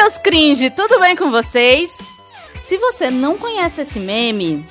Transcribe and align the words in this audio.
seus 0.00 0.16
cringe, 0.16 0.70
tudo 0.70 0.98
bem 0.98 1.14
com 1.14 1.30
vocês? 1.30 1.98
Se 2.62 2.78
você 2.78 3.10
não 3.10 3.36
conhece 3.36 3.82
esse 3.82 4.00
meme, 4.00 4.66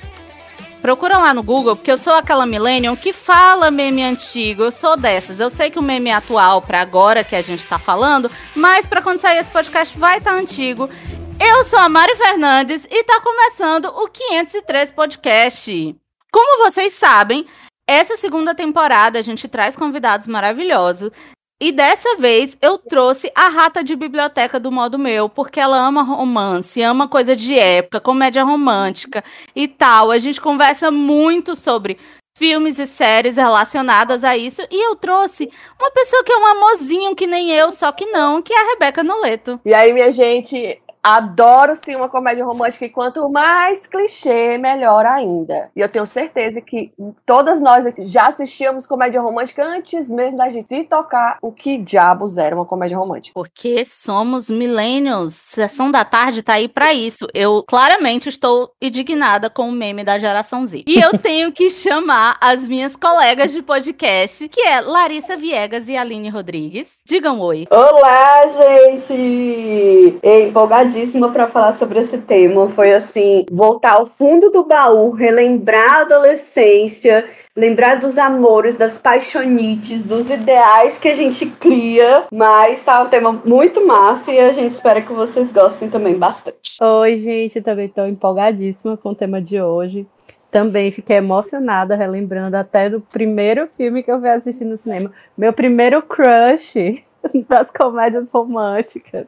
procura 0.82 1.18
lá 1.18 1.32
no 1.32 1.40
Google, 1.40 1.76
porque 1.76 1.92
eu 1.92 1.96
sou 1.96 2.14
aquela 2.14 2.44
millennial 2.44 2.96
que 2.96 3.12
fala 3.12 3.70
meme 3.70 4.02
antigo. 4.02 4.64
Eu 4.64 4.72
sou 4.72 4.96
dessas. 4.96 5.38
Eu 5.38 5.48
sei 5.48 5.70
que 5.70 5.78
o 5.78 5.82
meme 5.82 6.10
é 6.10 6.14
atual 6.14 6.60
para 6.60 6.80
agora 6.80 7.22
que 7.22 7.36
a 7.36 7.42
gente 7.42 7.64
tá 7.64 7.78
falando, 7.78 8.28
mas 8.56 8.88
para 8.88 9.00
quando 9.00 9.20
sair 9.20 9.38
esse 9.38 9.52
podcast 9.52 9.96
vai 9.96 10.18
estar 10.18 10.32
tá 10.32 10.36
antigo. 10.36 10.90
Eu 11.38 11.64
sou 11.64 11.78
a 11.78 11.88
Mari 11.88 12.16
Fernandes 12.16 12.84
e 12.90 13.04
tá 13.04 13.20
começando 13.20 13.84
o 13.84 14.08
503 14.08 14.90
podcast. 14.90 15.96
Como 16.32 16.64
vocês 16.64 16.92
sabem, 16.94 17.46
essa 17.86 18.16
segunda 18.16 18.52
temporada 18.52 19.20
a 19.20 19.22
gente 19.22 19.46
traz 19.46 19.76
convidados 19.76 20.26
maravilhosos 20.26 21.12
e 21.60 21.72
dessa 21.72 22.16
vez 22.16 22.56
eu 22.62 22.78
trouxe 22.78 23.30
a 23.34 23.48
rata 23.48 23.84
de 23.84 23.94
biblioteca 23.94 24.58
do 24.58 24.72
modo 24.72 24.98
meu, 24.98 25.28
porque 25.28 25.60
ela 25.60 25.76
ama 25.76 26.02
romance, 26.02 26.80
ama 26.80 27.06
coisa 27.06 27.36
de 27.36 27.58
época, 27.58 28.00
comédia 28.00 28.42
romântica 28.42 29.22
e 29.54 29.68
tal. 29.68 30.10
A 30.10 30.18
gente 30.18 30.40
conversa 30.40 30.90
muito 30.90 31.54
sobre 31.54 31.98
filmes 32.34 32.78
e 32.78 32.86
séries 32.86 33.36
relacionadas 33.36 34.24
a 34.24 34.34
isso. 34.34 34.62
E 34.70 34.86
eu 34.88 34.96
trouxe 34.96 35.50
uma 35.78 35.90
pessoa 35.90 36.24
que 36.24 36.32
é 36.32 36.36
um 36.36 36.46
amorzinho 36.46 37.14
que 37.14 37.26
nem 37.26 37.50
eu, 37.50 37.70
só 37.70 37.92
que 37.92 38.06
não, 38.06 38.40
que 38.40 38.54
é 38.54 38.58
a 38.58 38.70
Rebeca 38.72 39.04
Noleto. 39.04 39.60
E 39.62 39.74
aí, 39.74 39.92
minha 39.92 40.10
gente, 40.10 40.80
Adoro 41.02 41.74
sim 41.74 41.96
uma 41.96 42.10
comédia 42.10 42.44
romântica 42.44 42.84
e 42.84 42.90
quanto 42.90 43.26
mais 43.30 43.86
clichê, 43.86 44.58
melhor 44.58 45.06
ainda. 45.06 45.70
E 45.74 45.80
eu 45.80 45.88
tenho 45.88 46.06
certeza 46.06 46.60
que 46.60 46.92
todas 47.24 47.60
nós 47.60 47.86
já 48.00 48.26
assistíamos 48.26 48.86
comédia 48.86 49.20
romântica 49.20 49.64
antes 49.64 50.10
mesmo 50.10 50.36
da 50.36 50.50
gente 50.50 50.68
se 50.68 50.84
tocar 50.84 51.38
o 51.40 51.50
que 51.52 51.78
diabos 51.78 52.36
era 52.36 52.54
uma 52.54 52.66
comédia 52.66 52.98
romântica. 52.98 53.32
Porque 53.32 53.82
somos 53.86 54.50
millennials. 54.50 55.32
Sessão 55.32 55.90
da 55.90 56.04
tarde 56.04 56.42
tá 56.42 56.54
aí 56.54 56.68
para 56.68 56.92
isso. 56.92 57.26
Eu 57.32 57.64
claramente 57.66 58.28
estou 58.28 58.70
indignada 58.80 59.48
com 59.48 59.68
o 59.68 59.72
meme 59.72 60.04
da 60.04 60.18
geração 60.18 60.66
Z. 60.66 60.84
E 60.86 61.00
eu 61.00 61.16
tenho 61.18 61.50
que 61.50 61.70
chamar 61.70 62.36
as 62.40 62.66
minhas 62.66 62.94
colegas 62.94 63.52
de 63.52 63.62
podcast, 63.62 64.48
que 64.48 64.60
é 64.60 64.82
Larissa 64.82 65.36
Viegas 65.36 65.88
e 65.88 65.96
Aline 65.96 66.28
Rodrigues. 66.28 66.98
Digam 67.06 67.40
oi. 67.40 67.66
Olá, 67.70 68.42
gente! 68.48 70.18
Empolgadíssima 70.22 70.89
empolgadíssima 70.90 71.32
para 71.32 71.46
falar 71.46 71.72
sobre 71.72 72.00
esse 72.00 72.18
tema. 72.18 72.68
Foi 72.68 72.92
assim, 72.92 73.44
voltar 73.50 73.92
ao 73.92 74.06
fundo 74.06 74.50
do 74.50 74.64
baú, 74.64 75.10
relembrar 75.10 75.98
a 75.98 76.00
adolescência, 76.02 77.28
lembrar 77.56 78.00
dos 78.00 78.18
amores, 78.18 78.74
das 78.74 78.98
paixonites, 78.98 80.02
dos 80.02 80.28
ideais 80.28 80.98
que 80.98 81.08
a 81.08 81.14
gente 81.14 81.46
cria. 81.46 82.24
Mas 82.32 82.82
tá 82.82 83.02
um 83.02 83.08
tema 83.08 83.40
muito 83.44 83.86
massa 83.86 84.32
e 84.32 84.38
a 84.38 84.52
gente 84.52 84.72
espera 84.72 85.00
que 85.00 85.12
vocês 85.12 85.50
gostem 85.52 85.88
também 85.88 86.14
bastante. 86.14 86.76
Oi, 86.82 87.16
gente, 87.16 87.60
também 87.60 87.86
estou 87.86 88.06
empolgadíssima 88.06 88.96
com 88.96 89.10
o 89.10 89.14
tema 89.14 89.40
de 89.40 89.60
hoje. 89.60 90.06
Também 90.50 90.90
fiquei 90.90 91.16
emocionada, 91.16 91.94
relembrando 91.94 92.56
até 92.56 92.90
do 92.90 93.00
primeiro 93.00 93.68
filme 93.76 94.02
que 94.02 94.10
eu 94.10 94.20
vi 94.20 94.28
assistir 94.28 94.64
no 94.64 94.76
cinema. 94.76 95.12
Meu 95.38 95.52
primeiro 95.52 96.02
crush 96.02 97.04
das 97.48 97.70
comédias 97.70 98.28
românticas. 98.30 99.26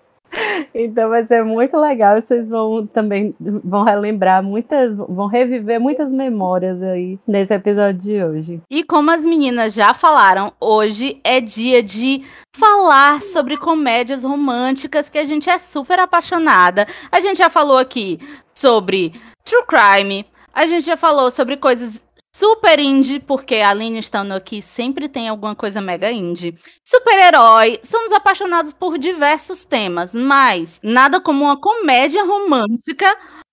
Então 0.75 1.09
vai 1.09 1.27
ser 1.27 1.45
muito 1.45 1.77
legal. 1.77 2.21
Vocês 2.21 2.49
vão 2.49 2.87
também 2.87 3.35
vão 3.39 3.85
relembrar 3.85 4.43
muitas, 4.43 4.97
vão 4.97 5.27
reviver 5.27 5.81
muitas 5.81 6.11
memórias 6.11 6.83
aí 6.83 7.19
nesse 7.27 7.53
episódio 7.53 8.01
de 8.01 8.25
hoje. 8.25 8.61
E 8.71 8.83
como 8.83 9.11
as 9.11 9.25
meninas 9.25 9.75
já 9.75 9.93
falaram, 9.93 10.53
hoje 10.61 11.21
é 11.23 11.41
dia 11.41 11.83
de 11.83 12.23
falar 12.57 13.23
sobre 13.23 13.57
comédias 13.57 14.25
românticas 14.25 15.09
que 15.09 15.19
a 15.19 15.25
gente 15.25 15.48
é 15.48 15.59
super 15.59 15.98
apaixonada. 15.98 16.87
A 17.11 17.21
gente 17.21 17.39
já 17.39 17.51
falou 17.51 17.79
aqui 17.79 18.19
sobre 18.55 19.13
true 19.45 19.65
crime. 19.67 20.27
A 20.55 20.67
gente 20.67 20.85
já 20.85 20.97
falou 20.97 21.31
sobre 21.31 21.57
coisas 21.57 22.03
Super 22.35 22.79
indie, 22.79 23.20
porque 23.20 23.57
a 23.57 23.70
Aline 23.70 23.98
estando 23.98 24.33
aqui 24.33 24.63
sempre 24.63 25.07
tem 25.07 25.29
alguma 25.29 25.55
coisa 25.55 25.83
mega 25.83 26.11
indie. 26.11 26.55
Super-herói, 26.83 27.79
somos 27.85 28.11
apaixonados 28.11 28.73
por 28.73 28.97
diversos 28.97 29.65
temas, 29.67 30.15
mas 30.15 30.81
nada 30.83 31.21
como 31.21 31.45
uma 31.45 31.59
comédia 31.61 32.25
romântica 32.25 33.07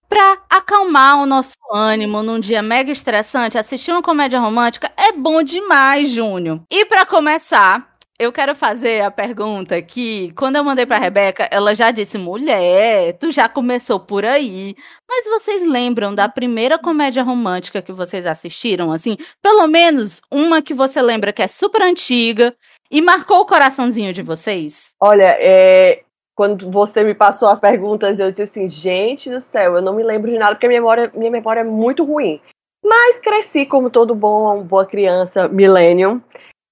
para 0.08 0.42
acalmar 0.50 1.22
o 1.22 1.26
nosso 1.26 1.54
ânimo 1.72 2.24
num 2.24 2.40
dia 2.40 2.62
mega 2.62 2.92
estressante. 2.92 3.58
Assistir 3.58 3.92
uma 3.92 4.02
comédia 4.02 4.40
romântica 4.40 4.92
é 4.98 5.12
bom 5.12 5.44
demais, 5.44 6.10
Júnior. 6.10 6.62
E 6.72 6.86
para 6.86 7.06
começar, 7.06 7.89
eu 8.20 8.34
quero 8.34 8.54
fazer 8.54 9.02
a 9.02 9.10
pergunta 9.10 9.82
que, 9.82 10.34
quando 10.34 10.58
eu 10.58 10.64
mandei 10.64 10.86
pra 10.86 10.98
Rebeca, 10.98 11.48
ela 11.50 11.74
já 11.74 11.90
disse: 11.90 12.18
mulher, 12.18 13.14
tu 13.14 13.32
já 13.32 13.48
começou 13.48 13.98
por 13.98 14.26
aí. 14.26 14.76
Mas 15.08 15.26
vocês 15.26 15.66
lembram 15.66 16.14
da 16.14 16.28
primeira 16.28 16.78
comédia 16.78 17.24
romântica 17.24 17.82
que 17.82 17.94
vocês 17.94 18.26
assistiram? 18.26 18.92
Assim, 18.92 19.16
pelo 19.42 19.66
menos 19.68 20.22
uma 20.30 20.62
que 20.62 20.74
você 20.74 21.02
lembra 21.02 21.32
que 21.32 21.42
é 21.42 21.48
super 21.48 21.82
antiga 21.82 22.54
e 22.92 23.02
marcou 23.02 23.40
o 23.40 23.46
coraçãozinho 23.46 24.12
de 24.12 24.22
vocês? 24.22 24.92
Olha, 25.00 25.38
é, 25.40 26.02
quando 26.36 26.70
você 26.70 27.06
me 27.06 27.16
passou 27.16 27.48
as 27.48 27.62
perguntas, 27.62 28.20
eu 28.20 28.30
disse 28.32 28.44
assim: 28.44 28.68
gente 28.68 29.30
do 29.30 29.40
céu, 29.40 29.78
eu 29.78 29.82
não 29.82 29.94
me 29.94 30.04
lembro 30.04 30.30
de 30.30 30.38
nada 30.38 30.56
porque 30.56 30.68
minha 30.68 30.82
memória, 30.82 31.10
minha 31.16 31.32
memória 31.32 31.62
é 31.62 31.64
muito 31.64 32.04
ruim. 32.04 32.42
Mas 32.84 33.20
cresci 33.20 33.66
como 33.66 33.90
todo 33.90 34.14
bom, 34.14 34.62
boa 34.64 34.86
criança, 34.86 35.48
millennium. 35.48 36.22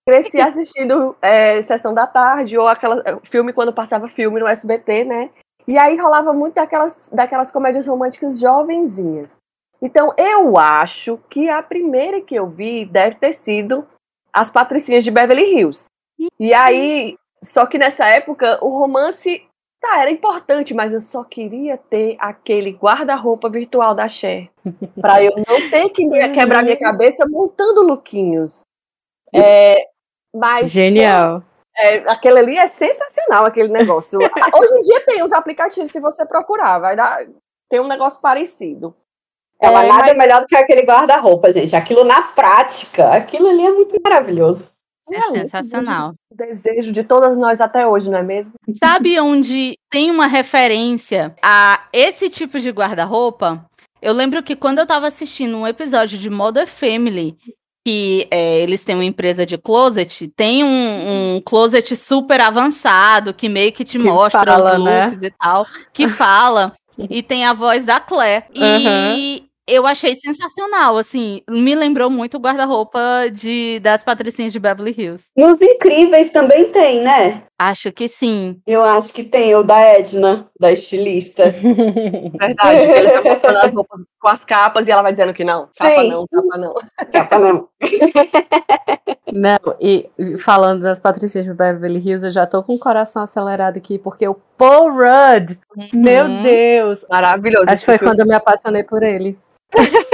Cresci 0.07 0.39
assistindo 0.39 1.17
é, 1.21 1.61
Sessão 1.63 1.93
da 1.93 2.07
Tarde, 2.07 2.57
ou 2.57 2.65
aquela 2.65 3.03
é, 3.05 3.19
filme 3.25 3.51
quando 3.51 3.73
passava 3.73 4.07
filme 4.07 4.39
no 4.39 4.47
SBT, 4.47 5.03
né? 5.03 5.29
E 5.67 5.77
aí 5.77 5.97
rolava 5.97 6.31
muito 6.31 6.55
daquelas, 6.55 7.09
daquelas 7.11 7.51
comédias 7.51 7.85
românticas 7.85 8.39
jovenzinhas. 8.39 9.35
Então 9.81 10.13
eu 10.17 10.57
acho 10.57 11.19
que 11.29 11.49
a 11.49 11.61
primeira 11.61 12.21
que 12.21 12.35
eu 12.35 12.47
vi 12.47 12.85
deve 12.85 13.17
ter 13.17 13.33
sido 13.33 13.85
As 14.31 14.49
Patricinhas 14.49 15.03
de 15.03 15.11
Beverly 15.11 15.43
Hills. 15.43 15.87
E 16.39 16.53
aí, 16.53 17.17
só 17.43 17.65
que 17.65 17.77
nessa 17.77 18.05
época 18.05 18.59
o 18.63 18.69
romance 18.69 19.45
tá, 19.81 20.01
era 20.01 20.09
importante, 20.09 20.73
mas 20.73 20.93
eu 20.93 21.01
só 21.01 21.21
queria 21.21 21.77
ter 21.77 22.15
aquele 22.17 22.71
guarda-roupa 22.71 23.49
virtual 23.49 23.93
da 23.93 24.07
Cher. 24.07 24.49
pra 25.01 25.21
eu 25.21 25.35
não 25.35 25.69
ter 25.69 25.89
que 25.89 26.07
quebrar 26.29 26.63
minha 26.63 26.79
cabeça 26.79 27.27
montando 27.27 27.83
lookinhos. 27.83 28.61
É, 29.35 29.85
mas, 30.35 30.69
Genial. 30.69 31.43
É, 31.77 31.97
aquele 32.09 32.39
ali 32.39 32.57
é 32.57 32.67
sensacional, 32.67 33.45
aquele 33.45 33.69
negócio. 33.69 34.19
Hoje 34.59 34.73
em 34.73 34.81
dia 34.81 35.05
tem 35.05 35.23
os 35.23 35.31
aplicativos, 35.31 35.91
se 35.91 35.99
você 35.99 36.25
procurar, 36.25 36.79
vai 36.79 36.95
dar. 36.95 37.25
Tem 37.69 37.79
um 37.79 37.87
negócio 37.87 38.19
parecido. 38.19 38.95
É, 39.59 39.69
mas 39.71 39.87
nada 39.87 40.07
mas... 40.07 40.17
melhor 40.17 40.41
do 40.41 40.47
que 40.47 40.55
aquele 40.55 40.81
guarda-roupa, 40.81 41.51
gente. 41.51 41.75
Aquilo 41.75 42.03
na 42.03 42.21
prática, 42.21 43.09
aquilo 43.11 43.49
ali 43.49 43.65
é 43.65 43.71
muito 43.71 43.95
maravilhoso. 44.03 44.71
É, 45.09 45.17
é 45.17 45.21
sensacional. 45.29 46.13
O 46.31 46.35
desejo 46.35 46.91
de 46.91 47.03
todas 47.03 47.37
nós 47.37 47.61
até 47.61 47.87
hoje, 47.87 48.09
não 48.09 48.17
é 48.17 48.23
mesmo? 48.23 48.53
Sabe 48.75 49.19
onde 49.19 49.77
tem 49.89 50.11
uma 50.11 50.27
referência 50.27 51.35
a 51.43 51.87
esse 51.93 52.29
tipo 52.29 52.59
de 52.59 52.71
guarda-roupa? 52.71 53.65
Eu 54.01 54.13
lembro 54.13 54.43
que 54.43 54.55
quando 54.55 54.79
eu 54.79 54.85
tava 54.85 55.07
assistindo 55.07 55.57
um 55.57 55.67
episódio 55.67 56.17
de 56.17 56.29
Modern 56.29 56.67
Family, 56.67 57.37
que 57.87 58.27
é, 58.29 58.59
eles 58.59 58.83
têm 58.83 58.95
uma 58.95 59.05
empresa 59.05 59.45
de 59.45 59.57
closet, 59.57 60.27
tem 60.35 60.61
um, 60.61 60.65
um, 61.37 61.41
closet 61.41 61.95
super 61.95 62.41
avançado 62.41 63.33
que 63.33 63.47
meio 63.47 63.71
que 63.71 63.85
te 63.85 63.97
que 63.97 64.03
mostra 64.03 64.43
fala, 64.43 64.77
os 64.77 64.83
né? 64.83 65.05
looks 65.05 65.21
né? 65.21 65.27
e 65.29 65.31
tal, 65.31 65.65
que 65.93 66.05
fala. 66.05 66.73
e 67.09 67.23
tem 67.23 67.45
a 67.45 67.53
voz 67.53 67.85
da 67.85 68.01
Claire. 68.01 68.43
Uhum. 68.53 69.15
E 69.15 69.47
eu 69.65 69.87
achei 69.87 70.15
sensacional, 70.15 70.97
assim, 70.97 71.39
me 71.49 71.73
lembrou 71.75 72.09
muito 72.09 72.35
o 72.35 72.41
guarda-roupa 72.41 73.29
de 73.31 73.79
das 73.79 74.03
Patricinhas 74.03 74.51
de 74.51 74.59
Beverly 74.59 74.93
Hills. 74.97 75.27
Nos 75.37 75.61
Incríveis 75.61 76.29
também 76.31 76.69
tem, 76.73 77.01
né? 77.01 77.43
Acho 77.59 77.91
que 77.91 78.07
sim. 78.07 78.61
Eu 78.67 78.83
acho 78.83 79.11
que 79.11 79.23
tem 79.23 79.55
o 79.55 79.63
da 79.63 79.81
Edna, 79.81 80.47
da 80.59 80.71
estilista. 80.71 81.49
Verdade, 81.49 82.85
que 82.85 82.91
ele 82.91 83.09
tá 83.09 83.21
mostrando 83.25 83.57
as 83.57 83.73
roupas 83.73 84.01
com 84.19 84.27
as 84.27 84.45
capas 84.45 84.87
e 84.87 84.91
ela 84.91 85.01
vai 85.01 85.11
dizendo 85.11 85.33
que 85.33 85.43
não, 85.43 85.67
capa 85.75 86.01
sim. 86.01 86.09
não, 86.09 86.27
capa 86.27 86.57
não. 86.57 86.75
Capa 87.11 87.39
não. 87.39 87.67
Não, 89.33 89.75
e 89.81 90.09
falando 90.39 90.83
das 90.83 90.99
Patricinhas 90.99 91.47
de 91.47 91.53
Beverly 91.53 91.99
Hills, 91.99 92.25
eu 92.25 92.31
já 92.31 92.45
tô 92.45 92.61
com 92.63 92.75
o 92.75 92.79
coração 92.79 93.23
acelerado 93.23 93.77
aqui, 93.77 93.97
porque 93.97 94.27
o 94.27 94.35
Paul 94.57 94.91
Rudd, 94.91 95.57
uhum. 95.75 95.89
meu 95.93 96.27
Deus! 96.43 97.05
Maravilhoso. 97.09 97.65
Acho 97.67 97.79
que 97.79 97.85
foi 97.85 97.99
quando 97.99 98.19
eu 98.19 98.27
me 98.27 98.35
apaixonei 98.35 98.83
por 98.83 99.01
ele. 99.01 99.37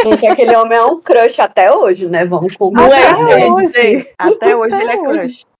Gente, 0.03 0.27
aquele 0.27 0.55
homem 0.55 0.77
é 0.77 0.83
um 0.83 0.99
crush 0.99 1.39
até 1.39 1.75
hoje, 1.75 2.07
né? 2.07 2.25
Vamos 2.25 2.55
combinar. 2.55 2.85
Até, 2.85 3.51
hoje. 3.51 4.07
Até 4.17 4.55
hoje 4.55 4.75
ele 4.75 4.91
é 4.91 4.97
crush. 4.97 5.52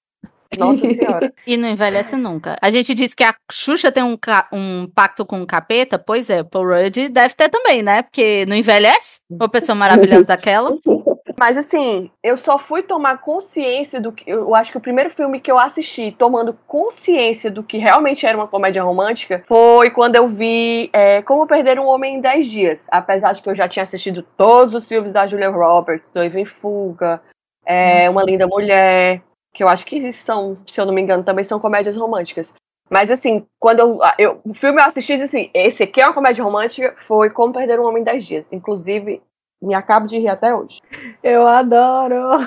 Nossa 0.58 0.86
senhora. 0.94 1.34
E 1.46 1.58
não 1.58 1.70
envelhece 1.70 2.16
nunca. 2.16 2.56
A 2.62 2.70
gente 2.70 2.94
disse 2.94 3.16
que 3.16 3.24
a 3.24 3.34
Xuxa 3.52 3.92
tem 3.92 4.04
um, 4.04 4.18
um 4.52 4.88
pacto 4.88 5.26
com 5.26 5.42
o 5.42 5.48
capeta, 5.48 5.98
pois 5.98 6.30
é, 6.30 6.44
Paul 6.44 6.68
Rudd 6.68 7.10
deve 7.10 7.34
ter 7.36 7.50
também, 7.50 7.82
né? 7.82 8.02
Porque 8.02 8.46
não 8.48 8.56
envelhece? 8.56 9.22
Uma 9.30 9.50
pessoa 9.50 9.76
maravilhosa 9.76 10.28
daquela. 10.28 10.78
Mas 11.40 11.58
assim, 11.58 12.12
eu 12.22 12.38
só 12.38 12.60
fui 12.60 12.84
tomar 12.84 13.18
consciência 13.20 14.00
do 14.00 14.12
que. 14.12 14.30
Eu 14.30 14.54
acho 14.56 14.72
que 14.72 14.78
o 14.78 14.82
primeiro 14.82 15.10
filme 15.10 15.40
que 15.40 15.52
eu 15.52 15.58
assisti 15.58 16.12
tomando 16.12 16.58
consciência 16.68 17.50
do 17.50 17.64
que 17.64 17.78
realmente 17.78 18.26
era 18.26 18.38
uma 18.38 18.48
comédia 18.48 18.84
romântica 18.84 19.44
foi 19.48 19.90
quando 19.90 20.16
eu 20.16 20.28
vi 20.28 20.90
é, 20.94 21.22
Como 21.24 21.48
Perder 21.48 21.80
um 21.80 21.86
Homem 21.86 22.16
em 22.16 22.22
10 22.22 22.48
Dias. 22.48 22.88
Apesar 22.90 23.34
de 23.34 23.42
que 23.42 23.50
eu 23.50 23.56
já 23.56 23.68
tinha 23.68 23.84
assistido 23.84 24.24
todos 24.38 24.74
os 24.76 24.86
filmes 24.86 25.12
da 25.12 25.28
Julia 25.28 25.50
Roberts, 25.50 26.12
Noivo 26.14 26.38
em 26.38 26.46
Fuga, 26.46 27.22
é, 27.66 28.10
Uma 28.10 28.24
Linda 28.24 28.48
Mulher, 28.48 29.22
que 29.54 29.64
eu 29.64 29.70
acho 29.70 29.86
que 29.86 30.12
são, 30.12 30.58
se 30.66 30.80
eu 30.80 30.86
não 30.86 30.94
me 30.94 31.02
engano, 31.02 31.24
também 31.24 31.44
são 31.44 31.60
comédias 31.60 31.96
românticas. 31.96 32.54
Mas 32.90 33.10
assim, 33.10 33.46
quando 33.60 33.80
eu, 33.80 34.00
eu 34.18 34.42
o 34.44 34.54
filme 34.54 34.82
eu 34.82 34.86
assisti 34.86 35.14
assim, 35.14 35.50
esse 35.54 35.84
aqui 35.84 36.02
é 36.02 36.06
uma 36.06 36.14
comédia 36.14 36.44
romântica, 36.44 36.96
foi 37.08 37.30
Como 37.30 37.54
Perder 37.54 37.80
um 37.80 37.86
Homem 37.86 38.02
em 38.02 38.06
10 38.06 38.26
Dias. 38.26 38.46
Inclusive, 38.52 39.22
me 39.62 39.74
acabo 39.74 40.06
de 40.06 40.20
rir 40.20 40.28
até 40.28 40.54
hoje. 40.54 40.80
Eu 41.24 41.48
adoro! 41.48 42.40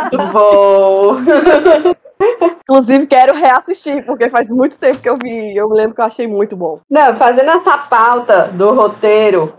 Muito 0.00 0.32
bom! 0.32 1.16
Inclusive, 2.68 3.06
quero 3.06 3.34
reassistir, 3.34 4.04
porque 4.04 4.28
faz 4.28 4.50
muito 4.50 4.78
tempo 4.78 4.98
que 4.98 5.08
eu 5.08 5.16
vi. 5.22 5.56
Eu 5.56 5.68
me 5.68 5.76
lembro 5.76 5.94
que 5.94 6.00
eu 6.00 6.04
achei 6.04 6.26
muito 6.26 6.56
bom. 6.56 6.80
Não, 6.90 7.14
fazendo 7.14 7.50
essa 7.50 7.76
pauta 7.78 8.48
do 8.48 8.72
roteiro, 8.72 9.54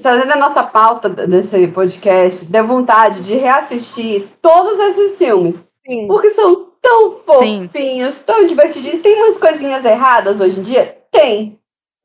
fazendo 0.00 0.32
a 0.32 0.36
nossa 0.36 0.62
pauta 0.62 1.08
desse 1.08 1.66
podcast, 1.68 2.46
deu 2.46 2.66
vontade 2.66 3.20
de 3.20 3.34
reassistir 3.34 4.28
todos 4.40 4.78
esses 4.78 5.18
filmes. 5.18 5.58
Sim. 5.86 6.06
Porque 6.06 6.30
são 6.30 6.70
tão 6.80 7.20
fofinhos, 7.20 8.14
Sim. 8.14 8.22
tão 8.24 8.46
divertidinhos. 8.46 9.00
Tem 9.00 9.14
umas 9.16 9.38
coisinhas 9.38 9.84
erradas 9.84 10.40
hoje 10.40 10.60
em 10.60 10.62
dia? 10.62 10.98
Tem. 11.10 11.58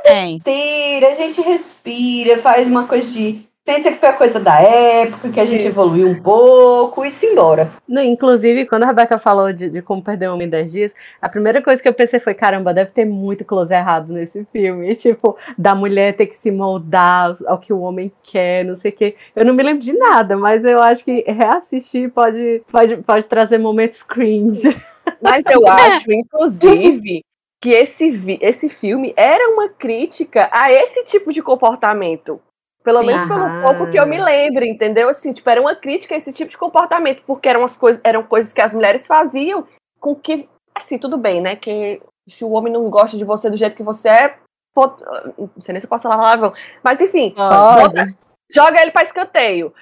Tem. 0.03 0.39
Tira, 0.39 1.11
a 1.11 1.13
gente 1.13 1.41
respira, 1.41 2.39
faz 2.39 2.67
uma 2.67 2.87
coisa 2.87 3.07
de 3.07 3.45
pensa 3.65 3.91
que 3.91 3.97
foi 3.97 4.09
a 4.09 4.13
coisa 4.13 4.39
da 4.39 4.61
época, 4.61 5.31
que 5.31 5.39
a 5.39 5.45
gente 5.45 5.65
evoluiu 5.65 6.07
um 6.07 6.21
pouco 6.21 7.03
e 7.03 7.11
se 7.11 7.25
embora. 7.25 7.71
Não, 7.87 8.01
inclusive, 8.03 8.67
quando 8.67 8.83
a 8.83 8.87
Rebeca 8.87 9.17
falou 9.17 9.51
de, 9.51 9.69
de 9.69 9.81
como 9.81 10.03
perder 10.03 10.29
um 10.29 10.35
homem 10.35 10.45
em 10.45 10.51
10 10.51 10.71
dias, 10.71 10.91
a 11.19 11.27
primeira 11.27 11.61
coisa 11.61 11.81
que 11.81 11.89
eu 11.89 11.93
pensei 11.93 12.19
foi, 12.19 12.35
caramba, 12.35 12.73
deve 12.73 12.91
ter 12.91 13.05
muito 13.05 13.43
close 13.43 13.73
errado 13.73 14.13
nesse 14.13 14.45
filme. 14.53 14.95
Tipo, 15.05 15.37
da 15.57 15.73
mulher 15.73 16.15
ter 16.15 16.27
que 16.27 16.35
se 16.35 16.51
moldar 16.51 17.35
ao 17.47 17.57
que 17.57 17.73
o 17.73 17.81
homem 17.81 18.11
quer, 18.23 18.63
não 18.63 18.77
sei 18.77 18.91
o 18.91 18.95
quê. 18.95 19.15
Eu 19.35 19.43
não 19.43 19.53
me 19.53 19.63
lembro 19.63 19.83
de 19.83 19.93
nada, 19.93 20.37
mas 20.37 20.63
eu 20.63 20.79
acho 20.79 21.03
que 21.03 21.23
reassistir 21.27 22.11
pode, 22.11 22.61
pode, 22.71 22.97
pode 22.97 23.25
trazer 23.25 23.57
momentos 23.57 24.03
cringe. 24.03 24.69
Mas 25.21 25.43
eu 25.45 25.61
acho, 25.69 26.11
inclusive, 26.11 27.23
que 27.61 27.69
esse, 27.69 28.37
esse 28.41 28.69
filme 28.69 29.13
era 29.15 29.53
uma 29.53 29.69
crítica 29.69 30.49
a 30.51 30.71
esse 30.71 31.03
tipo 31.05 31.31
de 31.31 31.43
comportamento. 31.43 32.41
Pelo 32.85 32.99
Sim, 32.99 33.07
menos 33.07 33.27
pelo 33.27 33.61
pouco 33.63 33.91
que 33.91 33.99
eu 33.99 34.05
me 34.05 34.21
lembro, 34.21 34.63
entendeu? 34.63 35.09
Assim, 35.09 35.33
tipo, 35.33 35.49
era 35.49 35.59
uma 35.59 35.75
crítica 35.75 36.13
a 36.13 36.17
esse 36.17 36.31
tipo 36.31 36.51
de 36.51 36.57
comportamento, 36.57 37.23
porque 37.25 37.49
eram, 37.49 37.63
as 37.63 37.75
coisas, 37.75 37.99
eram 38.03 38.21
coisas 38.21 38.53
que 38.53 38.61
as 38.61 38.71
mulheres 38.71 39.07
faziam 39.07 39.67
com 39.99 40.15
que, 40.15 40.47
assim, 40.75 40.99
tudo 40.99 41.17
bem, 41.17 41.41
né? 41.41 41.55
Que 41.55 41.99
se 42.29 42.45
o 42.45 42.51
homem 42.51 42.71
não 42.71 42.87
gosta 42.91 43.17
de 43.17 43.25
você 43.25 43.49
do 43.49 43.57
jeito 43.57 43.75
que 43.75 43.81
você 43.81 44.07
é, 44.07 44.39
não 44.77 45.49
sei 45.61 45.73
nem 45.73 45.79
se 45.79 45.87
eu 45.87 45.89
posso 45.89 46.03
falar 46.03 46.17
palavrão, 46.17 46.53
mas 46.83 47.01
enfim, 47.01 47.33
joga, 47.35 48.05
joga 48.51 48.81
ele 48.81 48.91
pra 48.91 49.03
escanteio. 49.03 49.73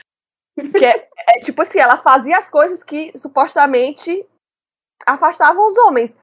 Que 0.55 0.85
é, 0.85 1.09
é 1.29 1.39
tipo 1.39 1.61
assim, 1.61 1.79
ela 1.79 1.97
fazia 1.97 2.37
as 2.37 2.49
coisas 2.49 2.83
que 2.83 3.11
supostamente 3.17 4.25
afastavam 5.05 5.67
os 5.67 5.77
homens. 5.77 6.15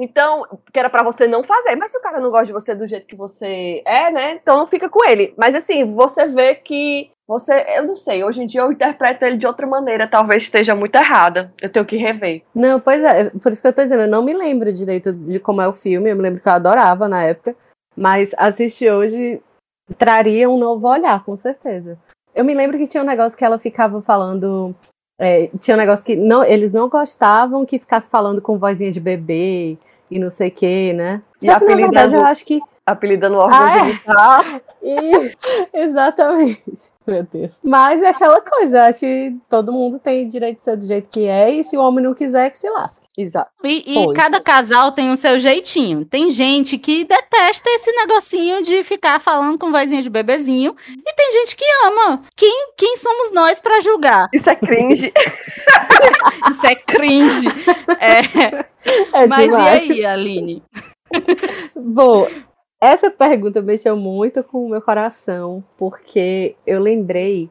Então, 0.00 0.46
que 0.72 0.78
era 0.78 0.88
para 0.88 1.02
você 1.02 1.26
não 1.26 1.42
fazer. 1.42 1.74
Mas 1.74 1.90
se 1.90 1.98
o 1.98 2.00
cara 2.00 2.20
não 2.20 2.30
gosta 2.30 2.46
de 2.46 2.52
você 2.52 2.72
do 2.72 2.86
jeito 2.86 3.06
que 3.06 3.16
você 3.16 3.82
é, 3.84 4.10
né? 4.12 4.34
Então 4.40 4.56
não 4.56 4.66
fica 4.66 4.88
com 4.88 5.04
ele. 5.04 5.34
Mas 5.36 5.56
assim, 5.56 5.84
você 5.84 6.28
vê 6.28 6.54
que 6.54 7.10
você, 7.26 7.66
eu 7.76 7.84
não 7.84 7.96
sei, 7.96 8.24
hoje 8.24 8.42
em 8.42 8.46
dia 8.46 8.62
eu 8.62 8.72
interpreto 8.72 9.22
ele 9.24 9.36
de 9.36 9.46
outra 9.46 9.66
maneira, 9.66 10.08
talvez 10.08 10.44
esteja 10.44 10.74
muito 10.74 10.94
errada. 10.94 11.52
Eu 11.60 11.68
tenho 11.68 11.84
que 11.84 11.96
rever. 11.96 12.42
Não, 12.54 12.80
pois 12.80 13.02
é, 13.02 13.28
por 13.30 13.52
isso 13.52 13.60
que 13.60 13.68
eu 13.68 13.72
tô 13.72 13.82
dizendo, 13.82 14.04
eu 14.04 14.08
não 14.08 14.22
me 14.22 14.32
lembro 14.32 14.72
direito 14.72 15.12
de 15.12 15.38
como 15.38 15.60
é 15.60 15.68
o 15.68 15.74
filme, 15.74 16.08
eu 16.08 16.16
me 16.16 16.22
lembro 16.22 16.40
que 16.40 16.48
eu 16.48 16.52
adorava 16.52 17.06
na 17.06 17.22
época, 17.24 17.54
mas 17.94 18.30
assistir 18.38 18.90
hoje 18.90 19.42
traria 19.98 20.48
um 20.48 20.56
novo 20.56 20.88
olhar, 20.88 21.22
com 21.22 21.36
certeza. 21.36 21.98
Eu 22.34 22.44
me 22.44 22.54
lembro 22.54 22.78
que 22.78 22.86
tinha 22.86 23.02
um 23.02 23.06
negócio 23.06 23.36
que 23.36 23.44
ela 23.44 23.58
ficava 23.58 24.00
falando 24.00 24.74
é, 25.18 25.50
tinha 25.58 25.76
um 25.76 25.78
negócio 25.78 26.04
que 26.04 26.14
não, 26.14 26.44
eles 26.44 26.72
não 26.72 26.88
gostavam 26.88 27.66
que 27.66 27.78
ficasse 27.78 28.08
falando 28.08 28.40
com 28.40 28.58
vozinha 28.58 28.90
de 28.90 29.00
bebê 29.00 29.76
e 30.10 30.18
não 30.18 30.30
sei 30.30 30.48
o 30.48 30.52
que, 30.52 30.92
né? 30.92 31.20
E 31.42 31.46
Só 31.46 31.58
que, 31.58 31.64
na 31.64 31.74
verdade, 31.74 32.14
eu 32.14 32.24
acho 32.24 32.44
que. 32.44 32.60
Apelidando 32.86 33.36
o 33.36 33.40
órgão 33.40 33.58
ah, 33.58 33.78
genital. 33.78 34.44
É. 34.82 35.74
exatamente. 35.84 36.92
Meu 37.06 37.22
Deus. 37.24 37.52
Mas 37.62 38.02
é 38.02 38.08
aquela 38.08 38.40
coisa, 38.40 38.84
acho 38.84 39.00
que 39.00 39.36
todo 39.48 39.72
mundo 39.72 39.98
tem 39.98 40.28
direito 40.28 40.58
de 40.58 40.64
ser 40.64 40.76
do 40.76 40.86
jeito 40.86 41.10
que 41.10 41.26
é, 41.26 41.50
e 41.50 41.64
se 41.64 41.76
o 41.76 41.80
homem 41.80 42.02
não 42.02 42.14
quiser, 42.14 42.50
que 42.50 42.58
se 42.58 42.70
lasque. 42.70 43.07
Exato. 43.18 43.50
E, 43.64 43.82
e 43.98 44.12
cada 44.12 44.40
casal 44.40 44.92
tem 44.92 45.10
o 45.10 45.16
seu 45.16 45.40
jeitinho. 45.40 46.04
Tem 46.04 46.30
gente 46.30 46.78
que 46.78 47.02
detesta 47.02 47.68
esse 47.68 47.90
negocinho 47.90 48.62
de 48.62 48.84
ficar 48.84 49.20
falando 49.20 49.58
com 49.58 49.72
vozinha 49.72 50.00
de 50.00 50.08
bebezinho. 50.08 50.76
E 50.88 51.14
tem 51.16 51.32
gente 51.32 51.56
que 51.56 51.64
ama. 51.84 52.22
Quem, 52.36 52.68
quem 52.76 52.96
somos 52.96 53.32
nós 53.32 53.58
para 53.58 53.80
julgar? 53.80 54.28
Isso 54.32 54.48
é 54.48 54.54
cringe. 54.54 55.12
Isso 56.48 56.64
é 56.64 56.74
cringe. 56.76 57.48
É. 57.98 59.22
é 59.22 59.26
Mas 59.26 59.44
demais. 59.46 59.88
e 59.88 59.92
aí, 59.92 60.06
Aline? 60.06 60.62
Bom, 61.74 62.28
essa 62.80 63.10
pergunta 63.10 63.60
mexeu 63.60 63.96
muito 63.96 64.44
com 64.44 64.64
o 64.64 64.70
meu 64.70 64.80
coração, 64.80 65.64
porque 65.76 66.54
eu 66.64 66.78
lembrei 66.78 67.50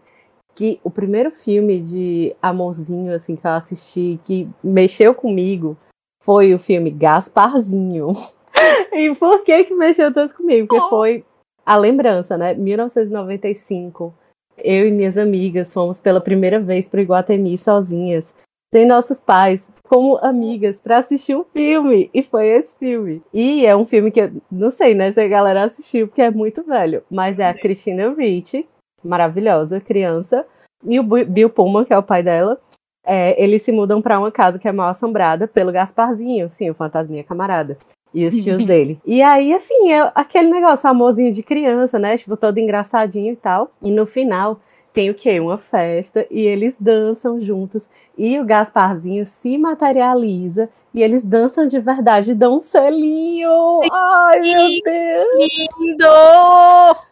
que 0.57 0.79
o 0.83 0.89
primeiro 0.89 1.29
filme 1.29 1.79
de 1.79 2.35
amorzinho 2.41 3.13
assim 3.13 3.35
que 3.35 3.45
eu 3.45 3.51
assisti 3.51 4.19
que 4.23 4.49
mexeu 4.63 5.13
comigo 5.13 5.77
foi 6.23 6.51
o 6.51 6.59
filme 6.59 6.89
Gasparzinho. 6.89 8.09
e 8.91 9.13
por 9.13 9.43
que 9.43 9.65
que 9.65 9.75
mexeu 9.75 10.11
tanto 10.11 10.33
comigo? 10.33 10.67
Porque 10.67 10.83
oh. 10.83 10.89
foi 10.89 11.23
a 11.63 11.75
lembrança, 11.75 12.35
né? 12.39 12.55
1995. 12.55 14.15
Eu 14.57 14.87
e 14.87 14.91
minhas 14.91 15.15
amigas 15.15 15.71
fomos 15.71 15.99
pela 15.99 16.19
primeira 16.19 16.59
vez 16.59 16.87
para 16.87 17.03
Iguatemi 17.03 17.55
sozinhas, 17.55 18.33
sem 18.73 18.83
nossos 18.83 19.19
pais, 19.19 19.69
como 19.87 20.17
amigas, 20.17 20.79
para 20.79 20.97
assistir 20.97 21.35
um 21.35 21.43
filme. 21.43 22.09
E 22.11 22.23
foi 22.23 22.47
esse 22.47 22.75
filme. 22.75 23.21
E 23.31 23.63
é 23.63 23.75
um 23.75 23.85
filme 23.85 24.09
que 24.09 24.21
eu 24.21 24.31
não 24.51 24.71
sei, 24.71 24.95
né, 24.95 25.11
se 25.11 25.21
a 25.21 25.27
galera 25.27 25.65
assistiu, 25.65 26.07
porque 26.07 26.23
é 26.23 26.31
muito 26.31 26.63
velho. 26.63 27.03
Mas 27.11 27.37
é 27.37 27.47
a 27.47 27.53
Christina 27.53 28.11
Ricci, 28.11 28.67
maravilhosa 29.03 29.79
criança, 29.79 30.45
e 30.83 30.99
o 30.99 31.03
Bill 31.03 31.49
Pullman, 31.49 31.85
que 31.85 31.93
é 31.93 31.97
o 31.97 32.03
pai 32.03 32.21
dela, 32.21 32.59
é, 33.05 33.41
eles 33.41 33.61
se 33.61 33.71
mudam 33.71 34.01
para 34.01 34.19
uma 34.19 34.31
casa 34.31 34.59
que 34.59 34.67
é 34.67 34.71
mal 34.71 34.89
assombrada 34.89 35.47
pelo 35.47 35.71
Gasparzinho, 35.71 36.51
sim, 36.53 36.69
o 36.69 36.73
fantasminha 36.73 37.23
camarada. 37.23 37.77
E 38.13 38.25
os 38.25 38.35
tios 38.35 38.63
dele. 38.65 38.99
E 39.05 39.21
aí, 39.21 39.53
assim, 39.53 39.91
é 39.91 40.11
aquele 40.13 40.49
negócio, 40.49 40.89
amorzinho 40.89 41.31
de 41.31 41.43
criança, 41.43 41.97
né? 41.97 42.17
Tipo, 42.17 42.35
todo 42.35 42.57
engraçadinho 42.57 43.33
e 43.33 43.35
tal. 43.35 43.71
E 43.81 43.91
no 43.91 44.05
final, 44.05 44.59
tem 44.93 45.09
o 45.09 45.13
quê? 45.13 45.39
Uma 45.39 45.57
festa 45.57 46.25
e 46.31 46.41
eles 46.41 46.75
dançam 46.79 47.39
juntos 47.39 47.87
e 48.17 48.39
o 48.39 48.45
Gasparzinho 48.45 49.25
se 49.25 49.57
materializa 49.57 50.69
e 50.93 51.03
eles 51.03 51.23
dançam 51.23 51.67
de 51.67 51.79
verdade, 51.79 52.33
dão 52.33 52.57
um 52.57 52.61
selinho. 52.61 53.81
Ai, 53.91 54.39
meu 54.39 54.81
Deus! 54.83 55.67
Lindo! 55.79 57.07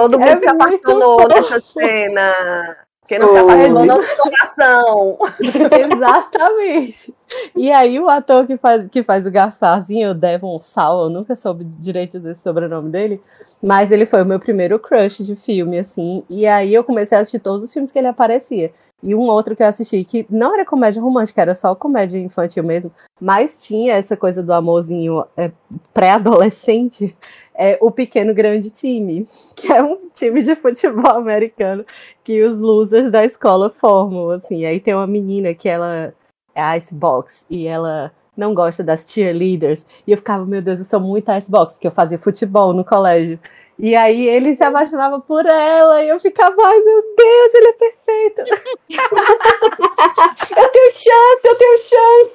Todo 0.00 0.18
mundo 0.18 0.28
é 0.28 0.36
se 0.36 0.48
apaixonou 0.48 1.28
nessa 1.28 1.60
cena. 1.60 2.76
Quem 3.06 3.18
não 3.18 3.28
se 3.28 3.36
apaixonou 3.36 3.84
não 3.84 4.00
tem 4.00 4.16
coração. 4.16 5.18
Exatamente. 5.92 7.14
E 7.54 7.70
aí 7.70 7.98
o 7.98 8.08
ator 8.08 8.46
que 8.46 8.56
faz, 8.56 8.88
que 8.88 9.02
faz 9.02 9.26
o 9.26 9.30
Gasparzinho, 9.30 10.12
o 10.12 10.14
Devon 10.14 10.58
Saul, 10.60 11.04
eu 11.04 11.10
nunca 11.10 11.36
soube 11.36 11.64
direito 11.64 12.18
desse 12.18 12.40
sobrenome 12.42 12.88
dele, 12.88 13.20
mas 13.62 13.90
ele 13.90 14.06
foi 14.06 14.22
o 14.22 14.26
meu 14.26 14.38
primeiro 14.40 14.78
crush 14.78 15.24
de 15.24 15.36
filme, 15.36 15.78
assim. 15.78 16.22
E 16.30 16.46
aí 16.46 16.72
eu 16.72 16.84
comecei 16.84 17.18
a 17.18 17.20
assistir 17.20 17.40
todos 17.40 17.64
os 17.64 17.72
filmes 17.72 17.92
que 17.92 17.98
ele 17.98 18.08
aparecia. 18.08 18.72
E 19.02 19.14
um 19.14 19.22
outro 19.22 19.56
que 19.56 19.62
eu 19.62 19.66
assisti 19.66 20.04
que 20.04 20.26
não 20.28 20.54
era 20.54 20.64
comédia 20.64 21.00
romântica, 21.00 21.40
era 21.40 21.54
só 21.54 21.74
comédia 21.74 22.18
infantil 22.18 22.62
mesmo, 22.62 22.92
mas 23.20 23.62
tinha 23.62 23.94
essa 23.94 24.16
coisa 24.16 24.42
do 24.42 24.52
amorzinho 24.52 25.24
é, 25.36 25.50
pré-adolescente, 25.94 27.16
é 27.54 27.78
o 27.80 27.90
Pequeno 27.90 28.34
Grande 28.34 28.70
Time, 28.70 29.26
que 29.56 29.72
é 29.72 29.82
um 29.82 30.10
time 30.10 30.42
de 30.42 30.54
futebol 30.54 31.16
americano 31.16 31.84
que 32.22 32.42
os 32.42 32.60
losers 32.60 33.10
da 33.10 33.24
escola 33.24 33.70
formam, 33.70 34.30
assim. 34.30 34.64
Aí 34.66 34.78
tem 34.80 34.94
uma 34.94 35.06
menina 35.06 35.54
que 35.54 35.68
ela 35.68 36.14
é 36.54 36.76
icebox 36.76 37.44
e 37.48 37.66
ela 37.66 38.12
não 38.40 38.54
gosta 38.54 38.82
das 38.82 39.04
cheerleaders. 39.06 39.86
E 40.06 40.10
eu 40.10 40.16
ficava, 40.16 40.44
meu 40.44 40.60
Deus, 40.62 40.80
eu 40.80 40.84
sou 40.84 40.98
muito 40.98 41.30
icebox, 41.30 41.74
porque 41.74 41.86
eu 41.86 41.92
fazia 41.92 42.18
futebol 42.18 42.72
no 42.72 42.84
colégio. 42.84 43.38
E 43.78 43.94
aí 43.94 44.26
ele 44.26 44.56
se 44.56 44.64
apaixonava 44.64 45.20
por 45.20 45.46
ela, 45.46 46.02
e 46.02 46.08
eu 46.08 46.18
ficava, 46.18 46.56
ai 46.60 46.80
meu 46.80 47.04
Deus, 47.16 47.54
ele 47.54 47.68
é 47.68 47.72
perfeito. 47.72 48.42
eu 50.58 50.68
tenho 50.70 50.92
chance, 50.92 51.40
eu 51.44 51.54
tenho 51.54 51.78
chance. 51.78 52.34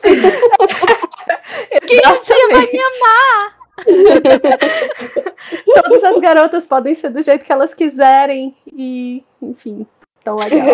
Quem 1.88 2.00
um 2.00 2.22
dia 2.22 2.48
vai 2.52 2.72
me 2.72 2.80
amar? 2.80 3.56
Todas 5.84 6.04
as 6.04 6.18
garotas 6.20 6.66
podem 6.66 6.96
ser 6.96 7.10
do 7.10 7.22
jeito 7.22 7.44
que 7.44 7.52
elas 7.52 7.74
quiserem, 7.74 8.56
e 8.66 9.22
enfim. 9.42 9.86
Tão 10.26 10.36
legal. 10.42 10.68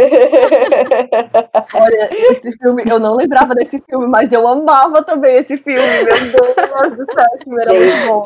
Olha, 1.76 2.10
esse 2.32 2.52
filme, 2.58 2.84
eu 2.88 3.00
não 3.00 3.16
lembrava 3.16 3.54
desse 3.54 3.80
filme, 3.82 4.08
mas 4.08 4.32
eu 4.32 4.48
amava 4.48 5.04
também 5.04 5.36
esse 5.36 5.58
filme. 5.58 5.82
Meu 6.04 6.16
Deus 6.16 6.98
do 6.98 7.06
céu, 7.06 7.26
esse 7.36 7.44
filme 7.44 7.62
era 7.62 7.74
muito 7.74 8.08
bom. 8.08 8.26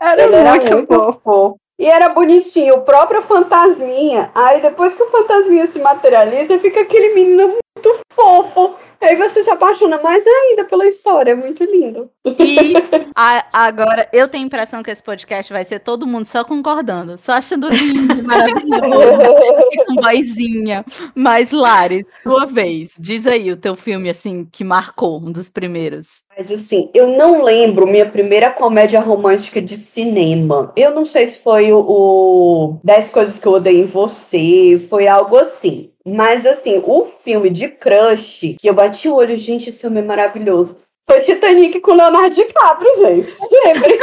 Era 0.00 0.22
Ele 0.22 0.36
era 0.36 0.50
muito 0.50 0.72
muito 0.72 1.12
fofo. 1.14 1.60
E 1.78 1.86
era 1.86 2.08
bonitinho, 2.10 2.74
o 2.76 2.82
próprio 2.82 3.22
fantasminha. 3.22 4.30
Aí 4.34 4.60
depois 4.60 4.94
que 4.94 5.02
o 5.02 5.10
fantasminha 5.10 5.66
se 5.66 5.78
materializa, 5.78 6.58
fica 6.58 6.80
aquele 6.80 7.14
menino 7.14 7.48
muito 7.48 8.00
fofo. 8.12 8.74
Aí 9.00 9.16
você 9.16 9.44
se 9.44 9.50
apaixona 9.50 10.00
mais 10.00 10.24
ainda 10.26 10.64
pela 10.64 10.86
história, 10.86 11.32
é 11.32 11.34
muito 11.34 11.62
lindo. 11.64 12.08
E 12.24 12.72
a- 13.14 13.44
agora 13.52 14.08
eu 14.14 14.28
tenho 14.28 14.44
a 14.44 14.46
impressão 14.46 14.82
que 14.82 14.90
esse 14.90 15.02
podcast 15.02 15.52
vai 15.52 15.62
ser 15.64 15.80
todo 15.80 16.06
mundo 16.06 16.24
só 16.24 16.42
concordando, 16.42 17.18
só 17.18 17.32
achando 17.32 17.68
lindo, 17.68 18.22
maravilhoso, 18.24 19.84
com 19.86 20.00
vozinha. 20.00 20.84
Mas, 21.14 21.50
Lares, 21.50 22.12
tua 22.22 22.46
vez, 22.46 22.92
diz 22.98 23.26
aí 23.26 23.50
o 23.52 23.56
teu 23.58 23.76
filme 23.76 24.08
assim 24.08 24.46
que 24.50 24.64
marcou, 24.64 25.18
um 25.18 25.30
dos 25.30 25.50
primeiros. 25.50 26.23
Mas 26.36 26.50
assim, 26.50 26.90
eu 26.92 27.16
não 27.16 27.42
lembro 27.42 27.86
minha 27.86 28.06
primeira 28.06 28.50
comédia 28.50 28.98
romântica 28.98 29.62
de 29.62 29.76
cinema. 29.76 30.72
Eu 30.74 30.92
não 30.92 31.06
sei 31.06 31.26
se 31.26 31.38
foi 31.38 31.72
o, 31.72 31.78
o 31.78 32.80
10 32.82 33.08
Coisas 33.10 33.38
que 33.38 33.46
eu 33.46 33.52
odeio 33.52 33.84
em 33.84 33.86
você, 33.86 34.84
foi 34.90 35.06
algo 35.06 35.36
assim. 35.36 35.90
Mas 36.04 36.44
assim, 36.44 36.82
o 36.84 37.04
filme 37.04 37.50
de 37.50 37.68
crush, 37.68 38.56
que 38.58 38.68
eu 38.68 38.74
bati 38.74 39.08
o 39.08 39.14
olho, 39.14 39.38
gente, 39.38 39.70
esse 39.70 39.82
filme 39.82 40.00
é 40.00 40.02
maravilhoso. 40.02 40.76
Foi 41.06 41.20
Titanic 41.20 41.78
com 41.80 41.92
Leonardo 41.92 42.34
DiCaprio, 42.34 42.96
gente. 42.96 43.30
Sempre. 43.30 44.00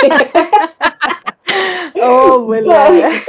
Ô, 2.02 2.40
mulher. 2.48 3.24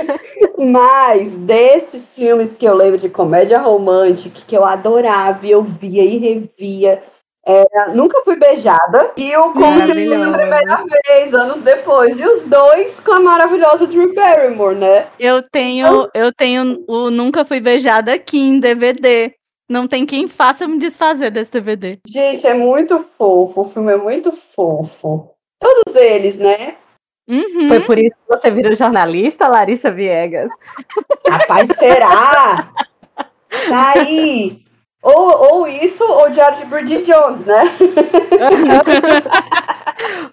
Mas 0.58 1.34
desses 1.38 2.14
filmes 2.14 2.56
que 2.56 2.66
eu 2.66 2.74
lembro 2.74 2.98
de 2.98 3.08
comédia 3.08 3.58
romântica, 3.58 4.40
que 4.46 4.56
eu 4.56 4.64
adorava, 4.64 5.44
e 5.44 5.50
eu 5.50 5.62
via 5.62 6.04
e 6.04 6.18
revia, 6.18 7.02
era 7.44 7.92
Nunca 7.92 8.22
Fui 8.22 8.36
Beijada 8.36 9.12
e 9.16 9.36
o 9.36 9.52
Como 9.52 9.80
Se 9.80 9.88
Fosse 9.88 10.14
a 10.14 10.18
Maravilhoso. 10.18 10.32
Primeira 10.32 10.84
Vez, 11.06 11.34
anos 11.34 11.60
depois. 11.60 12.18
E 12.18 12.24
os 12.24 12.42
dois 12.44 13.00
com 13.00 13.12
a 13.12 13.20
maravilhosa 13.20 13.86
Drew 13.86 14.14
Barrymore, 14.14 14.76
né? 14.76 15.08
Eu 15.18 15.42
tenho, 15.42 16.08
eu 16.14 16.32
tenho 16.32 16.84
o 16.86 17.10
Nunca 17.10 17.44
Fui 17.44 17.60
Beijada 17.60 18.14
aqui 18.14 18.38
em 18.38 18.60
DVD. 18.60 19.34
Não 19.68 19.88
tem 19.88 20.06
quem 20.06 20.28
faça 20.28 20.68
me 20.68 20.78
desfazer 20.78 21.30
desse 21.30 21.50
DVD. 21.50 21.98
Gente, 22.06 22.46
é 22.46 22.54
muito 22.54 23.00
fofo, 23.00 23.62
o 23.62 23.68
filme 23.68 23.92
é 23.92 23.96
muito 23.96 24.30
fofo. 24.30 25.30
Todos 25.58 25.96
eles, 25.96 26.38
né? 26.38 26.76
Uhum. 27.28 27.68
Foi 27.68 27.80
por 27.80 27.98
isso 27.98 28.10
que 28.10 28.36
você 28.36 28.50
virou 28.50 28.74
jornalista, 28.74 29.48
Larissa 29.48 29.90
Viegas? 29.90 30.50
Rapaz, 31.28 31.68
será? 31.78 32.72
Tá 33.68 33.94
aí. 33.96 34.62
Ou, 35.02 35.54
ou 35.54 35.68
isso, 35.68 36.04
ou 36.04 36.32
George 36.32 36.64
Bridget 36.66 37.02
Jones, 37.02 37.44
né? 37.44 37.76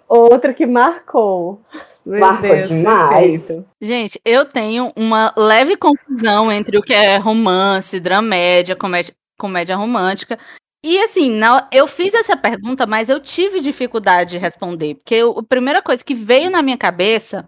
Outro 0.07 0.53
que 0.53 0.65
marcou. 0.65 1.61
Meu 2.05 2.19
Marcou 2.19 2.49
Deus, 2.49 2.67
demais. 2.69 3.41
perfeito. 3.43 3.65
Gente, 3.81 4.19
eu 4.25 4.45
tenho 4.45 4.91
uma 4.95 5.33
leve 5.35 5.75
confusão 5.75 6.51
entre 6.51 6.77
o 6.77 6.81
que 6.81 6.93
é 6.93 7.17
romance, 7.17 7.99
dramédia, 7.99 8.75
comédia, 8.75 9.13
comédia 9.37 9.75
romântica. 9.75 10.39
E 10.83 10.97
assim, 11.03 11.29
na- 11.31 11.67
eu 11.71 11.85
fiz 11.85 12.13
essa 12.13 12.37
pergunta, 12.37 12.87
mas 12.87 13.09
eu 13.09 13.19
tive 13.19 13.59
dificuldade 13.59 14.31
de 14.31 14.37
responder, 14.37 14.95
porque 14.95 15.15
eu- 15.15 15.37
a 15.37 15.43
primeira 15.43 15.81
coisa 15.81 16.03
que 16.03 16.15
veio 16.15 16.49
na 16.49 16.61
minha 16.61 16.77
cabeça 16.77 17.47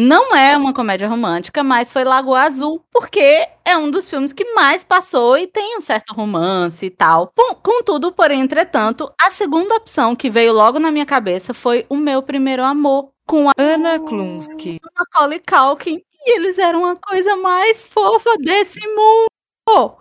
não 0.00 0.32
é 0.32 0.56
uma 0.56 0.72
comédia 0.72 1.08
romântica, 1.08 1.64
mas 1.64 1.90
foi 1.90 2.04
Lagoa 2.04 2.42
Azul, 2.42 2.80
porque 2.88 3.48
é 3.64 3.76
um 3.76 3.90
dos 3.90 4.08
filmes 4.08 4.32
que 4.32 4.54
mais 4.54 4.84
passou 4.84 5.36
e 5.36 5.44
tem 5.48 5.76
um 5.76 5.80
certo 5.80 6.14
romance 6.14 6.86
e 6.86 6.90
tal. 6.90 7.32
Contudo, 7.64 8.12
porém, 8.12 8.40
entretanto, 8.40 9.12
a 9.20 9.28
segunda 9.28 9.74
opção 9.74 10.14
que 10.14 10.30
veio 10.30 10.52
logo 10.52 10.78
na 10.78 10.92
minha 10.92 11.04
cabeça 11.04 11.52
foi 11.52 11.84
O 11.88 11.96
Meu 11.96 12.22
Primeiro 12.22 12.62
Amor, 12.62 13.08
com 13.26 13.48
a 13.48 13.52
Ana 13.58 13.98
Klunski. 13.98 14.78
Macaulay 14.96 15.40
Culkin 15.40 16.00
e 16.24 16.36
eles 16.36 16.58
eram 16.60 16.86
a 16.86 16.94
coisa 16.94 17.34
mais 17.34 17.84
fofa 17.84 18.30
desse 18.38 18.78
mundo. 18.86 19.96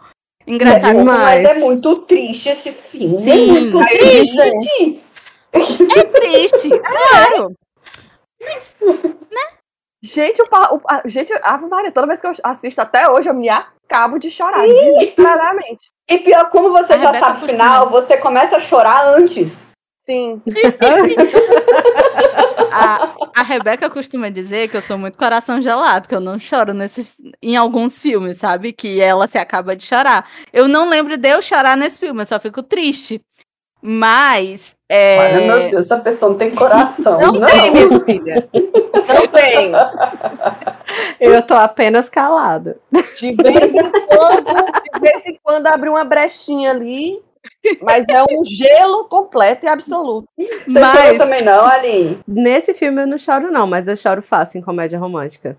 Engraçado. 0.45 0.91
É 0.91 0.99
demais. 0.99 1.43
Mas 1.43 1.57
é 1.57 1.59
muito 1.59 1.95
triste 2.01 2.49
esse 2.49 2.71
filme. 2.71 3.17
Sim. 3.17 3.31
é 3.31 3.61
muito 3.61 3.79
Aí, 3.79 3.97
triste. 3.97 4.39
É 5.51 6.03
triste, 6.03 6.69
claro. 6.85 7.55
Gente, 10.01 10.41
o, 10.41 10.45
o, 10.45 10.81
a, 10.89 11.01
gente, 11.05 11.33
Ave 11.41 11.65
Maria, 11.65 11.91
toda 11.91 12.07
vez 12.07 12.21
que 12.21 12.27
eu 12.27 12.31
assisto 12.43 12.81
até 12.81 13.09
hoje, 13.09 13.29
eu 13.29 13.33
me 13.33 13.49
acabo 13.49 14.19
de 14.19 14.29
chorar, 14.29 14.61
desesperadamente. 14.61 15.89
E 16.07 16.19
pior, 16.19 16.49
como 16.49 16.69
você 16.69 16.93
A 16.93 16.97
já 16.97 17.11
Rebeca 17.11 17.25
sabe 17.25 17.45
o 17.45 17.47
final, 17.47 17.89
você 17.89 18.17
começa 18.17 18.57
a 18.57 18.61
chorar 18.61 19.07
antes. 19.15 19.65
Sim. 20.03 20.41
A, 22.71 23.15
a 23.35 23.43
Rebeca 23.43 23.89
costuma 23.89 24.29
dizer 24.29 24.67
que 24.67 24.77
eu 24.77 24.81
sou 24.81 24.97
muito 24.97 25.17
coração 25.17 25.59
gelado, 25.59 26.07
que 26.07 26.13
eu 26.13 26.19
não 26.19 26.37
choro 26.37 26.73
nesses, 26.73 27.17
em 27.41 27.57
alguns 27.57 27.99
filmes, 27.99 28.37
sabe? 28.37 28.71
Que 28.71 29.01
ela 29.01 29.27
se 29.27 29.37
acaba 29.37 29.75
de 29.75 29.83
chorar. 29.83 30.29
Eu 30.53 30.67
não 30.67 30.87
lembro 30.87 31.17
de 31.17 31.27
eu 31.27 31.41
chorar 31.41 31.75
nesse 31.75 31.99
filme, 31.99 32.21
eu 32.21 32.25
só 32.25 32.39
fico 32.39 32.61
triste. 32.61 33.21
Mas. 33.81 34.75
é, 34.89 35.17
Mas, 35.17 35.43
meu 35.45 35.69
Deus, 35.71 35.85
essa 35.85 35.97
pessoa 35.97 36.31
não 36.31 36.37
tem 36.37 36.51
coração. 36.53 37.19
Não 37.19 37.31
tem, 37.45 37.71
Minha 37.71 37.99
filha, 38.01 38.49
Não 39.07 39.27
tem. 39.27 39.71
eu 41.19 41.41
tô 41.43 41.53
apenas 41.53 42.09
calado. 42.09 42.75
De 43.15 43.31
vez 43.35 43.73
em 43.73 43.91
quando, 44.07 44.45
de 44.93 44.99
vez 44.99 45.25
em 45.27 45.39
quando 45.43 45.67
abre 45.67 45.89
uma 45.89 46.03
brechinha 46.03 46.71
ali, 46.71 47.21
mas 47.81 48.05
é 48.09 48.23
um 48.23 48.43
gelo 48.43 49.05
completo 49.05 49.65
e 49.65 49.69
absoluto. 49.69 50.27
Você 50.37 50.79
mas 50.79 51.17
também 51.17 51.43
não, 51.43 51.65
Aline? 51.65 52.19
Nesse 52.27 52.73
filme 52.73 53.03
eu 53.03 53.07
não 53.07 53.17
choro, 53.17 53.51
não, 53.51 53.67
mas 53.67 53.87
eu 53.87 53.95
choro 53.95 54.21
fácil 54.21 54.59
em 54.59 54.63
comédia 54.63 54.99
romântica. 54.99 55.57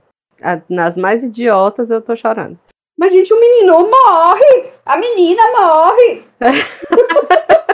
Nas 0.69 0.97
mais 0.97 1.23
idiotas 1.23 1.91
eu 1.91 2.01
tô 2.01 2.15
chorando. 2.17 2.59
Mas, 2.99 3.13
gente, 3.13 3.33
o 3.33 3.39
menino 3.41 3.89
morre! 3.89 4.73
A 4.85 4.97
menina 4.97 5.43
morre! 5.53 6.25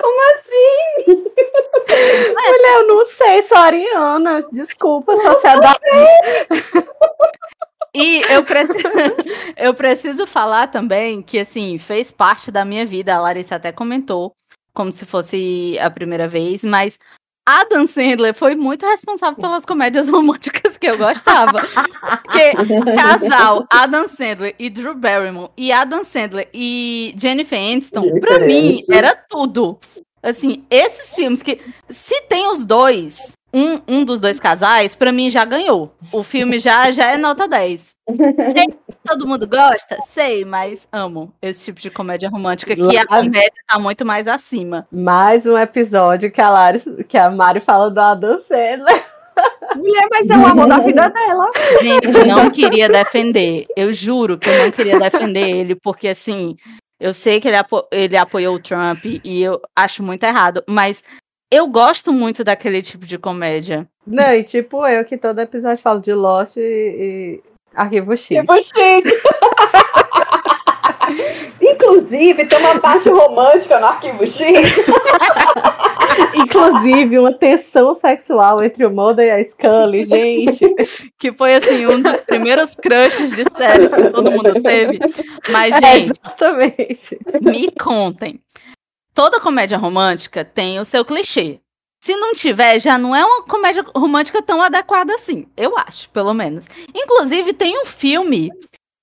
Como 0.00 0.20
assim? 0.34 1.24
Mulher, 1.90 2.74
eu 2.78 2.86
não 2.88 3.06
sei, 3.08 3.42
sou 3.44 3.56
ariana. 3.56 4.46
Desculpa, 4.52 5.16
sociedade. 5.16 5.80
E 7.94 8.22
eu 8.32 8.44
preciso, 8.44 8.88
eu 9.56 9.74
preciso 9.74 10.26
falar 10.26 10.68
também 10.68 11.22
que, 11.22 11.38
assim, 11.38 11.76
fez 11.78 12.12
parte 12.12 12.50
da 12.50 12.64
minha 12.64 12.86
vida. 12.86 13.14
A 13.14 13.20
Larissa 13.20 13.56
até 13.56 13.72
comentou, 13.72 14.34
como 14.72 14.92
se 14.92 15.04
fosse 15.04 15.76
a 15.80 15.90
primeira 15.90 16.28
vez, 16.28 16.64
mas 16.64 16.98
Adam 17.46 17.86
Sandler 17.86 18.32
foi 18.32 18.54
muito 18.54 18.86
responsável 18.86 19.40
pelas 19.40 19.64
comédias 19.64 20.08
românticas 20.08 20.76
que 20.78 20.86
eu 20.86 20.96
gostava. 20.96 21.60
Porque 22.22 22.52
casal 22.94 23.66
Adam 23.72 24.06
Sandler 24.06 24.54
e 24.58 24.70
Drew 24.70 24.94
Barrymore 24.94 25.50
e 25.56 25.72
Adam 25.72 26.04
Sandler 26.04 26.48
e 26.54 27.12
Jennifer 27.18 27.58
Aniston, 27.58 28.20
pra 28.20 28.38
mim, 28.38 28.76
Diferença. 28.76 28.94
era 28.94 29.24
tudo. 29.28 29.78
Assim, 30.22 30.64
esses 30.70 31.14
filmes 31.14 31.42
que. 31.42 31.60
Se 31.88 32.20
tem 32.22 32.50
os 32.50 32.64
dois, 32.64 33.32
um, 33.52 33.80
um 33.88 34.04
dos 34.04 34.20
dois 34.20 34.38
casais, 34.38 34.94
pra 34.94 35.12
mim 35.12 35.30
já 35.30 35.44
ganhou. 35.44 35.94
O 36.12 36.22
filme 36.22 36.58
já, 36.58 36.90
já 36.90 37.10
é 37.10 37.16
nota 37.16 37.48
10. 37.48 37.90
Sei 38.52 38.66
que 38.66 38.76
todo 39.04 39.26
mundo 39.26 39.46
gosta? 39.46 39.98
Sei, 40.06 40.44
mas 40.44 40.86
amo 40.92 41.32
esse 41.40 41.66
tipo 41.66 41.80
de 41.80 41.90
comédia 41.90 42.28
romântica, 42.28 42.74
que 42.74 42.96
a 42.96 43.06
comédia 43.06 43.50
tá 43.66 43.78
muito 43.78 44.04
mais 44.04 44.28
acima. 44.28 44.86
Mais 44.90 45.46
um 45.46 45.56
episódio 45.56 46.30
que 46.30 46.40
a, 46.40 46.50
Lari, 46.50 46.80
que 47.08 47.16
a 47.16 47.30
Mari 47.30 47.60
fala 47.60 47.90
do 47.90 48.00
Adam 48.00 48.40
Sandler. 48.46 49.04
Mulher, 49.74 50.06
mas 50.10 50.28
é 50.28 50.36
o 50.36 50.46
amor 50.46 50.68
da 50.68 50.78
vida 50.78 51.08
dela. 51.08 51.46
Gente, 51.80 52.08
eu 52.08 52.26
não 52.26 52.50
queria 52.50 52.88
defender. 52.88 53.66
Eu 53.76 53.92
juro 53.92 54.36
que 54.36 54.48
eu 54.48 54.64
não 54.64 54.70
queria 54.70 54.98
defender 54.98 55.48
ele, 55.48 55.74
porque 55.74 56.08
assim, 56.08 56.56
eu 57.00 57.14
sei 57.14 57.40
que 57.40 57.48
ele, 57.48 57.56
apo- 57.56 57.86
ele 57.90 58.16
apoiou 58.16 58.54
o 58.56 58.60
Trump 58.62 59.04
e 59.24 59.42
eu 59.42 59.60
acho 59.74 60.02
muito 60.02 60.22
errado, 60.24 60.62
mas 60.68 61.02
eu 61.50 61.66
gosto 61.66 62.12
muito 62.12 62.44
daquele 62.44 62.82
tipo 62.82 63.04
de 63.06 63.18
comédia. 63.18 63.88
Não, 64.06 64.32
e 64.34 64.44
tipo 64.44 64.86
eu 64.86 65.04
que 65.04 65.16
todo 65.16 65.40
episódio 65.40 65.82
falo 65.82 66.00
de 66.00 66.12
Lost 66.12 66.56
e, 66.56 66.60
e 66.60 67.42
Arquivo 67.74 68.16
X. 68.16 68.28
Tipo 68.28 68.54
chique. 68.56 69.20
Inclusive, 71.60 72.46
tem 72.46 72.58
uma 72.58 72.78
parte 72.78 73.08
romântica 73.08 73.78
no 73.78 73.86
Arquivo 73.86 74.26
X. 74.26 74.38
Inclusive, 76.34 77.18
uma 77.18 77.32
tensão 77.32 77.94
sexual 77.94 78.62
entre 78.62 78.84
o 78.86 78.90
Mulder 78.90 79.26
e 79.26 79.30
a 79.30 79.44
Scully, 79.44 80.04
gente. 80.04 80.74
Que 81.18 81.32
foi 81.32 81.54
assim, 81.54 81.86
um 81.86 82.00
dos 82.00 82.20
primeiros 82.20 82.74
crushes 82.74 83.34
de 83.34 83.48
séries 83.50 83.92
que 83.92 84.10
todo 84.10 84.30
mundo 84.30 84.62
teve. 84.62 84.98
Mas, 85.50 85.74
É, 85.74 85.80
gente, 85.80 86.10
exatamente. 86.10 87.18
me 87.40 87.70
contem. 87.72 88.40
Toda 89.14 89.40
comédia 89.40 89.76
romântica 89.78 90.44
tem 90.44 90.78
o 90.78 90.84
seu 90.84 91.04
clichê. 91.04 91.60
Se 92.02 92.16
não 92.16 92.32
tiver, 92.32 92.80
já 92.80 92.96
não 92.96 93.14
é 93.14 93.22
uma 93.24 93.42
comédia 93.42 93.84
romântica 93.94 94.40
tão 94.40 94.62
adequada 94.62 95.14
assim. 95.14 95.46
Eu 95.56 95.76
acho, 95.76 96.08
pelo 96.10 96.32
menos. 96.32 96.66
Inclusive, 96.94 97.52
tem 97.52 97.78
um 97.78 97.84
filme 97.84 98.50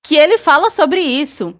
que 0.04 0.16
ele 0.16 0.38
fala 0.38 0.72
sobre 0.72 1.02
isso, 1.02 1.54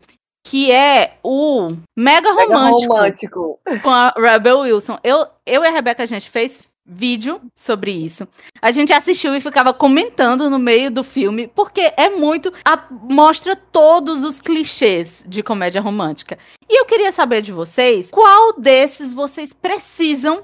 que 0.50 0.72
é 0.72 1.18
o 1.24 1.72
mega 1.98 2.34
Mega 2.34 2.56
romântico, 2.56 2.94
romântico. 2.94 3.60
com 3.84 3.90
a 3.90 4.14
Rebel 4.18 4.60
Wilson. 4.60 4.98
Eu, 5.04 5.26
eu 5.46 5.64
e 5.64 5.68
a 5.68 5.72
Rebeca, 5.72 6.04
a 6.04 6.06
gente 6.06 6.30
fez 6.30 6.68
vídeo 6.90 7.42
sobre 7.54 7.92
isso. 7.92 8.26
A 8.62 8.72
gente 8.72 8.94
assistiu 8.94 9.36
e 9.36 9.42
ficava 9.42 9.74
comentando 9.74 10.50
no 10.50 10.58
meio 10.58 10.90
do 10.90 11.04
filme, 11.04 11.48
porque 11.54 11.92
é 11.98 12.10
muito. 12.10 12.54
a- 12.64 12.82
mostra 12.90 13.56
todos 13.58 14.24
os 14.24 14.40
clichês 14.40 15.24
de 15.28 15.44
comédia 15.44 15.82
romântica. 15.82 16.38
E 16.70 16.80
eu 16.80 16.86
queria 16.86 17.12
saber 17.12 17.42
de 17.42 17.52
vocês 17.52 18.10
qual 18.10 18.54
desses 18.54 19.12
vocês 19.12 19.52
precisam, 19.52 20.44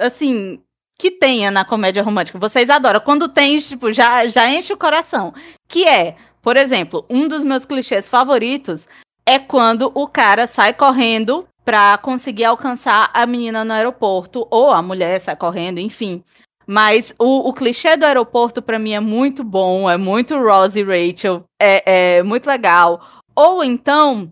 assim, 0.00 0.60
que 0.98 1.10
tenha 1.12 1.50
na 1.50 1.64
comédia 1.64 2.02
romântica. 2.02 2.38
Vocês 2.38 2.68
adoram. 2.70 2.98
Quando 3.00 3.28
tem, 3.28 3.58
tipo, 3.60 3.92
já, 3.92 4.26
já 4.26 4.50
enche 4.50 4.72
o 4.72 4.76
coração. 4.76 5.32
Que 5.68 5.86
é, 5.86 6.16
por 6.42 6.56
exemplo, 6.56 7.04
um 7.08 7.26
dos 7.28 7.44
meus 7.44 7.64
clichês 7.64 8.08
favoritos 8.08 8.86
é 9.26 9.38
quando 9.38 9.90
o 9.94 10.06
cara 10.06 10.46
sai 10.46 10.74
correndo 10.74 11.46
pra 11.64 11.96
conseguir 11.98 12.44
alcançar 12.44 13.10
a 13.14 13.26
menina 13.26 13.64
no 13.64 13.72
aeroporto, 13.72 14.46
ou 14.50 14.70
a 14.70 14.82
mulher 14.82 15.18
sai 15.20 15.34
correndo, 15.34 15.78
enfim. 15.78 16.22
Mas 16.66 17.14
o, 17.18 17.48
o 17.48 17.52
clichê 17.52 17.96
do 17.96 18.04
aeroporto, 18.04 18.62
pra 18.62 18.78
mim, 18.78 18.92
é 18.92 19.00
muito 19.00 19.42
bom, 19.42 19.88
é 19.88 19.96
muito 19.96 20.38
Ross 20.38 20.76
e 20.76 20.82
Rachel, 20.82 21.44
é, 21.60 22.18
é 22.18 22.22
muito 22.22 22.46
legal. 22.46 23.00
Ou 23.34 23.64
então, 23.64 24.30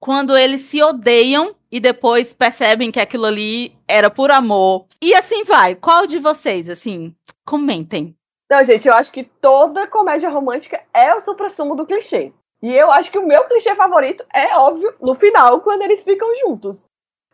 quando 0.00 0.36
eles 0.36 0.62
se 0.62 0.82
odeiam 0.82 1.54
e 1.70 1.80
depois 1.80 2.34
percebem 2.34 2.90
que 2.90 3.00
aquilo 3.00 3.26
ali 3.26 3.74
era 3.88 4.10
por 4.10 4.30
amor. 4.30 4.86
E 5.00 5.14
assim 5.14 5.44
vai. 5.44 5.74
Qual 5.74 6.06
de 6.06 6.18
vocês, 6.18 6.68
assim, 6.68 7.14
comentem. 7.46 8.14
Não, 8.50 8.62
gente, 8.64 8.86
eu 8.86 8.94
acho 8.94 9.10
que 9.10 9.24
toda 9.24 9.86
comédia 9.86 10.28
romântica 10.28 10.82
é 10.92 11.14
o 11.14 11.20
supra-sumo 11.20 11.74
do 11.74 11.86
clichê. 11.86 12.32
E 12.62 12.72
eu 12.76 12.92
acho 12.92 13.10
que 13.10 13.18
o 13.18 13.26
meu 13.26 13.44
clichê 13.44 13.74
favorito 13.74 14.24
é, 14.32 14.56
óbvio, 14.56 14.94
no 15.00 15.14
final, 15.14 15.60
quando 15.60 15.82
eles 15.82 16.04
ficam 16.04 16.32
juntos. 16.36 16.84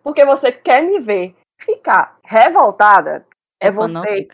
Porque 0.02 0.24
você 0.24 0.50
quer 0.50 0.82
me 0.82 0.98
ver 1.00 1.34
ficar 1.60 2.16
revoltada, 2.24 3.26
é 3.60 3.70
você 3.70 4.28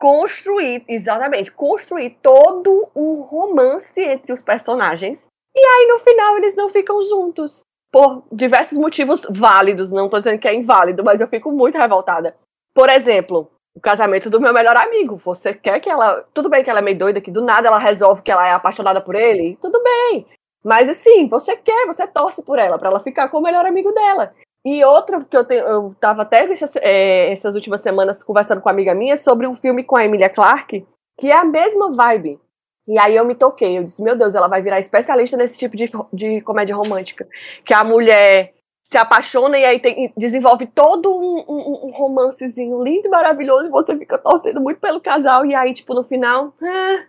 construir, 0.00 0.84
exatamente, 0.88 1.50
construir 1.50 2.16
todo 2.22 2.88
um 2.94 3.20
romance 3.20 4.00
entre 4.00 4.32
os 4.32 4.40
personagens. 4.40 5.26
E 5.54 5.60
aí, 5.60 5.86
no 5.88 5.98
final, 5.98 6.38
eles 6.38 6.54
não 6.54 6.70
ficam 6.70 7.02
juntos. 7.04 7.62
Por 7.90 8.22
diversos 8.30 8.78
motivos 8.78 9.22
válidos. 9.30 9.90
Não 9.90 10.08
tô 10.08 10.18
dizendo 10.18 10.38
que 10.38 10.46
é 10.46 10.54
inválido, 10.54 11.02
mas 11.02 11.20
eu 11.20 11.26
fico 11.26 11.50
muito 11.50 11.76
revoltada. 11.76 12.36
Por 12.74 12.88
exemplo, 12.88 13.50
o 13.74 13.80
casamento 13.80 14.28
do 14.28 14.40
meu 14.40 14.52
melhor 14.52 14.76
amigo. 14.76 15.16
Você 15.24 15.54
quer 15.54 15.80
que 15.80 15.88
ela. 15.88 16.22
Tudo 16.34 16.48
bem 16.48 16.62
que 16.62 16.70
ela 16.70 16.80
é 16.80 16.82
meio 16.82 16.98
doida, 16.98 17.20
que 17.20 17.30
do 17.30 17.42
nada 17.42 17.68
ela 17.68 17.78
resolve 17.78 18.22
que 18.22 18.30
ela 18.30 18.46
é 18.46 18.52
apaixonada 18.52 19.00
por 19.00 19.14
ele. 19.14 19.56
Tudo 19.60 19.82
bem. 19.82 20.26
Mas 20.64 20.88
assim, 20.88 21.28
você 21.28 21.56
quer, 21.56 21.86
você 21.86 22.06
torce 22.06 22.42
por 22.42 22.58
ela, 22.58 22.78
pra 22.78 22.88
ela 22.90 23.00
ficar 23.00 23.28
com 23.28 23.38
o 23.38 23.42
melhor 23.42 23.64
amigo 23.66 23.92
dela. 23.92 24.34
E 24.64 24.84
outra 24.84 25.24
que 25.24 25.36
eu 25.36 25.46
eu 25.50 25.94
tava 26.00 26.22
até 26.22 26.50
essas, 26.50 26.74
é, 26.76 27.32
essas 27.32 27.54
últimas 27.54 27.80
semanas 27.80 28.22
conversando 28.22 28.60
com 28.60 28.68
uma 28.68 28.72
amiga 28.74 28.94
minha 28.94 29.16
sobre 29.16 29.46
um 29.46 29.54
filme 29.54 29.84
com 29.84 29.96
a 29.96 30.04
Emilia 30.04 30.28
Clarke, 30.28 30.86
que 31.18 31.30
é 31.30 31.36
a 31.36 31.44
mesma 31.44 31.92
vibe. 31.92 32.40
E 32.86 32.98
aí 32.98 33.14
eu 33.14 33.24
me 33.24 33.34
toquei, 33.34 33.78
eu 33.78 33.84
disse, 33.84 34.02
meu 34.02 34.16
Deus, 34.16 34.34
ela 34.34 34.48
vai 34.48 34.62
virar 34.62 34.78
especialista 34.80 35.36
nesse 35.36 35.58
tipo 35.58 35.76
de, 35.76 35.90
de 36.12 36.40
comédia 36.40 36.74
romântica. 36.74 37.28
Que 37.64 37.72
a 37.74 37.84
mulher 37.84 38.54
se 38.82 38.96
apaixona 38.96 39.58
e 39.58 39.64
aí 39.64 39.78
tem- 39.78 40.12
desenvolve 40.16 40.66
todo 40.66 41.14
um, 41.14 41.44
um- 41.46 41.86
um 41.88 41.90
romancezinho 41.92 42.82
lindo 42.82 43.06
e 43.06 43.10
maravilhoso 43.10 43.66
e 43.66 43.70
você 43.70 43.96
fica 43.96 44.16
torcendo 44.18 44.60
muito 44.60 44.80
pelo 44.80 45.00
casal 45.00 45.44
e 45.44 45.54
aí, 45.54 45.74
tipo, 45.74 45.92
no 45.94 46.02
final, 46.04 46.54
ah, 46.62 47.04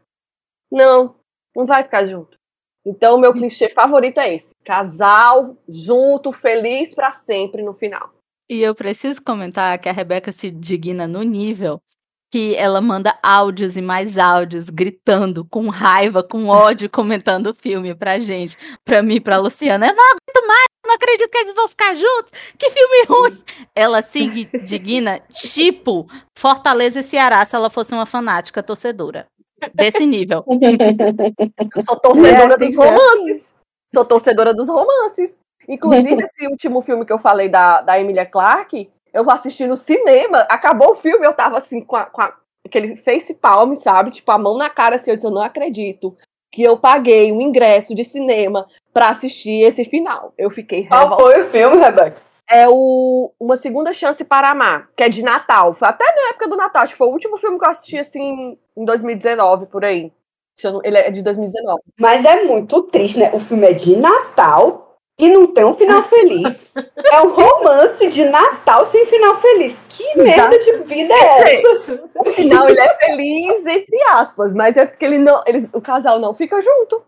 não, 0.72 1.16
não 1.56 1.66
vai 1.66 1.84
ficar 1.84 2.06
junto. 2.06 2.39
Então, 2.86 3.18
meu 3.18 3.34
clichê 3.34 3.70
favorito 3.70 4.20
é 4.20 4.34
esse: 4.34 4.56
casal, 4.64 5.58
junto, 5.68 6.32
feliz 6.32 6.94
pra 6.94 7.12
sempre 7.12 7.62
no 7.62 7.74
final. 7.74 8.12
E 8.50 8.62
eu 8.62 8.74
preciso 8.74 9.22
comentar 9.22 9.78
que 9.78 9.88
a 9.88 9.92
Rebeca 9.92 10.32
se 10.32 10.50
digna 10.50 11.08
no 11.08 11.22
nível 11.22 11.80
que 12.32 12.56
ela 12.56 12.80
manda 12.80 13.18
áudios 13.24 13.76
e 13.76 13.82
mais 13.82 14.18
áudios, 14.18 14.70
gritando, 14.70 15.44
com 15.46 15.68
raiva, 15.68 16.22
com 16.22 16.48
ódio, 16.48 16.90
comentando 16.90 17.48
o 17.48 17.56
filme 17.56 17.96
pra 17.96 18.20
gente, 18.20 18.56
pra 18.86 19.02
mim, 19.02 19.20
pra 19.20 19.40
Luciana. 19.40 19.88
Eu 19.88 19.96
não 19.96 20.04
aguento 20.12 20.48
mais, 20.48 20.66
não 20.86 20.94
acredito 20.94 21.30
que 21.30 21.38
eles 21.40 21.56
vão 21.56 21.68
ficar 21.68 21.96
juntos, 21.96 22.32
que 22.58 22.70
filme 22.70 23.06
ruim. 23.10 23.44
Ela 23.76 24.02
se 24.02 24.48
digna, 24.64 25.20
tipo, 25.32 26.08
Fortaleza 26.38 27.00
e 27.00 27.04
Ceará, 27.04 27.44
se 27.44 27.56
ela 27.56 27.70
fosse 27.70 27.94
uma 27.94 28.06
fanática 28.06 28.62
torcedora. 28.62 29.28
Desse 29.74 30.06
nível. 30.06 30.44
Eu 31.76 31.82
sou 31.84 32.00
torcedora 32.00 32.54
É, 32.54 32.58
dos 32.58 32.72
ser 32.72 32.78
romances. 32.78 33.44
Sou 33.88 34.06
torcedora 34.06 34.54
dos 34.54 34.70
romances. 34.70 35.38
Inclusive, 35.68 36.24
esse 36.24 36.48
último 36.48 36.82
filme 36.82 37.06
que 37.06 37.14
eu 37.14 37.20
falei 37.20 37.48
da, 37.50 37.82
da 37.82 38.00
Emilia 38.00 38.26
Clarke, 38.26 38.90
eu 39.14 39.24
vou 39.24 39.34
assistir 39.34 39.68
no 39.68 39.78
cinema. 39.78 40.40
Acabou 40.50 40.92
o 40.92 40.96
filme, 40.96 41.26
eu 41.26 41.34
tava 41.34 41.58
assim, 41.58 41.82
com, 41.82 41.96
a- 41.96 42.06
com 42.06 42.22
a- 42.22 42.34
aquele 42.66 42.96
face 42.96 43.34
palm, 43.36 43.76
sabe? 43.76 44.12
Tipo, 44.12 44.32
a 44.32 44.38
mão 44.38 44.58
na 44.58 44.70
cara, 44.70 44.96
assim, 44.96 45.12
eu 45.12 45.16
disse, 45.16 45.28
eu 45.28 45.32
não 45.32 45.42
acredito 45.44 46.16
que 46.52 46.64
eu 46.64 46.78
paguei 46.78 47.32
um 47.32 47.40
ingresso 47.40 47.94
de 47.94 48.04
cinema 48.04 48.68
pra 48.92 49.10
assistir 49.10 49.62
esse 49.62 49.86
final. 49.86 50.34
Eu 50.38 50.50
fiquei 50.50 50.88
Qual 50.88 51.02
revoltada. 51.04 51.22
foi 51.32 51.42
o 51.44 51.50
filme, 51.52 51.78
Rebeca? 51.78 52.22
É 52.50 52.68
o 52.68 53.32
Uma 53.40 53.56
Segunda 53.56 53.94
Chance 53.94 54.24
para 54.26 54.50
Amar, 54.50 54.90
que 54.98 55.04
é 55.04 55.10
de 55.10 55.22
Natal. 55.22 55.74
Foi 55.74 55.88
até 55.88 56.06
na 56.06 56.30
época 56.30 56.48
do 56.48 56.58
Natal, 56.58 56.82
acho 56.82 56.94
que 56.94 56.98
foi 56.98 57.08
o 57.08 57.12
último 57.12 57.38
filme 57.38 57.60
que 57.60 57.66
eu 57.66 57.70
assisti, 57.70 57.98
assim, 57.98 58.58
em 58.76 58.86
2019, 58.86 59.68
por 59.68 59.86
aí. 59.86 60.12
Ele 60.84 60.98
é 60.98 61.12
de 61.12 61.22
2019. 61.22 61.82
Mas 61.98 62.26
é 62.26 62.44
muito 62.44 62.82
triste, 62.84 63.20
né? 63.20 63.32
O 63.34 63.40
filme 63.40 63.68
é 63.68 63.74
de 63.74 63.96
Natal 63.96 64.98
e 65.18 65.30
não 65.30 65.48
tem 65.48 65.66
um 65.66 65.76
final 65.76 66.04
feliz. 66.04 66.72
É 67.12 67.22
um 67.22 67.32
romance 67.32 68.08
de 68.08 68.24
Natal 68.26 68.86
sem 68.86 69.06
final 69.08 69.42
feliz. 69.42 69.76
Que 69.90 70.16
merda 70.16 70.60
de 70.60 70.78
vida 70.84 71.12
é 71.12 71.56
essa? 71.56 72.08
No 72.16 72.26
final 72.26 72.70
ele 72.70 72.80
é 72.80 72.98
feliz, 72.98 73.66
entre 73.66 74.00
aspas, 74.12 74.54
mas 74.54 74.78
é 74.78 74.86
porque 74.86 75.04
ele 75.04 75.18
não, 75.18 75.42
eles, 75.48 75.68
o 75.74 75.82
casal 75.82 76.20
não 76.20 76.36
fica 76.36 76.62
junto. 76.62 77.02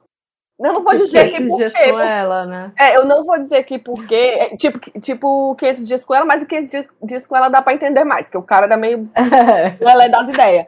Eu 0.63 0.73
não 0.73 0.83
vou 0.83 0.93
dizer 0.93 1.25
que 1.31 1.37
500 1.37 1.49
por 1.51 1.57
dias 1.57 1.73
quê. 1.73 1.91
com 1.91 1.99
ela, 1.99 2.45
né? 2.45 2.71
É, 2.77 2.95
eu 2.97 3.05
não 3.05 3.23
vou 3.23 3.37
dizer 3.39 3.63
que 3.63 3.79
porque. 3.79 4.15
é, 4.15 4.55
tipo, 4.57 4.79
tipo 4.99 5.55
500 5.55 5.87
dias 5.87 6.05
com 6.05 6.13
ela, 6.15 6.25
mas 6.25 6.41
o 6.41 6.45
500 6.45 6.87
dias- 7.03 7.27
com 7.27 7.35
ela 7.35 7.49
dá 7.49 7.61
pra 7.61 7.73
entender 7.73 8.03
mais, 8.03 8.29
que 8.29 8.37
o 8.37 8.43
cara 8.43 8.65
era 8.65 8.77
meio 8.77 9.03
lelé 9.81 10.09
das 10.09 10.29
ideias. 10.29 10.67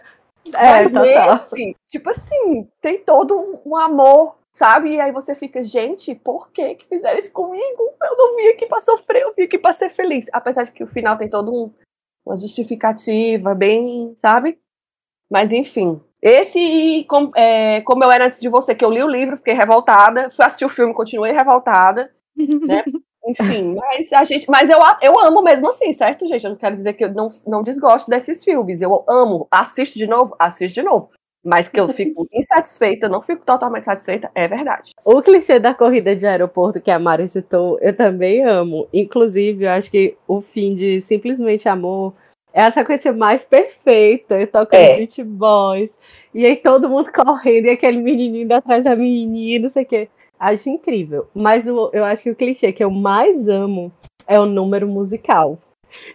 É, 0.55 0.89
Mas 0.89 0.91
nesse, 0.91 1.75
tipo 1.87 2.09
assim, 2.09 2.67
tem 2.81 2.99
todo 2.99 3.61
um, 3.65 3.77
amor, 3.77 4.35
sabe? 4.51 4.89
E 4.95 4.99
aí 4.99 5.11
você 5.11 5.33
fica, 5.35 5.63
gente, 5.63 6.13
por 6.15 6.51
que 6.51 6.75
que 6.75 6.85
fizeram 6.85 7.17
isso 7.17 7.31
comigo? 7.31 7.93
Eu 8.03 8.17
não 8.17 8.35
vim 8.35 8.47
aqui 8.47 8.65
pra 8.65 8.81
sofrer, 8.81 9.21
eu 9.21 9.33
vim 9.33 9.43
aqui 9.43 9.57
pra 9.57 9.71
ser 9.71 9.89
feliz. 9.91 10.25
Apesar 10.33 10.63
de 10.63 10.71
que 10.73 10.83
o 10.83 10.87
final 10.87 11.17
tem 11.17 11.29
todo 11.29 11.53
um, 11.53 11.71
uma 12.25 12.35
justificativa, 12.35 13.55
bem, 13.55 14.13
sabe? 14.17 14.59
Mas 15.31 15.53
enfim. 15.53 16.01
Esse, 16.23 16.57
e 16.57 17.03
com- 17.03 17.31
é, 17.35 17.81
como 17.81 18.01
eu 18.03 18.11
era 18.11 18.25
antes 18.25 18.39
de 18.39 18.47
você, 18.47 18.73
que 18.73 18.85
eu 18.85 18.89
li 18.89 19.03
o 19.03 19.09
livro, 19.09 19.35
fiquei 19.35 19.53
revoltada. 19.53 20.31
Fui 20.31 20.45
assistir 20.45 20.63
o 20.65 20.69
filme, 20.69 20.93
continuei 20.93 21.33
revoltada. 21.33 22.09
Enfim, 23.27 23.75
mas 23.75 24.11
a 24.13 24.23
gente. 24.23 24.49
Mas 24.49 24.69
eu, 24.69 24.77
eu 25.01 25.19
amo 25.19 25.41
mesmo 25.43 25.69
assim, 25.69 25.91
certo, 25.93 26.27
gente? 26.27 26.43
Eu 26.43 26.51
não 26.51 26.57
quero 26.57 26.75
dizer 26.75 26.93
que 26.93 27.05
eu 27.05 27.13
não, 27.13 27.29
não 27.47 27.63
desgosto 27.63 28.09
desses 28.09 28.43
filmes. 28.43 28.81
Eu 28.81 29.03
amo. 29.07 29.47
Assisto 29.51 29.97
de 29.97 30.07
novo, 30.07 30.35
assisto 30.39 30.75
de 30.75 30.83
novo. 30.83 31.09
Mas 31.45 31.67
que 31.67 31.79
eu 31.79 31.89
fico 31.89 32.25
insatisfeita, 32.33 33.09
não 33.09 33.21
fico 33.21 33.45
totalmente 33.45 33.83
satisfeita, 33.83 34.31
é 34.33 34.47
verdade. 34.47 34.91
O 35.05 35.21
clichê 35.21 35.59
da 35.59 35.73
corrida 35.73 36.15
de 36.15 36.25
aeroporto 36.25 36.79
que 36.81 36.89
a 36.91 36.97
Mari 36.99 37.27
citou, 37.27 37.77
eu 37.81 37.95
também 37.95 38.43
amo. 38.45 38.87
Inclusive, 38.93 39.65
eu 39.65 39.69
acho 39.71 39.91
que 39.91 40.17
o 40.27 40.41
fim 40.41 40.73
de 40.73 41.01
Simplesmente 41.01 41.67
Amor 41.67 42.13
é 42.53 42.61
a 42.63 42.71
sequência 42.71 43.11
mais 43.11 43.41
perfeita. 43.43 44.45
Tocando 44.47 44.79
É. 44.79 44.97
Beach 44.97 45.23
Boys. 45.23 45.91
E 46.33 46.45
aí 46.45 46.55
todo 46.55 46.89
mundo 46.89 47.11
correndo 47.11 47.65
e 47.65 47.69
aquele 47.71 47.97
menininho 47.97 48.53
atrás 48.55 48.83
da 48.83 48.95
menininha, 48.95 49.59
não 49.59 49.69
sei 49.69 49.83
o 49.83 49.85
quê. 49.87 50.09
Acho 50.39 50.69
incrível. 50.69 51.27
Mas 51.33 51.67
o- 51.67 51.89
eu 51.93 52.03
acho 52.05 52.23
que 52.23 52.29
o 52.31 52.35
clichê 52.35 52.71
que 52.71 52.83
eu 52.83 52.91
mais 52.91 53.47
amo 53.47 53.91
é 54.27 54.39
o 54.39 54.45
número 54.45 54.87
musical. 54.87 55.57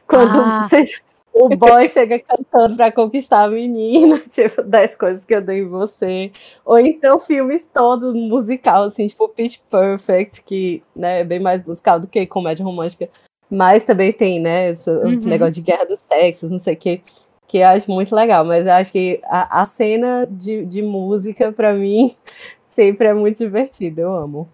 Quando 0.06 0.40
Ah. 0.40 0.66
você- 0.70 1.00
o 1.32 1.48
boy 1.50 1.86
chega 1.88 2.18
cantando 2.18 2.76
pra 2.76 2.90
conquistar 2.90 3.44
a 3.44 3.48
menina, 3.48 4.18
tipo, 4.28 4.60
10 4.62 4.96
coisas 4.96 5.24
que 5.24 5.34
eu 5.34 5.40
dei 5.40 5.60
em 5.60 5.68
você. 5.68 6.32
Ou 6.64 6.78
então 6.80 7.18
filmes 7.20 7.64
todos 7.72 8.12
musical, 8.12 8.84
assim, 8.84 9.06
tipo 9.06 9.28
Pitch 9.28 9.58
Perfect, 9.70 10.42
que 10.42 10.82
né, 10.96 11.20
é 11.20 11.24
bem 11.24 11.38
mais 11.38 11.64
musical 11.64 12.00
do 12.00 12.06
que 12.08 12.26
comédia 12.26 12.64
romântica. 12.64 13.08
Mas 13.50 13.84
também 13.84 14.12
tem, 14.12 14.40
né, 14.40 14.70
esse 14.70 14.90
Uhum. 14.90 15.20
negócio 15.24 15.54
de 15.54 15.62
guerra 15.62 15.84
dos 15.86 16.00
sexos, 16.00 16.50
não 16.50 16.58
sei 16.60 16.74
o 16.74 16.76
quê, 16.76 17.00
que 17.46 17.58
eu 17.58 17.66
acho 17.68 17.90
muito 17.90 18.14
legal. 18.14 18.44
Mas 18.44 18.66
eu 18.66 18.72
acho 18.72 18.92
que 18.92 19.20
a, 19.24 19.62
a 19.62 19.66
cena 19.66 20.26
de, 20.30 20.64
de 20.66 20.82
música, 20.82 21.50
pra 21.52 21.72
mim, 21.72 22.14
sempre 22.68 23.08
é 23.08 23.14
muito 23.14 23.38
divertida. 23.38 24.02
Eu 24.02 24.14
amo. 24.14 24.48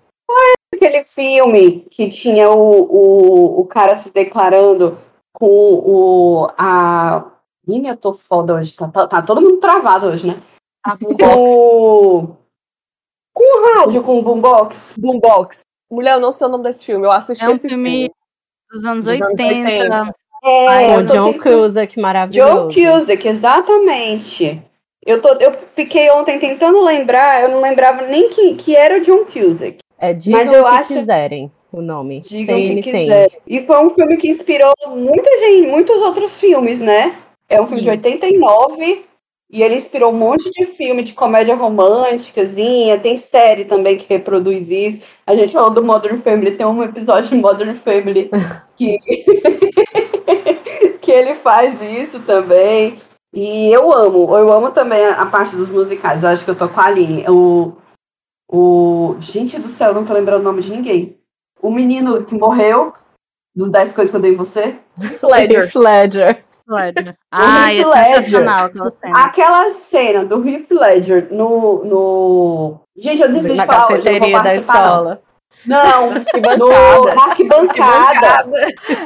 Aquele 0.75 1.05
filme 1.05 1.81
que 1.91 2.09
tinha 2.09 2.51
o, 2.51 2.83
o, 2.83 3.61
o 3.61 3.65
cara 3.67 3.97
se 3.97 4.11
declarando 4.11 4.97
com 5.33 5.47
o. 5.47 6.49
A. 6.59 7.31
Menina, 7.67 7.91
eu 7.91 7.97
tô 7.97 8.13
foda 8.13 8.55
hoje. 8.55 8.77
Tá, 8.77 8.89
tá, 8.89 9.07
tá 9.07 9.23
todo 9.23 9.41
mundo 9.41 9.59
travado 9.59 10.09
hoje, 10.09 10.27
né? 10.27 10.43
A 10.85 10.97
O. 11.37 12.37
Com 13.33 13.79
rádio, 13.79 14.03
com 14.03 14.23
boombox. 14.23 14.95
Boombox. 14.99 15.61
Mulher, 15.91 16.15
eu 16.15 16.21
não 16.21 16.33
sei 16.33 16.47
o 16.47 16.51
nome 16.51 16.65
desse 16.65 16.85
filme. 16.85 17.05
Eu 17.07 17.11
assisti 17.13 17.45
É 17.45 17.49
um 17.49 17.53
esse 17.53 17.69
filme 17.69 17.91
filme. 17.91 18.11
Dos 18.75 18.85
anos 18.85 19.05
Dos 19.05 19.21
anos 19.21 19.39
80. 19.39 19.71
80. 19.71 20.15
É, 20.47 20.95
tô 20.97 21.15
John 21.15 21.33
tentando- 21.33 21.43
Cusack, 21.63 22.01
maravilhoso. 22.01 22.69
Cusack, 22.75 23.27
exatamente. 23.29 24.61
Eu, 25.07 25.21
tô, 25.21 25.29
eu 25.41 25.53
fiquei 25.75 26.11
ontem 26.11 26.39
tentando 26.39 26.83
lembrar, 26.83 27.43
eu 27.43 27.49
não 27.51 27.61
lembrava 27.61 28.03
nem 28.07 28.29
que, 28.31 28.55
que 28.55 28.75
era 28.77 28.99
o 28.99 29.01
John 29.01 29.25
Cusack. 29.25 29.79
É 29.99 30.13
digam 30.13 30.45
Mas 30.45 30.53
eu 30.53 30.63
o 30.63 30.65
que 30.69 30.75
acho- 30.77 30.95
quiserem 30.95 31.51
o 31.73 31.81
nome. 31.81 32.21
Digam 32.21 32.57
o 32.57 32.61
que 32.61 32.71
anything. 32.73 32.91
quiser. 32.91 33.31
E 33.47 33.61
foi 33.67 33.85
um 33.85 33.91
filme 33.91 34.17
que 34.17 34.29
inspirou 34.29 34.73
muita 34.89 35.31
gente, 35.41 35.67
muitos 35.67 35.97
outros 36.03 36.39
filmes, 36.39 36.81
né? 36.81 37.17
É 37.49 37.61
um 37.61 37.67
filme 37.67 37.83
de 37.83 37.89
Sim. 37.91 37.97
89 37.97 39.05
e 39.55 39.63
ele 39.63 39.77
inspirou 39.77 40.13
um 40.13 40.19
monte 40.19 40.51
de 40.51 40.67
filme 40.67 41.05
de 41.05 41.13
comédia 41.13 41.55
românticazinha. 41.55 42.99
Tem 42.99 43.17
série 43.17 43.65
também 43.65 43.97
que 43.97 44.13
reproduz 44.13 44.69
isso. 44.69 45.01
A 45.25 45.37
gente 45.37 45.53
falou 45.53 45.71
do 45.71 45.85
Modern 45.85 46.21
Family, 46.23 46.57
tem 46.57 46.67
um 46.67 46.83
episódio 46.83 47.31
de 47.31 47.37
Modern 47.37 47.77
Family 47.77 48.29
que, 48.77 48.99
que 51.01 51.09
ele 51.09 51.37
faz 51.37 51.81
isso 51.81 52.19
também. 52.19 52.99
E 53.33 53.73
eu 53.73 53.93
amo, 53.93 54.37
eu 54.37 54.51
amo 54.51 54.73
também 54.73 55.07
a 55.07 55.25
parte 55.27 55.55
dos 55.55 55.71
musicais. 55.71 56.25
Eu 56.25 56.31
acho 56.31 56.45
que 56.45 56.51
eu 56.51 56.59
tô 56.59 56.69
com 56.69 56.81
a 56.81 56.87
Aline. 56.87 57.25
O, 57.29 57.77
o... 58.51 59.15
Gente 59.21 59.57
do 59.61 59.69
céu, 59.69 59.91
eu 59.91 59.95
não 59.95 60.05
tô 60.05 60.13
lembrando 60.15 60.41
o 60.41 60.45
nome 60.45 60.63
de 60.63 60.73
ninguém. 60.73 61.17
O 61.63 61.71
menino 61.71 62.25
que 62.25 62.35
morreu, 62.35 62.93
dos 63.55 63.71
10 63.71 63.93
coisas 63.93 64.11
que 64.11 64.17
eu 64.17 64.21
dei 64.21 64.33
em 64.33 64.37
você. 64.37 64.81
Heath 65.67 65.77
Ledger. 65.77 66.45
Ai, 67.31 67.81
é 67.81 67.87
Ledger. 67.87 68.05
sensacional 68.07 68.67
aquela 68.67 68.91
cena. 68.93 69.25
Aquela 69.25 69.71
cena 69.71 70.25
do 70.25 70.49
Heath 70.49 70.71
Ledger 70.71 71.29
no. 71.33 71.85
no... 71.85 72.81
Gente, 72.97 73.23
eu 73.23 73.29
desisti 73.29 73.59
de 73.59 73.67
falar 73.67 73.93
hoje, 73.93 74.07
eu 74.07 74.13
não 74.13 74.21
vou 74.21 74.31
da 74.31 74.43
participar, 74.43 74.75
não. 74.75 74.87
escola. 74.87 75.23
Não, 75.67 76.11
no, 76.59 77.15
na 77.15 77.25
arquibancada. 77.25 78.51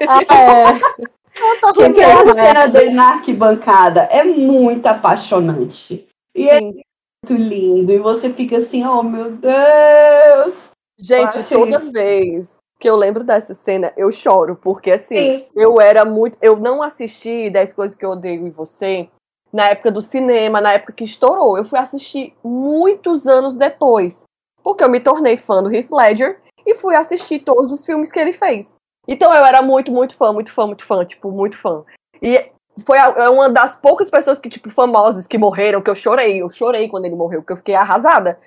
Ah, 0.08 0.34
é. 0.34 1.08
Aquela 1.38 2.26
Sim. 2.26 2.34
cena 2.34 2.66
dele 2.66 2.90
na 2.90 3.14
arquibancada 3.14 4.02
é 4.10 4.24
muito 4.24 4.86
apaixonante. 4.86 6.06
E 6.34 6.48
é 6.48 6.56
Sim. 6.56 6.82
muito 7.30 7.42
lindo. 7.42 7.92
E 7.92 7.98
você 7.98 8.32
fica 8.32 8.58
assim, 8.58 8.84
oh 8.84 9.02
meu 9.04 9.30
Deus. 9.32 10.70
Gente, 11.00 11.44
toda 11.44 11.76
isso. 11.76 11.92
vez 11.92 12.57
que 12.78 12.88
eu 12.88 12.96
lembro 12.96 13.24
dessa 13.24 13.54
cena, 13.54 13.92
eu 13.96 14.10
choro, 14.10 14.56
porque 14.56 14.92
assim, 14.92 15.16
Sim. 15.16 15.46
eu 15.54 15.80
era 15.80 16.04
muito. 16.04 16.38
Eu 16.40 16.56
não 16.56 16.82
assisti 16.82 17.50
10 17.50 17.72
Coisas 17.72 17.96
que 17.96 18.04
eu 18.04 18.10
odeio 18.10 18.46
em 18.46 18.50
você 18.50 19.08
na 19.52 19.68
época 19.70 19.90
do 19.90 20.02
cinema, 20.02 20.60
na 20.60 20.74
época 20.74 20.92
que 20.92 21.04
estourou. 21.04 21.56
Eu 21.56 21.64
fui 21.64 21.78
assistir 21.78 22.34
muitos 22.44 23.26
anos 23.26 23.54
depois. 23.54 24.22
Porque 24.62 24.84
eu 24.84 24.88
me 24.88 25.00
tornei 25.00 25.36
fã 25.36 25.62
do 25.62 25.74
Heath 25.74 25.90
Ledger 25.90 26.40
e 26.66 26.74
fui 26.74 26.94
assistir 26.94 27.40
todos 27.40 27.72
os 27.72 27.84
filmes 27.84 28.12
que 28.12 28.18
ele 28.18 28.32
fez. 28.32 28.76
Então 29.06 29.32
eu 29.32 29.44
era 29.44 29.62
muito, 29.62 29.90
muito 29.90 30.14
fã, 30.14 30.32
muito 30.32 30.52
fã, 30.52 30.66
muito 30.66 30.84
fã, 30.84 31.04
tipo, 31.04 31.30
muito 31.30 31.56
fã. 31.56 31.82
E 32.22 32.50
foi 32.84 32.98
é 32.98 33.28
uma 33.30 33.48
das 33.48 33.74
poucas 33.74 34.10
pessoas 34.10 34.38
que, 34.38 34.48
tipo, 34.48 34.70
famosas 34.70 35.26
que 35.26 35.38
morreram, 35.38 35.80
que 35.80 35.90
eu 35.90 35.94
chorei. 35.94 36.42
Eu 36.42 36.50
chorei 36.50 36.88
quando 36.88 37.06
ele 37.06 37.16
morreu, 37.16 37.40
porque 37.40 37.54
eu 37.54 37.56
fiquei 37.56 37.74
arrasada. 37.74 38.38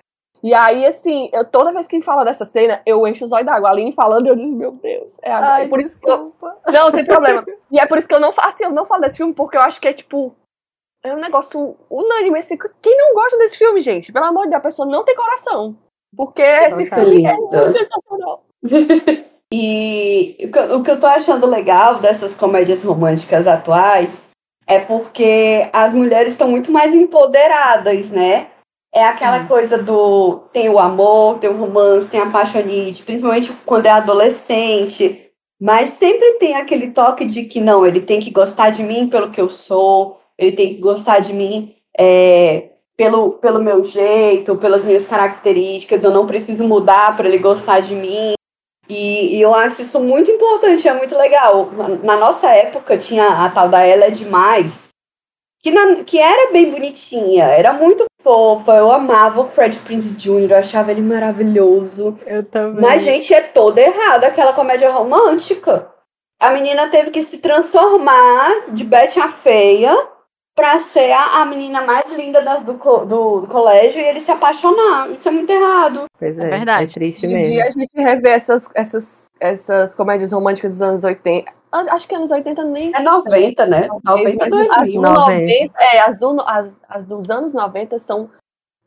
E 0.43 0.53
aí, 0.53 0.85
assim, 0.85 1.29
eu, 1.31 1.45
toda 1.45 1.71
vez 1.71 1.85
que 1.87 1.95
ele 1.95 2.03
fala 2.03 2.23
dessa 2.25 2.43
cena, 2.45 2.81
eu 2.85 3.05
encho 3.07 3.23
os 3.25 3.31
olhos 3.31 3.45
d'água. 3.45 3.69
A 3.69 3.71
Aline 3.71 3.91
falando, 3.93 4.27
eu 4.27 4.35
disse, 4.35 4.55
meu 4.55 4.71
Deus. 4.71 5.17
É, 5.21 5.31
a- 5.31 5.53
Ai, 5.53 5.65
é 5.65 5.67
por 5.67 5.79
isso 5.79 5.99
que 5.99 6.09
eu, 6.09 6.17
desculpa. 6.17 6.57
não, 6.71 6.89
sem 6.91 7.05
problema. 7.05 7.45
E 7.71 7.79
é 7.79 7.85
por 7.87 7.97
isso 7.97 8.07
que 8.07 8.13
eu 8.15 8.19
não 8.19 8.33
faço, 8.33 8.49
assim, 8.49 8.63
eu 8.65 8.71
não 8.71 8.83
falo 8.85 9.01
desse 9.01 9.17
filme, 9.17 9.33
porque 9.33 9.55
eu 9.55 9.61
acho 9.61 9.79
que 9.79 9.87
é 9.87 9.93
tipo. 9.93 10.35
É 11.03 11.13
um 11.13 11.19
negócio 11.19 11.75
unânime, 11.89 12.37
assim. 12.39 12.57
que 12.57 12.69
Quem 12.81 12.97
não 12.97 13.13
gosta 13.13 13.37
desse 13.37 13.57
filme, 13.57 13.79
gente? 13.81 14.11
Pelo 14.11 14.25
amor 14.25 14.43
de 14.43 14.49
Deus, 14.49 14.59
a 14.59 14.63
pessoa 14.63 14.87
não 14.87 15.03
tem 15.05 15.15
coração. 15.15 15.75
Porque 16.15 16.41
esse 16.41 16.85
tá 16.89 16.95
filme 16.97 17.25
é 17.25 17.33
lindo. 17.33 17.41
muito 17.41 17.71
sensacional. 17.71 18.43
E 19.53 20.37
o 20.45 20.49
que, 20.51 20.59
eu- 20.59 20.77
o 20.77 20.83
que 20.83 20.91
eu 20.91 20.97
tô 20.99 21.07
achando 21.07 21.45
legal 21.45 21.99
dessas 21.99 22.33
comédias 22.33 22.81
românticas 22.83 23.45
atuais 23.47 24.17
é 24.65 24.79
porque 24.79 25.69
as 25.73 25.93
mulheres 25.93 26.31
estão 26.33 26.47
muito 26.49 26.71
mais 26.71 26.93
empoderadas, 26.95 28.09
né? 28.09 28.49
É 28.93 29.05
aquela 29.05 29.45
coisa 29.45 29.81
do 29.81 30.39
tem 30.51 30.67
o 30.69 30.77
amor, 30.77 31.39
tem 31.39 31.49
o 31.49 31.57
romance, 31.57 32.09
tem 32.09 32.19
a 32.19 32.25
apaixonite, 32.25 33.03
principalmente 33.03 33.51
quando 33.65 33.85
é 33.85 33.89
adolescente. 33.89 35.29
Mas 35.59 35.91
sempre 35.91 36.33
tem 36.33 36.55
aquele 36.55 36.91
toque 36.91 37.25
de 37.25 37.45
que 37.45 37.61
não, 37.61 37.85
ele 37.85 38.01
tem 38.01 38.19
que 38.19 38.31
gostar 38.31 38.71
de 38.71 38.83
mim 38.83 39.07
pelo 39.07 39.31
que 39.31 39.39
eu 39.39 39.49
sou, 39.49 40.19
ele 40.37 40.53
tem 40.53 40.75
que 40.75 40.81
gostar 40.81 41.19
de 41.19 41.31
mim 41.33 41.75
é, 41.97 42.71
pelo, 42.97 43.33
pelo 43.33 43.61
meu 43.61 43.85
jeito, 43.85 44.57
pelas 44.57 44.83
minhas 44.83 45.05
características, 45.05 46.03
eu 46.03 46.11
não 46.11 46.27
preciso 46.27 46.67
mudar 46.67 47.15
para 47.15 47.27
ele 47.27 47.37
gostar 47.37 47.79
de 47.79 47.95
mim. 47.95 48.33
E, 48.89 49.37
e 49.37 49.41
eu 49.41 49.53
acho 49.55 49.83
isso 49.83 49.99
muito 49.99 50.29
importante, 50.29 50.87
é 50.87 50.93
muito 50.93 51.15
legal. 51.17 51.71
Na, 51.71 51.87
na 51.87 52.17
nossa 52.17 52.49
época 52.49 52.97
tinha 52.97 53.45
a 53.45 53.49
tal 53.49 53.69
da 53.69 53.85
Ela 53.85 54.05
é 54.05 54.09
Demais, 54.09 54.89
que, 55.61 55.71
na- 55.71 56.03
que 56.03 56.19
era 56.19 56.51
bem 56.51 56.71
bonitinha, 56.71 57.45
era 57.45 57.71
muito 57.71 58.05
fofa, 58.23 58.73
eu 58.73 58.91
amava 58.91 59.41
o 59.41 59.47
Fred 59.49 59.77
Prinze 59.79 60.11
Jr., 60.11 60.51
eu 60.51 60.57
achava 60.57 60.91
ele 60.91 61.01
maravilhoso. 61.01 62.17
Eu 62.25 62.43
também. 62.43 62.81
Mas, 62.81 63.03
gente, 63.03 63.33
é 63.33 63.41
toda 63.41 63.81
errada 63.81 64.27
aquela 64.27 64.53
comédia 64.53 64.91
romântica. 64.91 65.87
A 66.39 66.51
menina 66.51 66.89
teve 66.89 67.11
que 67.11 67.21
se 67.21 67.37
transformar 67.37 68.71
de 68.73 68.83
Betty 68.83 69.19
a 69.19 69.29
Feia 69.29 69.95
pra 70.55 70.79
ser 70.79 71.11
a, 71.11 71.41
a 71.41 71.45
menina 71.45 71.81
mais 71.81 72.11
linda 72.11 72.41
da- 72.41 72.57
do, 72.57 72.73
do- 72.73 73.41
do 73.41 73.47
colégio 73.47 73.99
e 74.01 74.03
ele 74.05 74.19
se 74.19 74.31
apaixonar. 74.31 75.09
Isso 75.11 75.27
é 75.27 75.31
muito 75.31 75.49
errado. 75.49 76.05
Pois 76.19 76.37
é, 76.37 76.43
É 76.45 76.49
verdade. 76.49 76.91
É 76.91 76.93
triste 76.93 77.25
Hoje 77.25 77.35
mesmo. 77.35 77.51
dia 77.53 77.65
a 77.65 77.69
gente 77.71 77.91
revê 77.95 78.29
essas, 78.29 78.69
essas, 78.75 79.27
essas 79.39 79.95
comédias 79.95 80.31
românticas 80.31 80.71
dos 80.71 80.81
anos 80.81 81.03
80. 81.03 81.51
Acho 81.71 82.07
que 82.07 82.15
anos 82.15 82.31
80 82.31 82.63
nem. 82.65 82.91
É 82.93 83.01
90, 83.01 83.65
né? 83.65 83.87
90 84.03 84.49
Mas 84.49 84.71
as, 84.71 84.91
2000. 84.91 85.01
do 85.01 85.09
90. 85.09 85.41
90, 85.41 85.73
é, 85.79 85.99
as, 85.99 86.17
do, 86.17 86.41
as, 86.41 86.75
as 86.89 87.05
dos 87.05 87.29
anos 87.29 87.53
90 87.53 87.97
são 87.99 88.29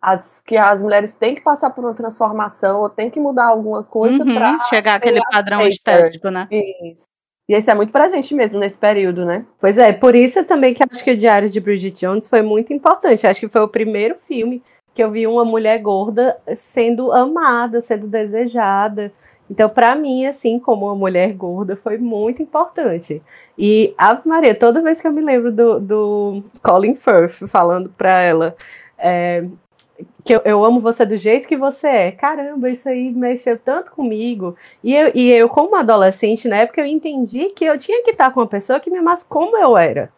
as 0.02 0.42
que 0.44 0.56
as 0.56 0.82
mulheres 0.82 1.14
têm 1.14 1.34
que 1.34 1.40
passar 1.40 1.70
por 1.70 1.82
uma 1.82 1.94
transformação 1.94 2.80
ou 2.82 2.90
têm 2.90 3.08
que 3.08 3.18
mudar 3.18 3.46
alguma 3.46 3.82
coisa 3.82 4.22
Uhum, 4.22 4.34
pra 4.34 4.60
chegar 4.64 4.96
aquele 4.96 5.16
ser 5.16 5.24
padrão 5.30 5.60
aceita. 5.60 5.92
estético, 5.92 6.28
né? 6.28 6.46
Isso. 6.50 7.04
E 7.48 7.54
esse 7.54 7.70
é 7.70 7.74
muito 7.74 7.90
presente 7.92 8.34
mesmo 8.34 8.58
nesse 8.58 8.76
período, 8.76 9.24
né? 9.24 9.46
Pois 9.58 9.78
é, 9.78 9.92
por 9.92 10.14
isso 10.14 10.44
também 10.44 10.74
que 10.74 10.82
acho 10.82 11.02
que 11.02 11.10
o 11.10 11.16
Diário 11.16 11.48
de 11.48 11.60
Bridget 11.60 11.98
Jones 12.06 12.28
foi 12.28 12.42
muito 12.42 12.72
importante. 12.72 13.26
Acho 13.26 13.40
que 13.40 13.48
foi 13.48 13.62
o 13.62 13.68
primeiro 13.68 14.16
filme 14.26 14.62
que 14.94 15.02
eu 15.02 15.10
vi 15.10 15.26
uma 15.26 15.44
mulher 15.44 15.78
gorda 15.78 16.36
sendo 16.56 17.10
amada, 17.12 17.80
sendo 17.80 18.06
desejada. 18.06 19.10
Então, 19.50 19.68
pra 19.68 19.94
mim, 19.94 20.26
assim, 20.26 20.59
como 20.59 20.87
uma 20.87 20.94
mulher 20.94 21.33
gorda, 21.35 21.76
foi 21.76 21.98
muito 21.98 22.42
importante. 22.42 23.22
E 23.59 23.94
Ave 23.98 24.22
Maria, 24.26 24.54
toda 24.54 24.80
vez 24.80 25.00
que 25.00 25.07
eu 25.07 25.12
me 25.12 25.20
lembro 25.22 25.52
do, 25.52 25.78
do 25.80 26.42
Colin 26.62 26.94
Firth 26.94 27.46
falando 27.48 27.90
pra 27.90 28.20
ela 28.22 28.57
é, 28.98 29.44
que 30.24 30.35
eu, 30.35 30.40
eu 30.44 30.64
amo 30.64 30.80
você 30.80 31.04
do 31.04 31.16
jeito 31.16 31.46
que 31.46 31.57
você 31.57 31.87
é. 31.87 32.11
Caramba, 32.11 32.70
isso 32.70 32.88
aí 32.88 33.11
mexeu 33.12 33.59
tanto 33.59 33.92
comigo. 33.92 34.57
E 34.83 34.94
eu, 34.94 35.12
e 35.14 35.30
eu, 35.30 35.48
como 35.48 35.76
adolescente, 35.76 36.48
na 36.48 36.57
época, 36.57 36.80
eu 36.80 36.87
entendi 36.87 37.50
que 37.50 37.64
eu 37.64 37.78
tinha 37.78 38.02
que 38.02 38.11
estar 38.12 38.30
com 38.33 38.40
uma 38.40 38.46
pessoa 38.46 38.80
que 38.80 38.90
me 38.90 38.98
amasse 38.98 39.24
como 39.26 39.57
eu 39.57 39.76
era. 39.76 40.11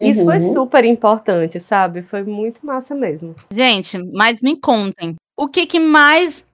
Isso 0.00 0.24
foi 0.24 0.38
Uhum. 0.38 0.52
super 0.52 0.84
importante, 0.84 1.58
sabe? 1.58 2.02
Foi 2.02 2.22
muito 2.22 2.64
massa 2.66 2.94
mesmo. 2.94 3.34
Gente, 3.50 3.96
mas 4.12 4.42
me 4.42 4.56
contem, 4.56 5.14
o 5.34 5.48
que 5.48 5.64
que 5.64 5.80
mais 5.80 6.45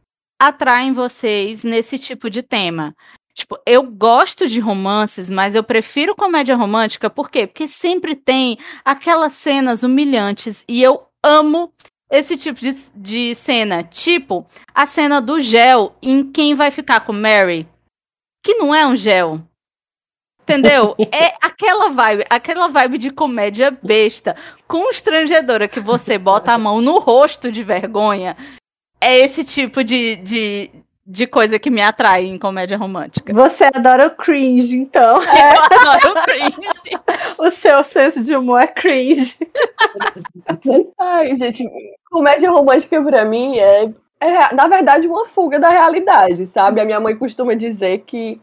atrai 0.48 0.84
em 0.84 0.92
vocês 0.92 1.62
nesse 1.62 1.98
tipo 1.98 2.28
de 2.28 2.42
tema? 2.42 2.94
Tipo, 3.32 3.58
eu 3.64 3.82
gosto 3.84 4.46
de 4.48 4.60
romances, 4.60 5.30
mas 5.30 5.54
eu 5.54 5.62
prefiro 5.62 6.16
comédia 6.16 6.56
romântica, 6.56 7.08
por 7.08 7.30
quê? 7.30 7.46
Porque 7.46 7.68
sempre 7.68 8.14
tem 8.14 8.58
aquelas 8.84 9.32
cenas 9.34 9.82
humilhantes 9.82 10.64
e 10.68 10.82
eu 10.82 11.06
amo 11.22 11.72
esse 12.10 12.36
tipo 12.36 12.60
de, 12.60 12.74
de 12.94 13.34
cena. 13.34 13.82
Tipo, 13.82 14.44
a 14.74 14.84
cena 14.84 15.20
do 15.20 15.40
gel 15.40 15.96
em 16.02 16.30
quem 16.30 16.54
vai 16.54 16.70
ficar 16.70 17.00
com 17.00 17.12
Mary, 17.12 17.66
que 18.44 18.54
não 18.56 18.74
é 18.74 18.86
um 18.86 18.96
gel. 18.96 19.40
Entendeu? 20.42 20.96
É 21.12 21.32
aquela 21.40 21.88
vibe, 21.88 22.24
aquela 22.28 22.66
vibe 22.66 22.98
de 22.98 23.10
comédia 23.10 23.70
besta, 23.70 24.36
constrangedora 24.66 25.68
que 25.68 25.78
você 25.78 26.18
bota 26.18 26.52
a 26.52 26.58
mão 26.58 26.80
no 26.80 26.98
rosto 26.98 27.52
de 27.52 27.62
vergonha. 27.62 28.36
É 29.02 29.18
esse 29.18 29.44
tipo 29.44 29.82
de, 29.82 30.14
de, 30.16 30.70
de 31.04 31.26
coisa 31.26 31.58
que 31.58 31.70
me 31.70 31.82
atrai 31.82 32.24
em 32.24 32.38
comédia 32.38 32.78
romântica. 32.78 33.34
Você 33.34 33.64
adora 33.64 34.06
o 34.06 34.10
cringe, 34.10 34.76
então. 34.76 35.18
Eu 35.26 35.90
adoro 35.90 36.20
o 36.20 36.22
cringe. 36.22 36.70
O 37.36 37.50
seu 37.50 37.82
senso 37.82 38.22
de 38.22 38.36
humor 38.36 38.60
é 38.60 38.68
cringe. 38.68 39.36
Ai, 41.00 41.34
gente, 41.34 41.68
comédia 42.08 42.48
romântica 42.48 43.02
pra 43.02 43.24
mim 43.24 43.58
é, 43.58 43.92
é, 44.20 44.54
na 44.54 44.68
verdade, 44.68 45.08
uma 45.08 45.26
fuga 45.26 45.58
da 45.58 45.68
realidade, 45.68 46.46
sabe? 46.46 46.80
A 46.80 46.84
minha 46.84 47.00
mãe 47.00 47.16
costuma 47.16 47.54
dizer 47.54 48.04
que 48.06 48.40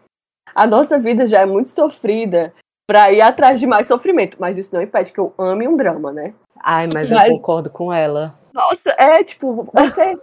a 0.53 0.67
nossa 0.67 0.99
vida 0.99 1.25
já 1.25 1.39
é 1.39 1.45
muito 1.45 1.69
sofrida 1.69 2.53
pra 2.85 3.13
ir 3.13 3.21
atrás 3.21 3.61
de 3.61 3.65
mais 3.65 3.87
sofrimento. 3.87 4.35
Mas 4.37 4.57
isso 4.57 4.75
não 4.75 4.81
impede 4.81 5.13
que 5.13 5.19
eu 5.19 5.33
ame 5.37 5.69
um 5.69 5.77
drama, 5.77 6.11
né? 6.11 6.33
Ai, 6.61 6.87
mas 6.93 7.09
Mas- 7.09 7.29
eu 7.29 7.35
concordo 7.35 7.69
com 7.69 7.93
ela. 7.93 8.33
Nossa, 8.53 8.89
é 8.97 9.23
tipo, 9.23 9.69
você. 9.73 10.15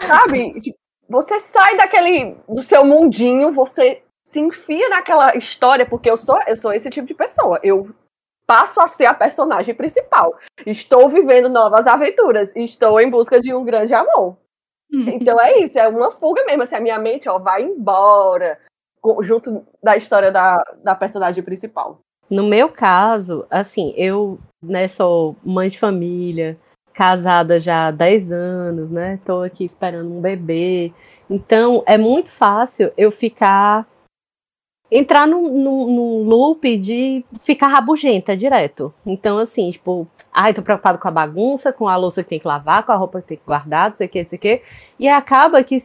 Sabe? 0.00 0.60
Tipo, 0.60 0.78
você 1.08 1.40
sai 1.40 1.76
daquele 1.76 2.36
do 2.48 2.62
seu 2.62 2.84
mundinho, 2.84 3.52
você 3.52 4.02
se 4.24 4.38
enfia 4.38 4.88
naquela 4.88 5.36
história, 5.36 5.84
porque 5.84 6.10
eu 6.10 6.16
sou 6.16 6.38
eu 6.46 6.56
sou 6.56 6.72
esse 6.72 6.88
tipo 6.88 7.06
de 7.06 7.14
pessoa. 7.14 7.58
Eu 7.62 7.90
passo 8.46 8.80
a 8.80 8.88
ser 8.88 9.06
a 9.06 9.14
personagem 9.14 9.74
principal. 9.74 10.36
Estou 10.66 11.08
vivendo 11.08 11.48
novas 11.48 11.86
aventuras, 11.86 12.54
estou 12.56 13.00
em 13.00 13.08
busca 13.10 13.40
de 13.40 13.54
um 13.54 13.64
grande 13.64 13.94
amor. 13.94 14.36
Então 14.92 15.40
é 15.40 15.58
isso, 15.58 15.78
é 15.78 15.86
uma 15.86 16.10
fuga 16.10 16.44
mesmo, 16.44 16.64
assim, 16.64 16.74
a 16.74 16.80
minha 16.80 16.98
mente, 16.98 17.28
ó, 17.28 17.38
vai 17.38 17.62
embora 17.62 18.58
junto 19.22 19.64
da 19.82 19.96
história 19.96 20.32
da, 20.32 20.62
da 20.82 20.94
personagem 20.94 21.42
principal. 21.44 22.00
No 22.28 22.44
meu 22.44 22.68
caso, 22.68 23.46
assim, 23.50 23.94
eu 23.96 24.38
né, 24.62 24.88
sou 24.88 25.36
mãe 25.44 25.68
de 25.68 25.78
família, 25.78 26.58
casada 27.00 27.58
já 27.58 27.86
há 27.86 27.90
10 27.90 28.30
anos, 28.30 28.90
né? 28.90 29.18
Tô 29.24 29.40
aqui 29.40 29.64
esperando 29.64 30.12
um 30.14 30.20
bebê. 30.20 30.92
Então, 31.30 31.82
é 31.86 31.96
muito 31.96 32.28
fácil 32.28 32.92
eu 32.94 33.10
ficar. 33.10 33.86
entrar 34.92 35.26
num, 35.26 35.48
num, 35.48 35.94
num 35.94 36.22
loop 36.24 36.76
de 36.76 37.24
ficar 37.40 37.68
rabugenta 37.68 38.36
direto. 38.36 38.92
Então, 39.06 39.38
assim, 39.38 39.70
tipo, 39.70 40.06
ai, 40.30 40.52
tô 40.52 40.60
preocupado 40.60 40.98
com 40.98 41.08
a 41.08 41.10
bagunça, 41.10 41.72
com 41.72 41.88
a 41.88 41.96
louça 41.96 42.22
que 42.22 42.28
tem 42.28 42.38
que 42.38 42.46
lavar, 42.46 42.84
com 42.84 42.92
a 42.92 42.96
roupa 42.96 43.22
que 43.22 43.28
tem 43.28 43.38
que 43.38 43.46
guardar, 43.46 43.88
não 43.88 43.96
sei 43.96 44.06
o 44.06 44.10
que, 44.10 44.22
não 44.22 44.28
sei 44.28 44.36
o 44.36 44.40
que. 44.42 44.62
E 44.98 45.08
acaba 45.08 45.64
que 45.64 45.82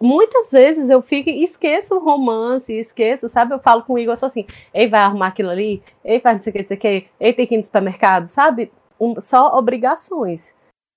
muitas 0.00 0.50
vezes 0.50 0.90
eu 0.90 1.00
fico 1.00 1.30
esqueço 1.30 1.94
o 1.94 2.00
romance, 2.00 2.72
esqueço, 2.72 3.28
sabe? 3.28 3.54
Eu 3.54 3.60
falo 3.60 3.84
com 3.84 3.92
o 3.92 3.98
Igor 4.00 4.18
assim, 4.20 4.46
ei, 4.72 4.88
vai 4.88 5.00
arrumar 5.02 5.28
aquilo 5.28 5.50
ali, 5.50 5.80
ei, 6.04 6.18
faz 6.18 6.38
não 6.38 6.42
sei 6.42 6.50
o 6.50 6.54
que, 6.54 6.62
não 6.62 6.68
sei 6.68 6.76
o 6.76 6.80
que, 6.80 7.06
ei, 7.20 7.32
tem 7.32 7.46
que 7.46 7.54
ir 7.54 7.58
no 7.58 7.64
supermercado, 7.64 8.26
sabe? 8.26 8.72
Um, 9.04 9.20
só 9.20 9.58
obrigações. 9.58 10.54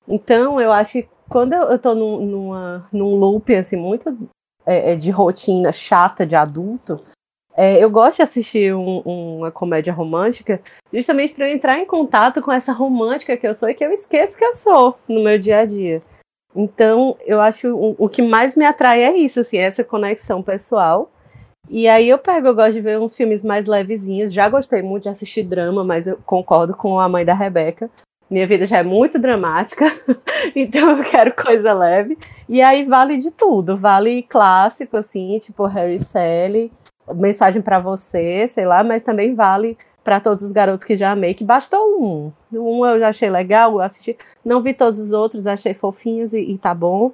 Então, 0.07 0.59
eu 0.59 0.71
acho 0.71 0.93
que 0.93 1.09
quando 1.29 1.53
eu, 1.53 1.77
tô 1.77 1.93
num, 1.93 2.25
numa, 2.25 2.87
num 2.91 3.15
loop, 3.15 3.53
assim, 3.53 3.75
muito 3.75 4.17
é, 4.65 4.93
é, 4.93 4.95
de 4.95 5.11
rotina 5.11 5.71
chata 5.71 6.25
de 6.25 6.35
adulto, 6.35 7.03
é, 7.55 7.83
eu 7.83 7.89
gosto 7.89 8.17
de 8.17 8.21
assistir 8.21 8.73
um, 8.73 8.99
uma 8.99 9.51
comédia 9.51 9.91
romântica 9.91 10.61
justamente 10.93 11.33
para 11.33 11.49
eu 11.49 11.55
entrar 11.55 11.79
em 11.79 11.85
contato 11.85 12.41
com 12.41 12.51
essa 12.51 12.71
romântica 12.71 13.35
que 13.35 13.47
eu 13.47 13.55
sou 13.55 13.67
e 13.67 13.73
que 13.73 13.83
eu 13.83 13.91
esqueço 13.91 14.37
que 14.37 14.45
eu 14.45 14.55
sou 14.55 14.97
no 15.07 15.23
meu 15.23 15.39
dia 15.39 15.59
a 15.59 15.65
dia. 15.65 16.01
Então, 16.55 17.17
eu 17.25 17.41
acho 17.41 17.75
o, 17.75 17.95
o 17.97 18.07
que 18.07 18.21
mais 18.21 18.55
me 18.55 18.65
atrai 18.65 19.03
é 19.03 19.17
isso, 19.17 19.39
assim, 19.39 19.57
essa 19.57 19.83
conexão 19.83 20.41
pessoal. 20.41 21.11
E 21.69 21.87
aí 21.87 22.09
eu 22.09 22.17
pego, 22.17 22.47
eu 22.47 22.55
gosto 22.55 22.73
de 22.73 22.81
ver 22.81 22.99
uns 22.99 23.15
filmes 23.15 23.43
mais 23.43 23.65
levezinhos. 23.65 24.33
Já 24.33 24.47
gostei 24.47 24.81
muito 24.81 25.03
de 25.03 25.09
assistir 25.09 25.43
drama, 25.43 25.83
mas 25.83 26.07
eu 26.07 26.17
concordo 26.25 26.73
com 26.73 26.99
a 26.99 27.09
mãe 27.09 27.25
da 27.25 27.33
Rebeca. 27.33 27.89
Minha 28.29 28.45
vida 28.45 28.65
já 28.65 28.79
é 28.79 28.83
muito 28.83 29.17
dramática, 29.17 29.85
então 30.53 30.97
eu 30.97 31.03
quero 31.03 31.33
coisa 31.33 31.73
leve. 31.73 32.17
E 32.47 32.61
aí 32.61 32.83
vale 32.83 33.17
de 33.17 33.31
tudo, 33.31 33.77
vale 33.77 34.23
clássico, 34.23 34.97
assim, 34.97 35.39
tipo 35.39 35.65
Harry 35.65 36.03
Sally, 36.03 36.71
mensagem 37.15 37.61
para 37.61 37.79
você, 37.79 38.49
sei 38.49 38.65
lá, 38.65 38.83
mas 38.83 39.03
também 39.03 39.33
vale 39.33 39.77
para 40.03 40.19
todos 40.19 40.43
os 40.43 40.51
garotos 40.51 40.85
que 40.85 40.97
já 40.97 41.11
amei, 41.11 41.33
que 41.33 41.43
bastou 41.43 42.01
um. 42.01 42.31
Um 42.51 42.85
eu 42.85 42.99
já 42.99 43.09
achei 43.09 43.29
legal, 43.29 43.79
assisti. 43.79 44.17
Não 44.43 44.61
vi 44.61 44.73
todos 44.73 44.99
os 44.99 45.11
outros, 45.11 45.47
achei 45.47 45.73
fofinhos 45.73 46.33
e, 46.33 46.39
e 46.39 46.57
tá 46.57 46.73
bom. 46.73 47.13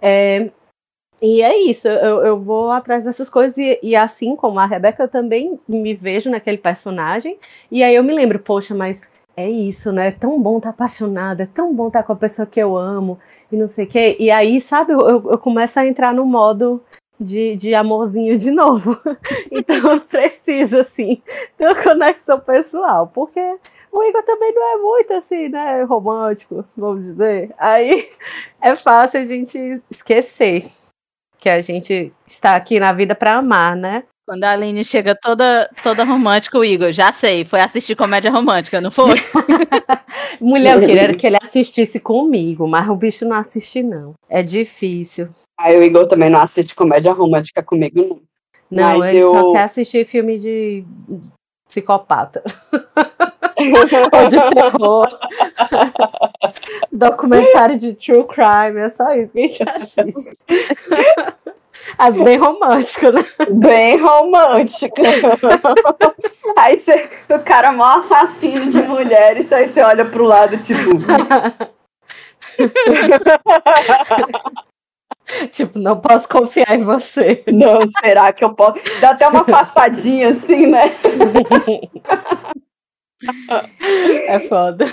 É, 0.00 0.50
e 1.26 1.40
é 1.40 1.56
isso, 1.56 1.88
eu, 1.88 2.22
eu 2.22 2.38
vou 2.38 2.70
atrás 2.70 3.02
dessas 3.02 3.30
coisas, 3.30 3.56
e, 3.56 3.78
e, 3.82 3.96
assim 3.96 4.36
como 4.36 4.60
a 4.60 4.66
Rebeca, 4.66 5.04
eu 5.04 5.08
também 5.08 5.58
me 5.66 5.94
vejo 5.94 6.28
naquele 6.28 6.58
personagem, 6.58 7.38
e 7.70 7.82
aí 7.82 7.94
eu 7.94 8.04
me 8.04 8.12
lembro, 8.12 8.38
poxa, 8.38 8.74
mas 8.74 9.00
é 9.34 9.48
isso, 9.48 9.90
né? 9.90 10.08
É 10.08 10.10
tão 10.10 10.38
bom 10.38 10.58
estar 10.58 10.68
tá 10.68 10.74
apaixonada, 10.74 11.44
é 11.44 11.46
tão 11.46 11.74
bom 11.74 11.86
estar 11.86 12.00
tá 12.00 12.06
com 12.06 12.12
a 12.12 12.16
pessoa 12.16 12.44
que 12.44 12.60
eu 12.60 12.76
amo, 12.76 13.18
e 13.50 13.56
não 13.56 13.68
sei 13.68 13.86
o 13.86 13.88
quê. 13.88 14.16
E 14.20 14.30
aí, 14.30 14.60
sabe, 14.60 14.92
eu, 14.92 15.00
eu 15.00 15.38
começo 15.38 15.80
a 15.80 15.86
entrar 15.86 16.12
no 16.12 16.26
modo 16.26 16.82
de, 17.18 17.56
de 17.56 17.74
amorzinho 17.74 18.36
de 18.36 18.50
novo. 18.50 19.00
então 19.50 19.92
eu 19.92 20.00
preciso, 20.02 20.76
assim, 20.76 21.22
ter 21.56 21.68
uma 21.68 21.82
conexão 21.82 22.38
pessoal, 22.38 23.06
porque 23.06 23.40
o 23.90 24.02
Igor 24.02 24.22
também 24.24 24.52
não 24.52 24.74
é 24.74 24.76
muito 24.76 25.14
assim, 25.14 25.48
né, 25.48 25.84
romântico, 25.84 26.66
vamos 26.76 27.06
dizer. 27.06 27.50
Aí 27.56 28.10
é 28.60 28.76
fácil 28.76 29.20
a 29.20 29.24
gente 29.24 29.80
esquecer 29.90 30.70
que 31.44 31.50
a 31.50 31.60
gente 31.60 32.10
está 32.26 32.56
aqui 32.56 32.80
na 32.80 32.90
vida 32.90 33.14
para 33.14 33.36
amar, 33.36 33.76
né? 33.76 34.04
Quando 34.26 34.44
a 34.44 34.52
Aline 34.52 34.82
chega 34.82 35.14
toda, 35.14 35.68
toda 35.82 36.02
romântica, 36.02 36.58
o 36.58 36.64
Igor, 36.64 36.90
já 36.90 37.12
sei, 37.12 37.44
foi 37.44 37.60
assistir 37.60 37.94
comédia 37.94 38.30
romântica, 38.30 38.80
não 38.80 38.90
foi? 38.90 39.16
Mulher, 40.40 40.76
eu 40.76 40.80
queria 40.80 41.14
que 41.14 41.26
ele 41.26 41.36
assistisse 41.36 42.00
comigo, 42.00 42.66
mas 42.66 42.88
o 42.88 42.96
bicho 42.96 43.26
não 43.26 43.36
assiste, 43.36 43.82
não. 43.82 44.14
É 44.26 44.42
difícil. 44.42 45.28
Aí 45.60 45.76
o 45.76 45.82
Igor 45.82 46.06
também 46.06 46.30
não 46.30 46.40
assiste 46.40 46.74
comédia 46.74 47.12
romântica 47.12 47.62
comigo, 47.62 48.02
não. 48.02 48.20
Não, 48.70 48.98
Mas 49.00 49.10
ele 49.10 49.22
eu... 49.22 49.30
só 49.30 49.52
quer 49.52 49.64
assistir 49.64 50.06
filme 50.06 50.38
de 50.38 50.82
psicopata. 51.68 52.42
Ou 53.56 54.26
de 54.26 54.54
terror. 54.54 55.06
Documentário 56.90 57.78
de 57.78 57.92
true 57.92 58.24
crime, 58.26 58.80
é 58.80 58.88
só 58.88 59.14
isso 59.14 59.30
que 59.30 59.38
a 59.38 59.46
gente 59.46 59.62
assiste. 59.62 60.38
É 61.98 62.10
bem 62.10 62.36
romântico, 62.36 63.10
né? 63.10 63.24
Bem 63.50 64.00
romântico. 64.00 64.96
aí 66.56 66.78
você, 66.78 67.08
o 67.30 67.38
cara 67.40 67.68
é 67.68 67.70
mó 67.72 67.98
assassino 67.98 68.70
de 68.70 68.82
mulheres, 68.82 69.52
aí 69.52 69.68
você 69.68 69.82
olha 69.82 70.04
pro 70.04 70.24
lado, 70.24 70.58
tipo. 70.58 70.90
Tipo, 75.50 75.78
não 75.78 75.98
posso 76.00 76.28
confiar 76.28 76.78
em 76.78 76.84
você. 76.84 77.42
Não, 77.46 77.78
será 78.00 78.30
que 78.32 78.44
eu 78.44 78.54
posso? 78.54 78.78
Dá 79.00 79.10
até 79.10 79.26
uma 79.26 79.44
passadinha 79.44 80.28
assim, 80.28 80.66
né? 80.66 80.94
É 84.26 84.38
foda. 84.40 84.84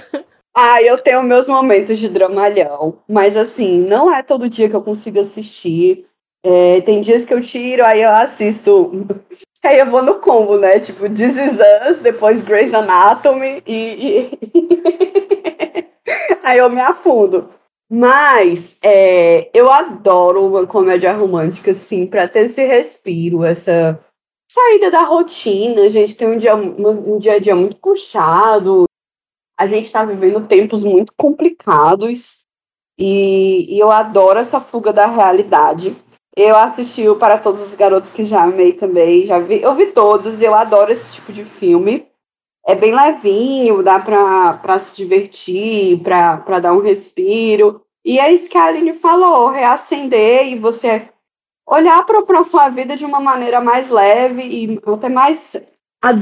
Ah, 0.55 0.81
eu 0.81 0.97
tenho 0.97 1.21
meus 1.23 1.47
momentos 1.47 1.99
de 1.99 2.07
dramalhão, 2.07 2.99
mas 3.07 3.35
assim, 3.35 3.81
não 3.81 4.13
é 4.13 4.23
todo 4.23 4.49
dia 4.49 4.69
que 4.69 4.75
eu 4.75 4.81
consigo 4.81 5.19
assistir. 5.19 6.05
É, 6.43 6.81
tem 6.81 7.01
dias 7.01 7.23
que 7.23 7.33
eu 7.33 7.41
tiro, 7.41 7.85
aí 7.85 8.01
eu 8.01 8.09
assisto. 8.09 8.91
Aí 9.63 9.77
eu 9.77 9.91
vou 9.91 10.01
no 10.01 10.15
combo, 10.15 10.57
né? 10.57 10.79
Tipo, 10.79 11.07
This 11.07 11.37
Is 11.37 11.59
Us, 11.87 11.99
depois 11.99 12.41
Grey's 12.41 12.73
Anatomy 12.73 13.61
e. 13.67 14.31
e... 14.55 15.87
aí 16.41 16.57
eu 16.57 16.67
me 16.67 16.81
afundo. 16.81 17.47
Mas 17.87 18.75
é, 18.81 19.51
eu 19.53 19.71
adoro 19.71 20.47
uma 20.47 20.65
comédia 20.65 21.13
romântica, 21.13 21.75
sim, 21.75 22.07
para 22.07 22.27
ter 22.27 22.45
esse 22.45 22.65
respiro, 22.65 23.43
essa 23.43 24.03
saída 24.51 24.89
da 24.89 25.03
rotina. 25.03 25.83
A 25.83 25.89
gente 25.89 26.15
tem 26.15 26.27
um 26.27 26.37
dia, 26.37 26.55
um 26.55 27.19
dia 27.19 27.33
a 27.33 27.39
dia 27.39 27.55
muito 27.55 27.77
puxado, 27.77 28.85
a 29.59 29.67
gente 29.67 29.85
está 29.85 30.03
vivendo 30.03 30.47
tempos 30.47 30.81
muito 30.81 31.13
complicados 31.15 32.39
e, 32.97 33.75
e, 33.75 33.79
eu 33.79 33.91
adoro 33.91 34.39
essa 34.39 34.59
fuga 34.59 34.91
da 34.91 35.05
realidade. 35.05 35.95
Eu 36.35 36.55
assisti 36.55 37.07
o 37.09 37.17
Para 37.17 37.37
Todos 37.37 37.61
os 37.61 37.75
Garotos 37.75 38.11
que 38.11 38.23
já 38.23 38.43
amei 38.43 38.73
também, 38.73 39.25
já 39.25 39.39
vi, 39.39 39.61
eu 39.61 39.75
vi 39.75 39.87
todos, 39.87 40.41
eu 40.41 40.55
adoro 40.55 40.91
esse 40.91 41.13
tipo 41.13 41.33
de 41.33 41.43
filme. 41.43 42.07
É 42.65 42.75
bem 42.75 42.95
levinho, 42.95 43.83
dá 43.83 43.99
para 43.99 44.79
se 44.79 44.95
divertir, 44.95 45.99
para 46.01 46.59
dar 46.59 46.73
um 46.73 46.81
respiro. 46.81 47.81
E 48.05 48.19
é 48.19 48.31
isso 48.31 48.49
que 48.49 48.57
a 48.57 48.65
Aline 48.65 48.93
falou, 48.93 49.49
reacender 49.49 50.47
e 50.47 50.59
você 50.59 51.09
olhar 51.67 52.05
para 52.05 52.39
a 52.39 52.43
sua 52.43 52.69
vida 52.69 52.95
de 52.95 53.05
uma 53.05 53.19
maneira 53.19 53.59
mais 53.59 53.89
leve 53.89 54.43
e 54.43 54.79
até 54.85 55.09
mais 55.09 55.55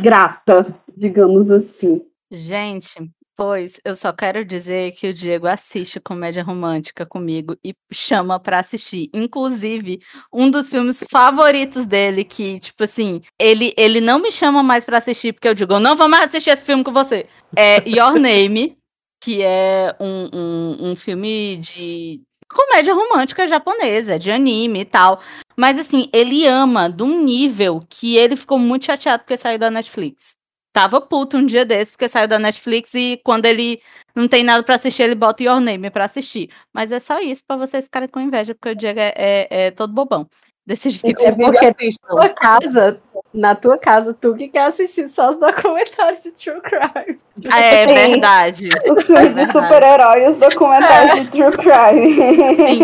grata, 0.02 0.76
digamos 0.95 1.52
assim. 1.52 2.02
Gente, 2.32 3.12
pois 3.39 3.80
eu 3.86 3.95
só 3.95 4.12
quero 4.12 4.43
dizer 4.43 4.91
que 4.91 5.08
o 5.08 5.13
Diego 5.13 5.47
assiste 5.47 5.97
comédia 5.97 6.43
romântica 6.43 7.06
comigo 7.06 7.56
e 7.63 7.73
chama 7.89 8.38
para 8.38 8.60
assistir. 8.60 9.10
Inclusive, 9.13 10.02
um 10.34 10.52
dos 10.52 10.69
filmes 10.69 11.06
favoritos 11.10 11.86
dele, 11.86 12.25
que, 12.25 12.60
tipo 12.60 12.84
assim, 12.84 13.21
ele, 13.39 13.73
ele 13.78 14.02
não 14.02 14.19
me 14.19 14.30
chama 14.30 14.62
mais 14.62 14.84
para 14.84 14.97
assistir, 14.97 15.32
porque 15.32 15.47
eu 15.47 15.54
digo, 15.54 15.80
não 15.80 15.95
vou 15.95 16.10
mais 16.10 16.25
assistir 16.25 16.49
esse 16.49 16.65
filme 16.65 16.84
com 16.84 16.91
você. 16.91 17.28
É 17.56 17.82
Your 17.88 18.19
Name, 18.19 18.78
que 19.23 19.41
é 19.41 19.95
um, 20.02 20.30
um, 20.34 20.91
um 20.91 20.95
filme 20.97 21.56
de 21.56 22.21
comédia 22.49 22.93
romântica 22.93 23.47
japonesa, 23.47 24.19
de 24.19 24.32
anime 24.32 24.82
e 24.82 24.86
tal. 24.86 25.21
Mas 25.56 25.80
assim, 25.80 26.10
ele 26.12 26.45
ama 26.45 26.89
de 26.89 27.04
um 27.04 27.23
nível 27.23 27.82
que 27.89 28.17
ele 28.17 28.36
ficou 28.36 28.60
muito 28.60 28.84
chateado 28.84 29.23
porque 29.23 29.38
saiu 29.38 29.58
da 29.58 29.71
Netflix. 29.71 30.38
Tava 30.71 31.01
puto 31.01 31.38
um 31.38 31.45
dia 31.45 31.65
desse 31.65 31.91
porque 31.91 32.08
saiu 32.08 32.27
da 32.27 32.38
Netflix 32.38 32.93
e 32.93 33.19
quando 33.23 33.45
ele 33.45 33.82
não 34.15 34.27
tem 34.27 34.43
nada 34.43 34.63
para 34.63 34.75
assistir, 34.75 35.03
ele 35.03 35.15
bota 35.15 35.43
Your 35.43 35.60
Name 35.60 35.89
pra 35.89 36.05
assistir. 36.05 36.49
Mas 36.73 36.91
é 36.91 36.99
só 36.99 37.19
isso 37.19 37.43
para 37.45 37.58
vocês 37.58 37.86
ficarem 37.86 38.08
com 38.08 38.19
inveja, 38.19 38.53
porque 38.53 38.69
o 38.69 38.75
Diego 38.75 38.99
é, 38.99 39.13
é, 39.15 39.47
é 39.49 39.71
todo 39.71 39.93
bobão. 39.93 40.27
Desse 40.65 40.91
jeito. 40.91 41.19
É 41.21 41.32
porque 41.32 41.73
tua 42.08 42.29
casa, 42.29 43.01
na 43.33 43.53
tua 43.55 43.77
casa, 43.77 44.13
tu 44.13 44.33
que 44.33 44.47
quer 44.47 44.67
assistir 44.67 45.07
só 45.09 45.31
os 45.31 45.39
documentários 45.39 46.23
de 46.23 46.31
True 46.31 46.61
Crime. 46.61 47.19
É 47.51 47.85
Sim. 47.85 47.93
verdade. 47.93 48.69
Os 48.89 49.05
filmes 49.05 49.29
de 49.29 49.33
verdade. 49.35 49.51
super-herói 49.51 50.25
e 50.25 50.29
os 50.29 50.35
documentários 50.37 51.13
de 51.21 51.31
True 51.31 51.51
Crime. 51.51 52.81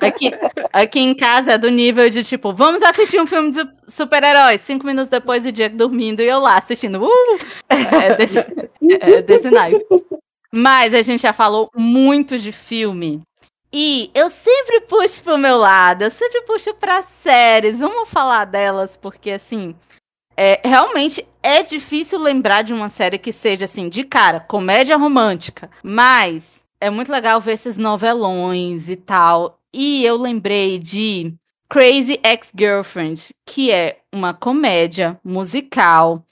Aqui, 0.00 0.32
aqui 0.72 1.00
em 1.00 1.14
casa 1.14 1.52
é 1.52 1.58
do 1.58 1.70
nível 1.70 2.08
de 2.08 2.24
tipo, 2.24 2.52
vamos 2.52 2.82
assistir 2.82 3.20
um 3.20 3.26
filme 3.26 3.50
de 3.50 3.68
super-heróis. 3.86 4.60
Cinco 4.62 4.86
minutos 4.86 5.10
depois 5.10 5.44
o 5.44 5.52
dia 5.52 5.68
dormindo 5.68 6.20
e 6.20 6.26
eu 6.26 6.40
lá 6.40 6.56
assistindo. 6.56 7.04
Uh! 7.04 7.38
É 7.68 8.14
desse, 8.16 8.38
é 9.00 9.22
desse 9.22 9.50
naipe. 9.50 9.84
Mas 10.50 10.94
a 10.94 11.02
gente 11.02 11.22
já 11.22 11.32
falou 11.32 11.68
muito 11.74 12.38
de 12.38 12.52
filme. 12.52 13.22
E 13.76 14.08
eu 14.14 14.30
sempre 14.30 14.82
puxo 14.82 15.20
pro 15.20 15.36
meu 15.36 15.56
lado, 15.58 16.02
eu 16.02 16.10
sempre 16.10 16.42
puxo 16.42 16.72
pra 16.74 17.02
séries. 17.02 17.80
Vamos 17.80 18.08
falar 18.08 18.44
delas, 18.44 18.96
porque 18.96 19.32
assim. 19.32 19.74
É, 20.36 20.60
realmente 20.64 21.26
é 21.42 21.60
difícil 21.62 22.20
lembrar 22.20 22.62
de 22.62 22.72
uma 22.72 22.88
série 22.88 23.18
que 23.18 23.32
seja 23.32 23.64
assim, 23.64 23.88
de 23.88 24.04
cara, 24.04 24.38
comédia 24.38 24.96
romântica. 24.96 25.68
Mas 25.82 26.64
é 26.80 26.88
muito 26.88 27.10
legal 27.10 27.40
ver 27.40 27.54
esses 27.54 27.76
novelões 27.76 28.88
e 28.88 28.94
tal. 28.94 29.58
E 29.72 30.04
eu 30.04 30.16
lembrei 30.16 30.78
de 30.78 31.34
Crazy 31.68 32.20
Ex-Girlfriend, 32.22 33.34
que 33.44 33.72
é 33.72 33.98
uma 34.12 34.32
comédia 34.32 35.18
musical. 35.24 36.24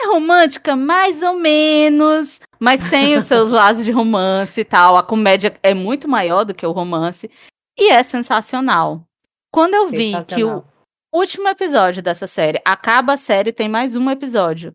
É 0.00 0.06
romântica, 0.06 0.74
mais 0.74 1.22
ou 1.22 1.34
menos, 1.34 2.40
mas 2.58 2.88
tem 2.88 3.16
os 3.16 3.26
seus 3.26 3.52
lados 3.52 3.84
de 3.84 3.90
romance 3.90 4.60
e 4.60 4.64
tal. 4.64 4.96
A 4.96 5.02
comédia 5.02 5.54
é 5.62 5.74
muito 5.74 6.08
maior 6.08 6.44
do 6.44 6.54
que 6.54 6.66
o 6.66 6.72
romance 6.72 7.30
e 7.78 7.90
é 7.90 8.02
sensacional. 8.02 9.06
Quando 9.52 9.74
eu 9.74 9.88
vi 9.88 10.12
que 10.12 10.44
o 10.44 10.48
Sensacional. 10.48 10.72
último 11.12 11.48
episódio 11.48 12.02
dessa 12.02 12.26
série, 12.26 12.60
acaba 12.64 13.14
a 13.14 13.16
série, 13.16 13.52
tem 13.52 13.68
mais 13.68 13.96
um 13.96 14.10
episódio. 14.10 14.74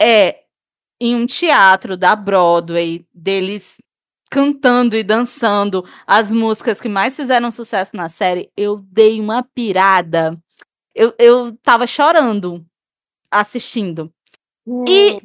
É 0.00 0.44
em 1.00 1.14
um 1.14 1.26
teatro 1.26 1.96
da 1.96 2.16
Broadway, 2.16 3.06
deles 3.14 3.78
cantando 4.30 4.96
e 4.96 5.02
dançando 5.02 5.84
as 6.06 6.32
músicas 6.32 6.80
que 6.80 6.88
mais 6.88 7.16
fizeram 7.16 7.50
sucesso 7.50 7.96
na 7.96 8.08
série, 8.08 8.50
eu 8.56 8.78
dei 8.78 9.20
uma 9.20 9.42
pirada. 9.42 10.38
Eu, 10.94 11.14
eu 11.18 11.56
tava 11.62 11.86
chorando 11.86 12.64
assistindo. 13.30 14.12
E 14.86 15.22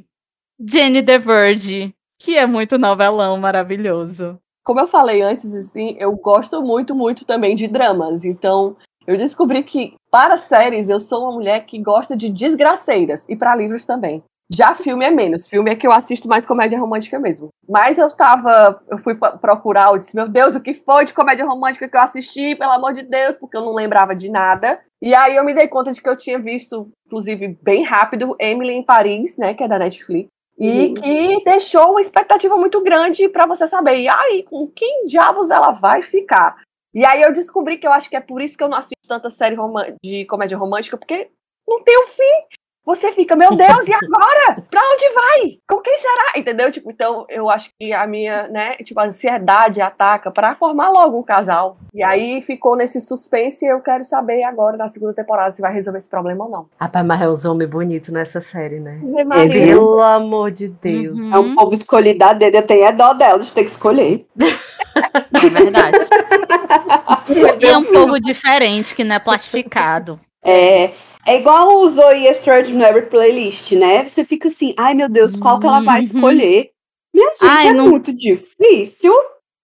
Jenny 0.66 1.04
the 1.04 1.20
Virgin, 1.20 1.94
que 2.20 2.38
é 2.38 2.46
muito 2.46 2.78
novelão 2.78 3.38
maravilhoso. 3.38 4.40
Como 4.64 4.80
eu 4.80 4.88
falei 4.88 5.22
antes, 5.22 5.54
assim, 5.54 5.98
eu 6.00 6.16
gosto 6.16 6.62
muito, 6.62 6.96
muito 6.96 7.26
também 7.26 7.54
de 7.54 7.68
dramas. 7.68 8.24
Então, 8.24 8.78
eu 9.06 9.18
descobri 9.18 9.64
que 9.64 9.96
para 10.10 10.38
séries 10.38 10.88
eu 10.88 11.02
sou 11.02 11.24
uma 11.24 11.34
mulher 11.34 11.66
que 11.66 11.78
gosta 11.80 12.16
de 12.16 12.30
desgraceiras 12.30 13.28
e 13.28 13.36
para 13.36 13.56
livros 13.56 13.84
também. 13.84 14.24
Já 14.50 14.74
filme 14.76 15.04
é 15.04 15.12
menos. 15.12 15.50
Filme 15.50 15.72
é 15.72 15.76
que 15.76 15.86
eu 15.86 15.92
assisto 15.92 16.28
mais 16.28 16.46
comédia 16.46 16.80
romântica 16.80 17.20
mesmo. 17.20 17.50
Mas 17.68 17.98
eu 17.98 18.10
tava. 18.10 18.82
Eu 18.88 18.98
fui 18.98 19.16
procurar, 19.16 19.88
eu 19.88 19.98
disse, 19.98 20.16
meu 20.16 20.30
Deus, 20.30 20.56
o 20.56 20.62
que 20.62 20.74
foi 20.74 21.06
de 21.06 21.14
comédia 21.14 21.46
romântica 21.46 21.90
que 21.90 21.98
eu 21.98 22.02
assisti, 22.02 22.56
pelo 22.56 22.72
amor 22.72 22.94
de 22.94 23.04
Deus, 23.04 23.36
porque 23.38 23.58
eu 23.58 23.62
não 23.62 23.74
lembrava 23.74 24.16
de 24.16 24.30
nada. 24.30 24.80
E 25.02 25.14
aí 25.14 25.36
eu 25.36 25.44
me 25.44 25.54
dei 25.54 25.68
conta 25.68 25.92
de 25.92 26.02
que 26.02 26.08
eu 26.08 26.16
tinha 26.16 26.40
visto, 26.40 26.90
inclusive, 27.08 27.58
bem 27.62 27.84
rápido, 27.84 28.36
Emily 28.40 28.74
em 28.74 28.84
Paris, 28.84 29.36
né? 29.38 29.54
Que 29.54 29.64
é 29.64 29.68
da 29.68 29.80
Netflix. 29.80 30.30
E 30.64 30.88
Uhum. 30.88 30.94
que 30.94 31.44
deixou 31.44 31.92
uma 31.92 32.00
expectativa 32.00 32.56
muito 32.56 32.82
grande 32.82 33.28
pra 33.28 33.46
você 33.46 33.68
saber. 33.68 34.00
E 34.00 34.08
aí, 34.08 34.44
com 34.44 34.66
quem 34.68 35.06
diabos 35.08 35.52
ela 35.52 35.72
vai 35.72 36.02
ficar? 36.02 36.62
E 36.94 37.04
aí 37.04 37.22
eu 37.22 37.34
descobri 37.34 37.78
que 37.78 37.86
eu 37.86 37.92
acho 37.92 38.10
que 38.10 38.16
é 38.16 38.22
por 38.22 38.42
isso 38.42 38.58
que 38.58 38.64
eu 38.64 38.70
não 38.70 38.78
assisto 38.78 38.94
tanta 39.08 39.30
série 39.30 39.58
de 40.04 40.26
comédia 40.26 40.58
romântica, 40.58 40.98
porque 40.98 41.30
não 41.68 41.84
tem 41.84 41.98
um 42.02 42.08
fim. 42.08 42.46
Você 42.86 43.14
fica, 43.14 43.36
meu 43.36 43.56
Deus, 43.56 43.88
e 43.88 43.94
agora? 43.96 44.62
Pra 44.70 44.82
onde 44.82 45.14
vai? 45.14 45.58
Com 45.68 45.80
quem 45.80 45.98
será? 45.98 46.34
Entendeu? 46.36 46.72
Tipo, 46.72 46.92
então 46.92 47.26
eu 47.30 47.50
acho 47.50 47.70
que 47.80 47.94
a 47.94 48.06
minha, 48.06 48.48
né, 48.50 48.76
tipo, 48.78 49.00
a 49.00 49.06
ansiedade 49.06 49.80
ataca 49.80 50.30
pra 50.32 50.56
formar 50.56 50.90
logo 50.90 51.18
um 51.18 51.24
casal. 51.24 51.78
E 51.94 52.04
aí 52.04 52.42
ficou 52.42 52.76
nesse 52.76 53.00
suspense 53.00 53.66
e 53.66 53.70
eu 53.70 53.80
quero 53.80 54.04
saber 54.04 54.44
agora 54.44 54.76
na 54.76 54.88
segunda 54.90 55.14
temporada 55.14 55.52
se 55.52 55.62
vai 55.62 55.74
resolver 55.74 56.00
esse 56.00 56.10
problema 56.10 56.44
ou 56.44 56.52
não. 56.52 56.66
Rapaz, 56.80 57.06
mas 57.06 57.22
é 57.22 57.30
uns 57.30 57.46
homens 57.46 57.70
bonitos 57.70 58.10
nessa 58.10 58.42
série, 58.42 58.80
né? 58.80 59.00
Viu? 59.02 59.50
Pelo 59.50 60.02
amor 60.02 60.52
de 60.52 60.68
Deus. 60.68 61.18
Uhum. 61.18 61.36
É 61.36 61.40
um 61.40 61.56
povo 61.56 61.74
escolhido 61.74 62.24
a 62.26 62.34
dedo, 62.34 62.56
eu 62.56 62.68
tenho 62.68 62.86
é 62.86 62.92
dó 62.92 63.14
dela 63.14 63.40
de 63.40 63.52
ter 63.52 63.64
que 63.64 63.72
escolher. 63.72 64.26
É 64.96 65.50
verdade. 65.50 65.98
E 67.60 67.66
é 67.66 67.78
um 67.78 67.84
povo 67.84 68.20
diferente, 68.20 68.94
que 68.94 69.04
não 69.04 69.16
é 69.16 69.20
plastificado. 69.20 70.20
É, 70.44 70.92
é 71.26 71.40
igual 71.40 71.80
o 71.82 71.90
Zoe 71.90 72.26
Extraordinary 72.28 73.04
Playlist, 73.08 73.72
né? 73.74 74.08
Você 74.10 74.24
fica 74.26 74.48
assim, 74.48 74.74
ai 74.78 74.94
meu 74.94 75.10
Deus, 75.10 75.36
qual 75.36 75.60
que 75.60 75.68
ela 75.68 75.82
vai 75.82 76.00
Uhum. 76.02 76.06
escolher? 76.06 76.72
Minha 77.14 77.30
gente, 77.30 77.40
Ai, 77.44 77.68
é 77.68 77.74
não- 77.74 77.90
muito 77.90 78.12
difícil. 78.14 79.14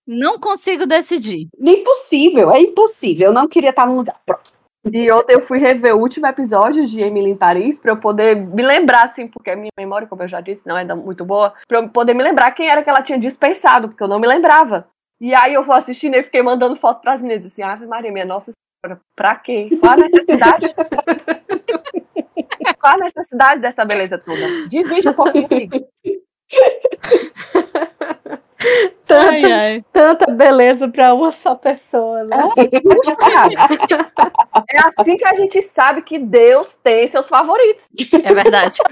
Não 0.08 0.40
consigo 0.40 0.86
decidir. 0.88 1.48
Impossível, 1.60 2.52
é 2.52 2.60
impossível. 2.62 3.28
Eu 3.28 3.34
não 3.34 3.48
queria 3.48 3.70
estar 3.72 3.86
no 3.86 3.96
lugar. 3.96 4.16
Pronto. 4.26 4.52
E 4.92 5.12
ontem 5.12 5.34
eu 5.34 5.42
fui 5.42 5.60
rever 5.60 5.96
o 5.96 6.00
último 6.00 6.26
episódio 6.26 6.86
de 6.88 7.02
Emily 7.02 7.32
em 7.32 7.36
Paris 7.36 7.78
pra 7.78 7.92
eu 7.92 7.98
poder 7.98 8.36
me 8.36 8.64
lembrar, 8.64 9.04
assim, 9.04 9.28
porque 9.28 9.52
a 9.52 9.56
minha 9.56 9.70
memória, 9.78 10.08
como 10.08 10.24
eu 10.24 10.28
já 10.28 10.42
disse, 10.42 10.66
não 10.66 10.78
é 10.78 10.84
muito 10.96 11.26
boa, 11.26 11.54
pra 11.68 11.80
eu 11.80 11.90
poder 11.90 12.14
me 12.16 12.24
lembrar 12.24 12.52
quem 12.52 12.70
era 12.70 12.82
que 12.82 12.90
ela 12.90 13.04
tinha 13.04 13.20
dispensado, 13.20 13.90
porque 13.90 14.02
eu 14.02 14.08
não 14.08 14.20
me 14.20 14.28
lembrava. 14.28 14.88
E 15.22 15.36
aí 15.36 15.54
eu 15.54 15.64
vou 15.64 15.76
assistindo 15.76 16.16
e 16.16 16.24
fiquei 16.24 16.42
mandando 16.42 16.76
foto 16.78 17.02
pras 17.02 17.22
meninas, 17.22 17.46
assim, 17.46 17.62
Ave 17.62 17.86
Maria, 17.86 18.12
minha 18.12 18.26
nossa 18.26 18.52
senhora, 18.84 19.02
pra 19.16 19.36
quê? 19.36 19.70
Qual 19.80 19.92
a 19.94 19.98
necessidade? 19.98 20.74
Qual 22.90 23.00
a 23.00 23.06
necessidade 23.06 23.62
dessa 23.62 23.86
beleza 23.86 24.18
toda? 24.18 24.68
Divide 24.68 25.10
um 25.10 25.14
pouquinho 25.14 25.48
comigo. 25.48 25.78
Tanta, 29.06 29.30
Ai, 29.30 29.52
ai. 29.54 29.86
tanta 29.94 30.30
beleza 30.32 30.90
pra 30.90 31.14
uma 31.14 31.32
só 31.32 31.56
pessoa, 31.56 32.24
né? 32.26 32.38
Cara. 33.18 33.50
É 34.70 34.80
assim 34.80 35.16
que 35.16 35.26
a 35.26 35.34
gente 35.34 35.62
sabe 35.62 36.02
que 36.02 36.20
Deus 36.20 36.76
tem 36.84 37.08
seus 37.08 37.30
favoritos. 37.30 37.86
É 38.24 38.34
verdade. 38.34 38.76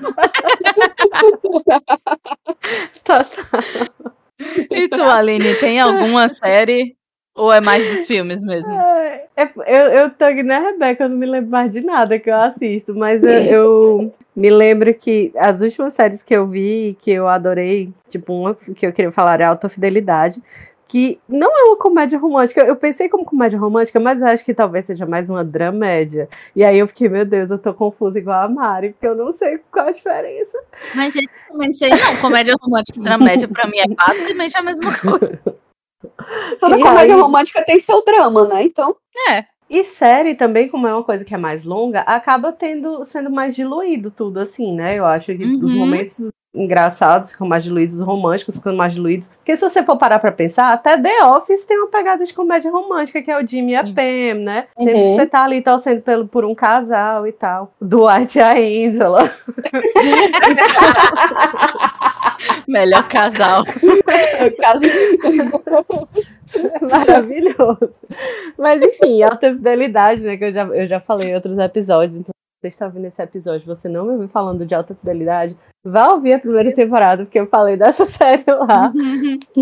Tá, 3.03 3.25
E 4.71 4.87
tu, 4.87 5.01
Aline, 5.03 5.55
tem 5.55 5.79
alguma 5.79 6.29
série? 6.29 6.95
Ou 7.37 7.53
é 7.53 7.61
mais 7.61 7.85
dos 7.89 8.07
filmes 8.07 8.43
mesmo? 8.43 8.73
É, 8.73 9.27
eu, 9.67 9.85
eu 9.91 10.09
tô 10.09 10.25
aqui 10.25 10.41
na 10.41 10.59
Rebeca, 10.59 11.03
eu 11.03 11.09
não 11.09 11.17
me 11.17 11.25
lembro 11.27 11.51
mais 11.51 11.71
de 11.71 11.81
nada 11.81 12.17
que 12.17 12.29
eu 12.29 12.35
assisto, 12.35 12.95
mas 12.95 13.23
eu, 13.23 13.29
eu 13.29 14.13
me 14.35 14.49
lembro 14.49 14.91
que 14.93 15.31
as 15.37 15.61
últimas 15.61 15.93
séries 15.93 16.23
que 16.23 16.35
eu 16.35 16.47
vi, 16.47 16.97
que 16.99 17.11
eu 17.11 17.27
adorei, 17.27 17.93
tipo, 18.09 18.33
uma 18.33 18.55
que 18.55 18.85
eu 18.87 18.91
queria 18.91 19.11
falar 19.11 19.39
é 19.39 19.43
Alta 19.43 19.69
Fidelidade, 19.69 20.41
que 20.87 21.19
não 21.27 21.51
é 21.55 21.63
uma 21.65 21.77
comédia 21.77 22.17
romântica. 22.17 22.61
Eu 22.61 22.75
pensei 22.75 23.09
como 23.09 23.25
comédia 23.25 23.59
romântica, 23.59 23.99
mas 23.99 24.21
acho 24.23 24.43
que 24.43 24.53
talvez 24.53 24.85
seja 24.85 25.05
mais 25.05 25.29
uma 25.29 25.43
dramédia. 25.43 26.27
E 26.55 26.63
aí 26.63 26.79
eu 26.79 26.87
fiquei, 26.87 27.09
meu 27.09 27.25
Deus, 27.25 27.51
eu 27.51 27.59
tô 27.59 27.73
confusa 27.73 28.17
igual 28.17 28.41
a 28.43 28.49
Mari, 28.49 28.91
porque 28.91 29.05
eu 29.05 29.15
não 29.15 29.31
sei 29.31 29.59
qual 29.71 29.87
a 29.87 29.91
diferença. 29.91 30.57
Mas, 30.95 31.13
gente, 31.13 31.29
eu 31.51 31.73
sei, 31.73 31.89
não. 31.89 32.17
Comédia 32.17 32.55
romântica 32.59 32.99
e 32.99 33.03
dramédia, 33.03 33.47
pra 33.47 33.67
mim, 33.67 33.77
é 33.77 33.87
basicamente 33.87 34.57
a 34.57 34.61
mesma 34.61 34.91
coisa. 34.97 35.66
Toda 36.59 36.77
E 36.77 36.81
comédia 36.81 37.15
aí- 37.15 37.21
romântica 37.21 37.63
tem 37.65 37.79
seu 37.81 38.03
drama, 38.03 38.45
né? 38.47 38.63
Então, 38.63 38.95
E 39.69 39.83
série 39.83 40.33
também, 40.35 40.69
como 40.69 40.87
é 40.87 40.93
uma 40.93 41.03
coisa 41.03 41.25
que 41.25 41.35
é 41.35 41.37
mais 41.37 41.63
longa, 41.65 41.99
acaba 42.01 42.51
tendo 42.53 43.03
sendo 43.05 43.29
mais 43.29 43.53
diluído 43.55 44.09
tudo, 44.09 44.39
assim, 44.39 44.73
né? 44.73 44.97
Eu 44.97 45.05
acho 45.05 45.35
que 45.35 45.43
os 45.43 45.71
Uhum. 45.71 45.77
momentos 45.77 46.29
engraçados 46.55 47.31
ficam 47.31 47.45
mais 47.47 47.63
diluídos, 47.63 47.99
os 47.99 48.05
românticos 48.05 48.55
ficam 48.55 48.75
mais 48.75 48.93
diluídos. 48.93 49.27
Porque 49.27 49.55
se 49.55 49.69
você 49.69 49.83
for 49.83 49.97
parar 49.97 50.17
pra 50.19 50.31
pensar, 50.31 50.71
até 50.71 50.97
The 50.99 51.23
Office 51.25 51.65
tem 51.65 51.77
uma 51.77 51.89
pegada 51.89 52.25
de 52.25 52.33
comédia 52.33 52.71
romântica, 52.71 53.21
que 53.21 53.29
é 53.29 53.37
o 53.37 53.45
Jimmy 53.45 53.73
e 53.73 53.75
a. 53.75 53.83
Pam, 53.83 54.39
né? 54.39 54.67
Sempre 54.77 54.93
Uhum. 54.95 55.11
você 55.11 55.25
tá 55.27 55.43
ali 55.43 55.61
torcendo 55.61 56.01
pelo, 56.01 56.27
por 56.27 56.45
um 56.45 56.55
casal 56.55 57.27
e 57.27 57.31
tal. 57.33 57.73
Dwight 57.81 58.37
e 58.37 58.41
a 58.41 58.53
Angela. 58.53 59.29
Melhor 62.67 63.07
casal. 63.07 63.63
no 63.81 64.03
caso, 64.57 64.81
É 66.63 66.85
maravilhoso. 66.85 67.93
Mas 68.57 68.81
enfim, 68.81 69.21
alta 69.23 69.53
fidelidade, 69.53 70.21
né? 70.21 70.37
Que 70.37 70.45
eu 70.45 70.53
já, 70.53 70.63
eu 70.65 70.87
já 70.87 70.99
falei 70.99 71.29
em 71.29 71.35
outros 71.35 71.57
episódios. 71.57 72.17
Então, 72.17 72.33
você 72.59 72.67
está 72.69 72.87
ouvindo 72.87 73.05
esse 73.05 73.21
episódio, 73.21 73.67
você 73.67 73.87
não 73.87 74.05
me 74.05 74.11
ouviu 74.13 74.27
falando 74.27 74.65
de 74.65 74.73
alta 74.73 74.95
fidelidade, 74.95 75.55
vá 75.83 76.07
ouvir 76.07 76.33
a 76.33 76.39
primeira 76.39 76.73
temporada, 76.73 77.23
porque 77.23 77.39
eu 77.39 77.45
falei 77.47 77.77
dessa 77.77 78.03
série 78.07 78.43
lá. 78.47 78.91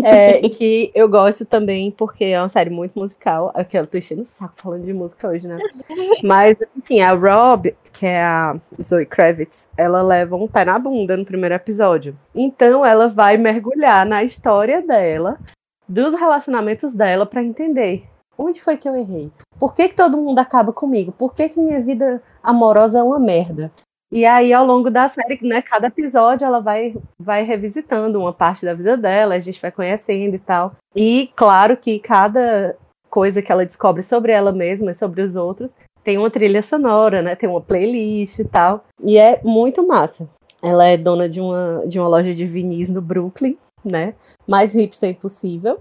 É, 0.02 0.40
que 0.48 0.90
eu 0.94 1.08
gosto 1.08 1.44
também, 1.44 1.90
porque 1.90 2.24
é 2.24 2.40
uma 2.40 2.48
série 2.48 2.70
muito 2.70 2.98
musical. 2.98 3.52
Aqui 3.54 3.78
eu 3.78 3.86
tô 3.86 3.98
enchendo 3.98 4.22
o 4.22 4.26
saco 4.26 4.54
falando 4.56 4.84
de 4.84 4.94
música 4.94 5.28
hoje, 5.28 5.46
né? 5.46 5.58
Mas, 6.24 6.56
enfim, 6.76 7.00
a 7.00 7.12
Rob, 7.12 7.74
que 7.92 8.06
é 8.06 8.22
a 8.22 8.56
Zoe 8.82 9.04
Kravitz, 9.04 9.68
ela 9.76 10.00
leva 10.00 10.36
um 10.36 10.48
pé 10.48 10.64
na 10.64 10.78
bunda 10.78 11.16
no 11.16 11.24
primeiro 11.24 11.54
episódio. 11.54 12.16
Então 12.34 12.84
ela 12.84 13.08
vai 13.08 13.36
mergulhar 13.36 14.06
na 14.06 14.24
história 14.24 14.80
dela, 14.80 15.38
dos 15.86 16.18
relacionamentos 16.18 16.94
dela, 16.94 17.26
pra 17.26 17.44
entender 17.44 18.04
onde 18.38 18.60
foi 18.60 18.76
que 18.76 18.88
eu 18.88 18.94
errei. 18.94 19.30
Por 19.58 19.74
que, 19.74 19.88
que 19.88 19.94
todo 19.94 20.16
mundo 20.16 20.38
acaba 20.38 20.72
comigo? 20.72 21.12
Por 21.12 21.34
que, 21.34 21.48
que 21.48 21.60
minha 21.60 21.80
vida 21.80 22.22
amorosa 22.42 22.98
é 22.98 23.02
uma 23.02 23.18
merda? 23.18 23.70
E 24.10 24.24
aí, 24.24 24.52
ao 24.52 24.64
longo 24.64 24.88
da 24.88 25.08
série, 25.08 25.38
né, 25.42 25.60
cada 25.60 25.88
episódio 25.88 26.44
ela 26.44 26.60
vai, 26.60 26.94
vai 27.18 27.42
revisitando 27.42 28.20
uma 28.20 28.32
parte 28.32 28.64
da 28.64 28.72
vida 28.72 28.96
dela, 28.96 29.34
a 29.34 29.40
gente 29.40 29.60
vai 29.60 29.72
conhecendo 29.72 30.36
e 30.36 30.38
tal. 30.38 30.76
E 30.94 31.30
claro 31.34 31.76
que 31.76 31.98
cada 31.98 32.76
coisa 33.10 33.42
que 33.42 33.50
ela 33.50 33.66
descobre 33.66 34.02
sobre 34.02 34.30
ela 34.32 34.52
mesma 34.52 34.92
e 34.92 34.94
sobre 34.94 35.22
os 35.22 35.34
outros 35.34 35.74
tem 36.04 36.18
uma 36.18 36.30
trilha 36.30 36.62
sonora, 36.62 37.20
né? 37.20 37.34
Tem 37.34 37.48
uma 37.48 37.60
playlist 37.60 38.38
e 38.38 38.44
tal. 38.44 38.84
E 39.02 39.18
é 39.18 39.40
muito 39.42 39.84
massa. 39.84 40.28
Ela 40.62 40.86
é 40.86 40.96
dona 40.96 41.28
de 41.28 41.40
uma, 41.40 41.82
de 41.84 41.98
uma 41.98 42.06
loja 42.06 42.32
de 42.32 42.46
vinis 42.46 42.88
no 42.88 43.02
Brooklyn, 43.02 43.58
né? 43.84 44.14
Mais 44.46 44.72
hipster 44.72 45.10
impossível. 45.10 45.80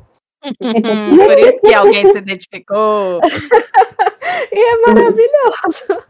Por 0.57 1.39
isso 1.39 1.61
que 1.61 1.73
alguém 1.73 2.11
se 2.11 2.17
identificou. 2.17 3.19
e 4.51 4.59
é 4.59 4.87
maravilhoso. 4.87 6.03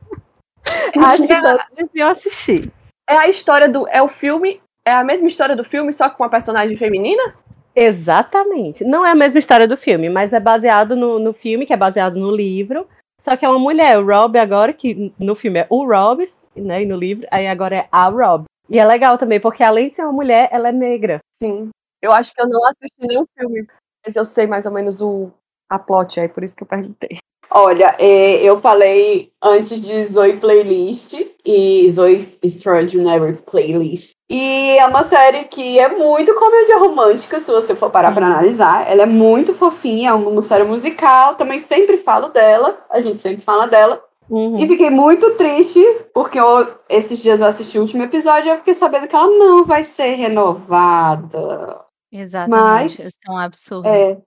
Acho 0.97 1.27
que 1.27 1.41
todos 1.41 1.65
deviam 1.75 2.11
assistir. 2.11 2.71
É 3.07 3.17
a 3.17 3.27
história 3.27 3.69
do. 3.69 3.87
É 3.87 4.01
o 4.01 4.07
filme. 4.07 4.61
É 4.85 4.93
a 4.93 5.03
mesma 5.03 5.27
história 5.27 5.55
do 5.55 5.63
filme, 5.63 5.91
só 5.91 6.09
com 6.09 6.23
uma 6.23 6.29
personagem 6.29 6.77
feminina? 6.77 7.33
Exatamente. 7.75 8.83
Não 8.83 9.05
é 9.05 9.11
a 9.11 9.15
mesma 9.15 9.39
história 9.39 9.67
do 9.67 9.75
filme, 9.75 10.09
mas 10.09 10.31
é 10.31 10.39
baseado 10.39 10.95
no, 10.95 11.17
no 11.17 11.33
filme, 11.33 11.65
que 11.65 11.73
é 11.73 11.77
baseado 11.77 12.19
no 12.19 12.31
livro. 12.31 12.87
Só 13.19 13.35
que 13.35 13.43
é 13.43 13.49
uma 13.49 13.59
mulher, 13.59 13.97
o 13.97 14.05
Rob 14.05 14.37
agora, 14.37 14.71
que 14.71 15.11
no 15.19 15.33
filme 15.33 15.59
é 15.59 15.67
o 15.69 15.85
Rob, 15.85 16.31
né? 16.55 16.83
E 16.83 16.85
no 16.85 16.95
livro, 16.95 17.27
aí 17.31 17.47
agora 17.47 17.77
é 17.77 17.87
a 17.91 18.07
Rob. 18.07 18.45
E 18.69 18.79
é 18.79 18.85
legal 18.85 19.17
também, 19.17 19.39
porque 19.39 19.63
além 19.63 19.89
de 19.89 19.95
ser 19.95 20.03
uma 20.03 20.11
mulher, 20.11 20.49
ela 20.51 20.69
é 20.69 20.71
negra. 20.71 21.19
Sim. 21.31 21.69
Eu 22.01 22.11
acho 22.11 22.33
que 22.33 22.41
eu 22.41 22.47
não 22.47 22.63
assisti 22.65 22.99
nenhum 22.99 23.25
filme, 23.37 23.67
mas 24.05 24.15
eu 24.15 24.25
sei 24.25 24.45
mais 24.47 24.65
ou 24.65 24.71
menos 24.71 25.01
o 25.01 25.31
a 25.69 25.79
plot, 25.79 26.19
é 26.19 26.27
por 26.27 26.43
isso 26.43 26.55
que 26.55 26.63
eu 26.63 26.67
perguntei. 26.67 27.17
Olha, 27.57 27.95
é, 27.99 28.43
eu 28.43 28.59
falei 28.59 29.31
antes 29.41 29.79
de 29.79 30.07
Zoe 30.07 30.37
Playlist 30.37 31.13
e 31.45 31.89
Zoe 31.89 32.37
Extraordinary 32.43 33.37
Playlist. 33.49 34.11
E 34.29 34.75
é 34.77 34.85
uma 34.85 35.03
série 35.03 35.45
que 35.45 35.79
é 35.79 35.87
muito 35.87 36.33
comédia 36.35 36.77
romântica, 36.79 37.39
se 37.39 37.49
você 37.49 37.73
for 37.73 37.89
parar 37.89 38.13
para 38.13 38.25
analisar. 38.25 38.91
Ela 38.91 39.03
é 39.03 39.05
muito 39.05 39.53
fofinha, 39.53 40.09
é 40.09 40.13
uma 40.13 40.41
série 40.41 40.65
musical. 40.65 41.35
Também 41.35 41.59
sempre 41.59 41.97
falo 41.97 42.27
dela, 42.27 42.77
a 42.89 42.99
gente 42.99 43.19
sempre 43.19 43.41
fala 43.41 43.67
dela. 43.67 44.03
Uhum. 44.29 44.57
E 44.57 44.67
fiquei 44.67 44.89
muito 44.89 45.35
triste, 45.35 45.81
porque 46.13 46.39
eu, 46.39 46.67
esses 46.89 47.19
dias 47.19 47.39
eu 47.39 47.47
assisti 47.47 47.77
o 47.77 47.81
último 47.81 48.03
episódio 48.03 48.47
e 48.47 48.51
eu 48.51 48.57
fiquei 48.57 48.73
sabendo 48.73 49.07
que 49.07 49.15
ela 49.15 49.27
não 49.27 49.63
vai 49.63 49.83
ser 49.83 50.15
renovada. 50.15 51.84
Exatamente. 52.19 52.97
Mas, 52.97 52.99
Isso 52.99 53.19
é 53.27 53.31
um 53.31 53.37
absurdo. 53.37 53.87
É 53.89 54.17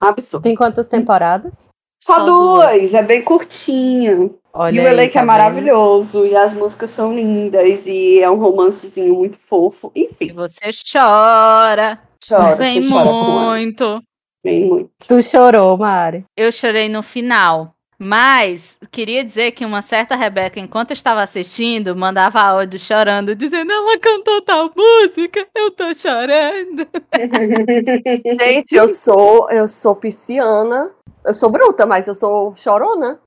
absurdo. 0.00 0.42
Tem 0.42 0.54
quantas 0.54 0.86
temporadas? 0.86 1.66
Só, 2.02 2.14
Só 2.16 2.24
duas, 2.26 2.72
duas. 2.78 2.94
é 2.94 3.02
bem 3.02 3.24
curtinho. 3.24 4.38
Olha 4.52 4.80
e 4.80 4.84
o 4.84 4.88
elenco 4.88 5.12
tá 5.12 5.18
é 5.18 5.22
vendo? 5.22 5.26
maravilhoso, 5.26 6.24
e 6.26 6.34
as 6.36 6.52
músicas 6.54 6.90
são 6.90 7.14
lindas, 7.14 7.86
e 7.86 8.20
é 8.20 8.30
um 8.30 8.36
romancezinho 8.36 9.14
muito 9.14 9.38
fofo. 9.38 9.90
E 9.94 10.04
Enfim, 10.04 10.32
você 10.32 10.70
chora. 10.92 12.00
chora. 12.26 12.56
Bem 12.56 12.80
você 12.82 12.88
chora 12.88 13.04
com 13.04 13.40
ela, 13.40 13.44
muito. 13.50 14.02
Bem 14.44 14.64
muito. 14.68 14.90
Tu 15.06 15.22
chorou, 15.22 15.76
Mari. 15.76 16.24
Eu 16.36 16.50
chorei 16.52 16.88
no 16.88 17.02
final. 17.02 17.74
Mas 17.98 18.78
queria 18.92 19.24
dizer 19.24 19.50
que 19.50 19.64
uma 19.64 19.82
certa 19.82 20.14
Rebeca, 20.14 20.60
enquanto 20.60 20.92
eu 20.92 20.94
estava 20.94 21.20
assistindo, 21.20 21.96
mandava 21.96 22.40
áudio 22.40 22.78
chorando, 22.78 23.34
dizendo: 23.34 23.72
Ela 23.72 23.98
cantou 23.98 24.40
tal 24.42 24.70
música, 24.76 25.44
eu 25.52 25.72
tô 25.72 25.92
chorando. 25.92 26.86
Gente, 28.40 28.76
eu 28.76 28.86
sou, 28.86 29.50
eu 29.50 29.66
sou 29.66 29.96
pisciana. 29.96 30.92
Eu 31.26 31.34
sou 31.34 31.50
bruta, 31.50 31.84
mas 31.84 32.06
eu 32.06 32.14
sou 32.14 32.54
chorona. 32.56 33.18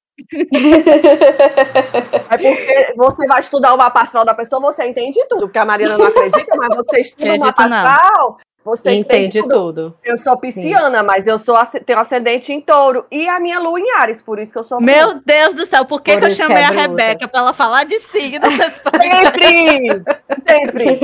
É 2.30 2.38
porque 2.38 2.94
você 2.96 3.28
vai 3.28 3.40
estudar 3.42 3.74
o 3.74 3.78
mapa 3.78 4.02
astral 4.02 4.24
da 4.24 4.34
pessoa, 4.34 4.62
você 4.62 4.86
entende 4.86 5.20
tudo. 5.28 5.48
Porque 5.48 5.60
a 5.60 5.66
Mariana 5.66 5.98
não 5.98 6.06
acredita, 6.06 6.56
mas 6.56 6.76
você 6.78 7.02
estuda 7.02 7.36
o 7.36 7.40
mapa 7.40 7.66
astral, 7.66 8.38
você 8.64 8.92
entende, 8.92 9.40
Entende 9.40 9.42
tudo. 9.42 9.56
tudo. 9.56 9.98
Eu 10.04 10.18
sou 10.18 10.38
pisciana, 10.38 11.02
mas 11.04 11.26
eu 11.28 11.38
sou 11.40 11.56
tenho 11.86 12.00
ascendente 12.00 12.54
em 12.54 12.62
touro. 12.62 13.06
E 13.12 13.28
a 13.28 13.40
minha 13.40 13.60
lua 13.60 13.80
em 13.80 13.92
Ares, 13.98 14.22
por 14.22 14.38
isso 14.40 14.52
que 14.54 14.60
eu 14.60 14.64
sou 14.64 14.80
bruta. 14.80 14.94
Meu 14.94 15.22
Deus 15.26 15.54
do 15.56 15.66
céu, 15.66 15.84
por 15.86 16.02
que, 16.02 16.12
Por 16.14 16.22
que 16.22 16.26
eu 16.28 16.36
chamei 16.36 16.58
é 16.58 16.66
a 16.66 16.70
bruta. 16.72 16.82
Rebeca 16.82 17.28
pra 17.28 17.40
ela 17.42 17.54
falar 17.54 17.84
de 17.86 18.00
signos? 18.00 18.54
Sempre! 19.02 20.04
Sempre! 20.48 21.00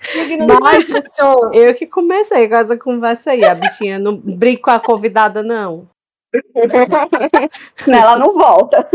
Signo 0.00 0.46
Mas- 0.60 0.84
funciona. 0.84 1.50
Eu 1.54 1.74
que 1.74 1.86
comecei 1.86 2.48
com 2.48 2.54
essa 2.56 2.76
conversa 2.76 3.30
aí. 3.30 3.44
A 3.44 3.54
bichinha 3.54 3.98
não 3.98 4.16
brinca 4.16 4.62
com 4.62 4.70
a 4.70 4.80
convidada, 4.80 5.42
não. 5.42 5.88
Ela 7.86 8.18
não 8.18 8.32
volta. 8.32 8.86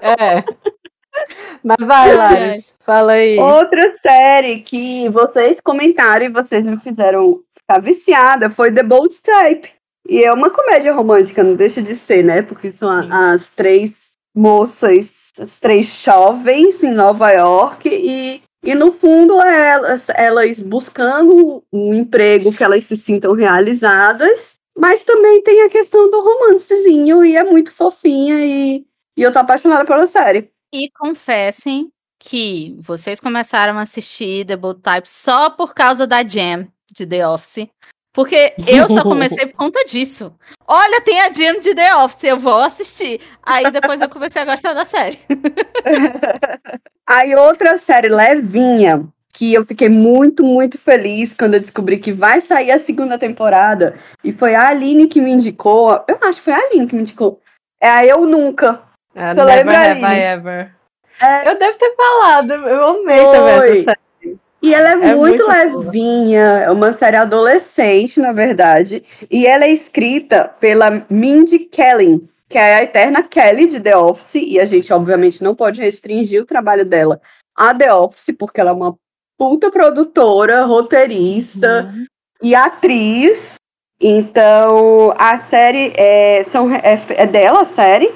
É. 0.00 0.44
Mas 1.62 1.76
vai, 1.80 2.14
Laris. 2.14 2.72
Fala 2.84 3.12
aí. 3.12 3.38
Outra 3.38 3.94
série 3.98 4.60
que 4.60 5.08
vocês 5.08 5.60
comentaram 5.60 6.24
e 6.26 6.28
vocês 6.28 6.64
me 6.64 6.76
fizeram 6.78 7.40
ficar 7.56 7.80
viciada 7.80 8.50
foi 8.50 8.72
The 8.72 8.82
Bold 8.82 9.16
Type. 9.22 9.68
E 10.06 10.22
é 10.24 10.30
uma 10.32 10.50
comédia 10.50 10.92
romântica, 10.92 11.42
não 11.42 11.54
deixa 11.56 11.80
de 11.80 11.94
ser, 11.94 12.22
né? 12.22 12.42
Porque 12.42 12.70
são 12.70 12.90
a- 12.90 13.32
as 13.32 13.48
três 13.48 14.10
moças, 14.36 15.08
as 15.40 15.58
três 15.58 15.86
jovens 15.86 16.82
em 16.82 16.92
Nova 16.92 17.30
York 17.30 17.88
e, 17.88 18.42
e 18.62 18.74
no 18.74 18.92
fundo 18.92 19.40
elas, 19.40 20.06
elas 20.14 20.60
buscando 20.60 21.62
um 21.72 21.94
emprego 21.94 22.52
que 22.52 22.62
elas 22.62 22.84
se 22.84 22.96
sintam 22.96 23.32
realizadas, 23.32 24.54
mas 24.76 25.02
também 25.04 25.42
tem 25.42 25.62
a 25.62 25.70
questão 25.70 26.10
do 26.10 26.20
romancezinho 26.20 27.24
e 27.24 27.36
é 27.36 27.44
muito 27.44 27.72
fofinha 27.72 28.34
e, 28.44 28.84
e 29.16 29.22
eu 29.22 29.32
tô 29.32 29.38
apaixonada 29.38 29.84
pela 29.86 30.06
série. 30.06 30.50
E 30.76 30.90
confessem 30.90 31.92
que 32.18 32.74
vocês 32.80 33.20
começaram 33.20 33.78
a 33.78 33.82
assistir 33.82 34.44
Bold 34.56 34.80
Type 34.82 35.08
só 35.08 35.48
por 35.48 35.72
causa 35.72 36.04
da 36.04 36.26
Jam 36.26 36.66
de 36.90 37.06
The 37.06 37.28
Office. 37.28 37.68
Porque 38.12 38.54
eu 38.66 38.88
só 38.88 39.04
comecei 39.04 39.46
por 39.46 39.54
conta 39.54 39.84
disso. 39.84 40.34
Olha, 40.66 41.00
tem 41.00 41.20
a 41.20 41.32
Jam 41.32 41.60
de 41.60 41.76
The 41.76 41.94
Office, 41.94 42.24
eu 42.24 42.40
vou 42.40 42.58
assistir. 42.58 43.20
Aí 43.40 43.70
depois 43.70 44.00
eu 44.00 44.08
comecei 44.08 44.42
a 44.42 44.44
gostar 44.44 44.72
da 44.72 44.84
série. 44.84 45.16
Aí 47.06 47.36
outra 47.36 47.78
série 47.78 48.08
levinha, 48.08 49.06
que 49.32 49.54
eu 49.54 49.64
fiquei 49.64 49.88
muito, 49.88 50.42
muito 50.42 50.76
feliz 50.76 51.32
quando 51.32 51.54
eu 51.54 51.60
descobri 51.60 51.98
que 51.98 52.12
vai 52.12 52.40
sair 52.40 52.72
a 52.72 52.80
segunda 52.80 53.16
temporada. 53.16 53.96
E 54.24 54.32
foi 54.32 54.56
a 54.56 54.70
Aline 54.70 55.06
que 55.06 55.20
me 55.20 55.30
indicou. 55.30 56.04
Eu 56.08 56.18
acho 56.20 56.40
que 56.40 56.44
foi 56.46 56.52
a 56.52 56.58
Aline 56.58 56.88
que 56.88 56.96
me 56.96 57.02
indicou. 57.02 57.40
É 57.80 57.88
a 57.88 58.04
Eu 58.04 58.26
Nunca. 58.26 58.82
Ah, 59.14 59.34
Você 59.34 59.44
never 59.44 59.74
have? 59.74 60.02
I 60.02 60.18
ever. 60.20 60.70
É. 61.22 61.48
Eu 61.48 61.58
devo 61.58 61.78
ter 61.78 61.94
falado. 61.96 62.52
Eu 62.52 62.84
amei 62.88 63.18
Foi. 63.18 63.32
também 63.32 63.54
essa 63.80 63.90
série. 63.90 64.38
E 64.62 64.74
ela 64.74 64.88
é, 64.88 64.92
É 64.92 65.14
muito, 65.14 65.46
muito 65.46 65.46
boa. 65.46 65.84
levinha, 65.84 66.42
é 66.42 66.70
uma 66.70 66.92
série 66.92 67.16
adolescente, 67.16 68.18
na 68.20 68.32
verdade. 68.32 69.04
E 69.30 69.46
ela 69.46 69.64
é 69.64 69.70
escrita 69.70 70.50
pela 70.58 71.04
Mindy 71.10 71.60
Kaling, 71.60 72.26
que 72.48 72.56
é 72.58 72.74
a 72.74 72.82
eterna 72.82 73.22
Kelly 73.22 73.66
de 73.66 73.78
The 73.80 73.96
Office. 73.96 74.34
E 74.36 74.58
a 74.58 74.64
gente, 74.64 74.92
obviamente, 74.92 75.42
não 75.42 75.54
pode 75.54 75.80
restringir 75.80 76.42
o 76.42 76.46
trabalho 76.46 76.84
dela 76.84 77.20
a 77.56 77.72
The 77.74 77.92
Office, 77.94 78.34
porque 78.38 78.60
ela 78.60 78.70
é 78.70 78.74
uma 78.74 78.96
puta 79.38 79.70
produtora, 79.70 80.62
roteirista 80.64 81.92
e 82.42 82.54
atriz. 82.54 83.54
Então, 84.00 85.14
a 85.16 85.38
série 85.38 85.92
é, 85.96 86.42
são, 86.44 86.70
é, 86.74 87.00
é 87.10 87.26
dela, 87.26 87.62
a 87.62 87.64
série, 87.64 88.12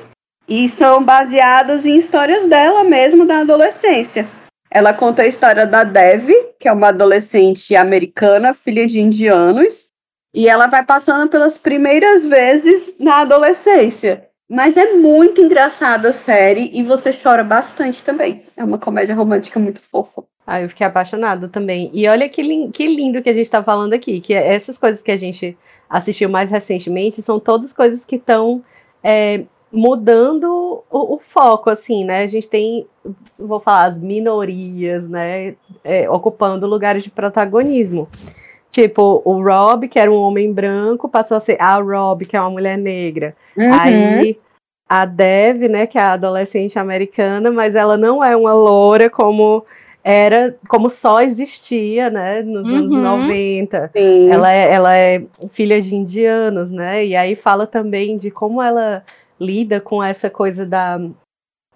e 0.48 0.68
são 0.68 1.04
baseadas 1.04 1.84
em 1.84 1.96
histórias 1.98 2.46
dela 2.46 2.82
mesmo 2.82 3.26
da 3.26 3.40
adolescência. 3.40 4.26
Ela 4.70 4.92
conta 4.92 5.22
a 5.22 5.26
história 5.26 5.66
da 5.66 5.84
Dev, 5.84 6.30
que 6.58 6.68
é 6.68 6.72
uma 6.72 6.88
adolescente 6.88 7.76
americana, 7.76 8.54
filha 8.54 8.86
de 8.86 9.00
indianos, 9.00 9.88
e 10.34 10.48
ela 10.48 10.66
vai 10.66 10.84
passando 10.84 11.28
pelas 11.28 11.56
primeiras 11.56 12.24
vezes 12.24 12.94
na 12.98 13.20
adolescência. 13.20 14.26
Mas 14.50 14.76
é 14.78 14.94
muito 14.94 15.42
engraçada 15.42 16.08
a 16.08 16.12
série 16.12 16.70
e 16.72 16.82
você 16.82 17.12
chora 17.12 17.44
bastante 17.44 18.02
também. 18.02 18.44
É 18.56 18.64
uma 18.64 18.78
comédia 18.78 19.14
romântica 19.14 19.60
muito 19.60 19.82
fofa. 19.82 20.24
Ah, 20.46 20.62
eu 20.62 20.68
fiquei 20.70 20.86
apaixonada 20.86 21.48
também. 21.48 21.90
E 21.92 22.08
olha 22.08 22.26
que, 22.28 22.42
lin- 22.42 22.70
que 22.70 22.86
lindo 22.86 23.20
que 23.20 23.28
a 23.28 23.34
gente 23.34 23.50
tá 23.50 23.62
falando 23.62 23.92
aqui, 23.92 24.20
que 24.20 24.32
essas 24.32 24.78
coisas 24.78 25.02
que 25.02 25.10
a 25.10 25.18
gente 25.18 25.56
assistiu 25.88 26.30
mais 26.30 26.50
recentemente 26.50 27.20
são 27.20 27.38
todas 27.38 27.74
coisas 27.74 28.06
que 28.06 28.16
estão 28.16 28.62
mudando 29.72 30.82
o, 30.90 31.14
o 31.14 31.18
foco, 31.18 31.70
assim, 31.70 32.04
né? 32.04 32.22
A 32.22 32.26
gente 32.26 32.48
tem, 32.48 32.86
vou 33.38 33.60
falar, 33.60 33.86
as 33.86 34.00
minorias, 34.00 35.08
né? 35.08 35.54
é, 35.88 36.08
ocupando 36.10 36.66
lugares 36.66 37.02
de 37.02 37.10
protagonismo. 37.10 38.08
Tipo, 38.70 39.22
o 39.24 39.42
Rob, 39.42 39.88
que 39.88 39.98
era 39.98 40.10
um 40.10 40.16
homem 40.16 40.52
branco, 40.52 41.08
passou 41.08 41.38
a 41.38 41.40
ser 41.40 41.56
a 41.58 41.76
Rob, 41.76 42.26
que 42.26 42.36
é 42.36 42.40
uma 42.40 42.50
mulher 42.50 42.76
negra. 42.76 43.34
Uhum. 43.56 43.70
Aí 43.72 44.38
a 44.86 45.06
Dev, 45.06 45.62
né, 45.68 45.86
que 45.86 45.98
é 45.98 46.02
a 46.02 46.12
adolescente 46.12 46.78
americana, 46.78 47.50
mas 47.50 47.74
ela 47.74 47.96
não 47.96 48.22
é 48.22 48.36
uma 48.36 48.52
loura 48.52 49.08
como 49.08 49.64
era, 50.04 50.56
como 50.68 50.88
só 50.88 51.20
existia, 51.20 52.08
né, 52.08 52.42
nos 52.42 52.66
anos 52.66 52.92
Uhum. 52.92 53.02
90. 53.02 53.90
Sim. 53.94 54.30
Ela 54.30 54.52
é, 54.52 54.72
ela 54.72 54.96
é 54.96 55.22
filha 55.50 55.80
de 55.80 55.94
indianos, 55.94 56.70
né? 56.70 57.04
E 57.04 57.16
aí 57.16 57.34
fala 57.34 57.66
também 57.66 58.16
de 58.16 58.30
como 58.30 58.62
ela 58.62 59.02
lida 59.40 59.80
com 59.80 60.02
essa 60.02 60.28
coisa 60.28 60.66
da 60.66 61.00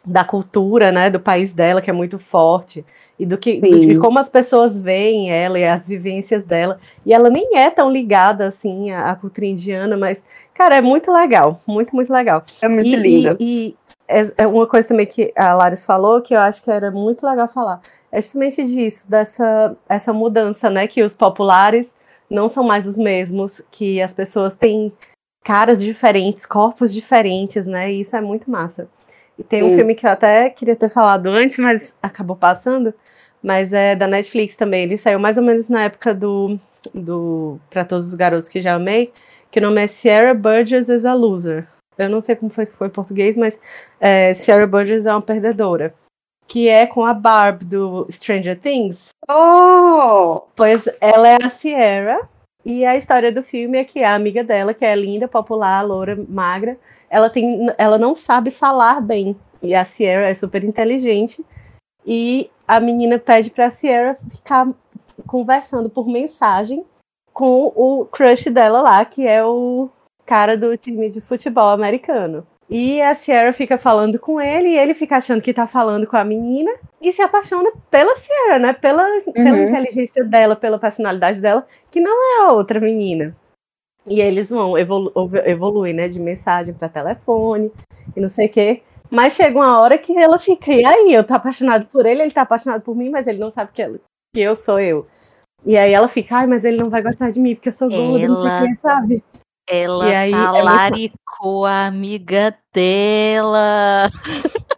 da 0.05 0.25
cultura, 0.25 0.91
né, 0.91 1.09
do 1.09 1.21
país 1.21 1.53
dela, 1.53 1.81
que 1.81 1.89
é 1.89 1.93
muito 1.93 2.19
forte, 2.19 2.85
e 3.19 3.25
do 3.25 3.39
que 3.39 3.61
do, 3.61 3.81
de 3.81 3.99
como 3.99 4.19
as 4.19 4.29
pessoas 4.29 4.81
veem 4.81 5.31
ela 5.31 5.59
e 5.59 5.65
as 5.65 5.87
vivências 5.87 6.45
dela. 6.45 6.81
E 7.07 7.15
ela 7.15 7.31
nem 7.31 7.57
é 7.57 7.71
tão 7.71 7.91
ligada 7.91 8.49
assim 8.49 8.91
à, 8.91 9.13
à 9.13 9.17
cultura 9.17 9.47
indiana, 9.47 9.97
mas, 9.97 10.19
cara, 10.53 10.77
é 10.77 10.81
muito 10.81 11.13
legal, 11.13 11.61
muito, 11.67 11.95
muito 11.95 12.13
legal. 12.13 12.45
É 12.61 12.69
muito 12.69 12.89
e, 12.89 12.97
linda. 12.97 13.37
E, 13.39 13.69
e 13.69 13.77
é, 14.09 14.33
é 14.39 14.47
uma 14.47 14.67
coisa 14.67 14.89
também 14.89 15.07
que 15.07 15.33
a 15.37 15.55
Laris 15.55 15.87
falou 15.87 16.21
que 16.21 16.35
eu 16.35 16.41
acho 16.41 16.61
que 16.63 16.71
era 16.71 16.91
muito 16.91 17.25
legal 17.25 17.47
falar. 17.47 17.81
É 18.11 18.21
justamente 18.21 18.65
disso, 18.65 19.09
dessa 19.09 19.77
essa 19.89 20.13
mudança, 20.13 20.69
né? 20.69 20.87
Que 20.87 21.03
os 21.03 21.15
populares 21.15 21.89
não 22.29 22.49
são 22.49 22.65
mais 22.65 22.87
os 22.87 22.97
mesmos, 22.97 23.63
que 23.71 24.03
as 24.03 24.13
pessoas 24.13 24.57
têm 24.57 24.93
caras 25.43 25.83
diferentes, 25.83 26.47
corpos 26.47 26.93
diferentes, 26.93 27.67
né? 27.67 27.93
E 27.93 28.01
isso 28.01 28.17
é 28.17 28.21
muito 28.21 28.51
massa. 28.51 28.89
E 29.39 29.43
tem 29.43 29.63
um 29.63 29.71
Sim. 29.71 29.77
filme 29.77 29.95
que 29.95 30.07
eu 30.07 30.11
até 30.11 30.51
queria 30.51 30.77
ter 30.77 30.89
falado 30.89 31.27
antes, 31.29 31.59
mas 31.59 31.95
acabou 32.03 32.37
passando, 32.37 32.95
mas 33.43 33.73
é 33.73 33.97
da 33.97 34.07
Netflix 34.07 34.55
também. 34.55 34.85
Ele 34.85 34.99
saiu 34.99 35.19
mais 35.19 35.37
ou 35.37 35.43
menos 35.43 35.69
na 35.69 35.85
época 35.85 36.15
do, 36.15 36.59
do 36.95 37.59
Para 37.71 37.85
Todos 37.85 38.09
os 38.09 38.15
Garotos 38.15 38.49
que 38.49 38.63
Já 38.63 38.75
Amei, 38.75 39.13
que 39.51 39.59
o 39.59 39.63
nome 39.63 39.83
é 39.83 39.87
Sierra 39.87 40.35
Burgess 40.35 40.91
is 40.91 41.05
a 41.05 41.15
Loser. 41.15 41.67
Eu 41.99 42.09
não 42.09 42.21
sei 42.21 42.37
como 42.37 42.51
foi 42.51 42.67
que 42.67 42.77
foi 42.77 42.87
em 42.87 42.91
português, 42.91 43.37
mas 43.37 43.59
é, 44.01 44.35
Sierra 44.35 44.67
Burgess 44.67 45.07
é 45.07 45.13
uma 45.13 45.23
perdedora. 45.23 45.95
Que 46.47 46.69
é 46.69 46.87
com 46.87 47.05
a 47.05 47.15
Barb 47.15 47.63
do 47.65 48.07
Stranger 48.11 48.59
Things. 48.59 49.09
Oh! 49.31 50.43
Pois 50.57 50.83
ela 51.01 51.29
é 51.29 51.39
a 51.43 51.51
Sierra, 51.51 52.29
e 52.65 52.85
a 52.85 52.97
história 52.97 53.33
do 53.33 53.43
filme 53.43 53.79
é 53.79 53.85
que 53.85 54.05
a 54.05 54.15
amiga 54.15 54.45
dela, 54.45 54.73
que 54.73 54.85
é 54.85 54.95
linda, 54.95 55.27
popular, 55.27 55.83
loura, 55.83 56.17
magra, 56.29 56.79
ela, 57.11 57.29
tem, 57.29 57.67
ela 57.77 57.99
não 57.99 58.15
sabe 58.15 58.51
falar 58.51 59.01
bem. 59.01 59.37
E 59.61 59.75
a 59.75 59.85
Sierra 59.85 60.29
é 60.29 60.35
super 60.35 60.63
inteligente. 60.63 61.45
E 62.07 62.51
a 62.67 62.81
menina 62.81 63.19
pede 63.19 63.51
pra 63.51 63.71
Sierra 63.71 64.15
ficar 64.15 64.69
conversando 65.27 65.91
por 65.91 66.07
mensagem 66.07 66.85
com 67.33 67.73
o 67.75 68.05
crush 68.07 68.51
dela 68.51 68.83
lá, 68.83 69.05
que 69.05 69.27
é 69.27 69.45
o 69.45 69.89
cara 70.25 70.57
do 70.57 70.77
time 70.77 71.11
de 71.11 71.21
futebol 71.21 71.71
americano. 71.71 72.47
E 72.71 73.03
a 73.03 73.15
Sierra 73.15 73.53
fica 73.53 73.77
falando 73.77 74.19
com 74.19 74.41
ele, 74.41 74.69
e 74.71 74.79
ele 74.79 74.95
fica 74.95 75.17
achando 75.17 75.43
que 75.43 75.53
tá 75.53 75.67
falando 75.67 76.07
com 76.07 76.17
a 76.17 76.25
menina, 76.25 76.71
e 77.01 77.13
se 77.13 77.21
apaixona 77.21 77.71
pela 77.91 78.17
Sierra, 78.17 78.59
né? 78.59 78.73
Pela, 78.73 79.05
pela 79.33 79.51
Uhum. 79.57 79.69
inteligência 79.69 80.25
dela, 80.25 80.57
pela 80.57 80.79
personalidade 80.79 81.41
dela, 81.41 81.67
que 81.91 82.01
não 82.01 82.11
é 82.13 82.47
a 82.49 82.53
outra 82.53 82.81
menina. 82.81 83.37
E 84.07 84.21
eles 84.21 84.49
vão 84.49 84.77
evolu 84.77 85.13
evoluir, 85.45 85.95
né? 85.95 86.09
De 86.09 86.19
mensagem 86.19 86.73
para 86.75 86.89
telefone 86.89 87.71
e 88.17 88.21
não 88.21 88.29
sei 88.29 88.47
o 88.47 88.51
quê. 88.51 88.83
Mas 89.11 89.35
chega 89.35 89.57
uma 89.59 89.79
hora 89.79 89.99
que 89.99 90.17
ela 90.17 90.39
fica, 90.39 90.73
e 90.73 90.85
aí, 90.85 91.13
eu 91.13 91.23
tô 91.23 91.35
apaixonado 91.35 91.85
por 91.87 92.07
ele, 92.07 92.23
ele 92.23 92.31
tá 92.33 92.43
apaixonado 92.43 92.81
por 92.83 92.97
mim, 92.97 93.11
mas 93.11 93.27
ele 93.27 93.39
não 93.39 93.51
sabe 93.51 93.71
que, 93.73 93.83
ela- 93.83 93.99
que 94.35 94.41
eu 94.41 94.57
sou 94.57 94.81
eu. 94.81 95.07
E 95.67 95.77
aí 95.77 95.93
ela 95.93 96.09
fica, 96.09 96.37
ai, 96.39 96.47
mas 96.47 96.65
ele 96.65 96.79
não 96.83 96.89
vai 96.91 97.03
gostar 97.03 97.31
de 97.31 97.39
mim, 97.39 97.55
porque 97.55 97.69
eu 97.69 97.73
sou 97.75 97.89
gorda, 97.91 98.27
não 98.27 98.37
sei 98.37 98.45
o 98.45 98.49
Ela- 98.49 98.67
quê, 98.69 98.77
sabe? 98.77 99.25
Ela 99.75 100.09
E 100.09 100.15
aí, 100.15 100.33
é 100.33 100.37
muito- 100.37 100.53
talaricou 100.53 101.67
a 101.67 101.87
amiga 101.87 102.55
dela. 102.73 104.11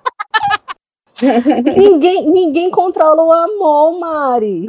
ninguém, 1.77 2.31
ninguém 2.31 2.71
controla 2.71 3.23
o 3.23 3.33
amor, 3.33 3.99
Mari. 3.99 4.67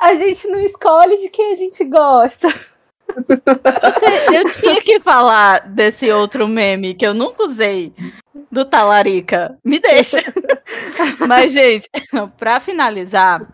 a 0.00 0.14
gente 0.14 0.46
não 0.48 0.60
escolhe 0.60 1.16
de 1.18 1.28
quem 1.28 1.52
a 1.52 1.56
gente 1.56 1.84
gosta. 1.84 2.48
Eu, 3.08 3.92
te- 3.98 4.34
eu 4.34 4.50
tinha 4.50 4.82
que 4.82 5.00
falar 5.00 5.60
desse 5.68 6.10
outro 6.10 6.46
meme 6.48 6.94
que 6.94 7.06
eu 7.06 7.14
nunca 7.14 7.44
usei 7.44 7.94
do 8.50 8.64
Talarica. 8.64 9.56
Me 9.64 9.78
deixa. 9.78 10.18
Mas, 11.26 11.52
gente, 11.52 11.88
pra 12.36 12.60
finalizar, 12.60 13.46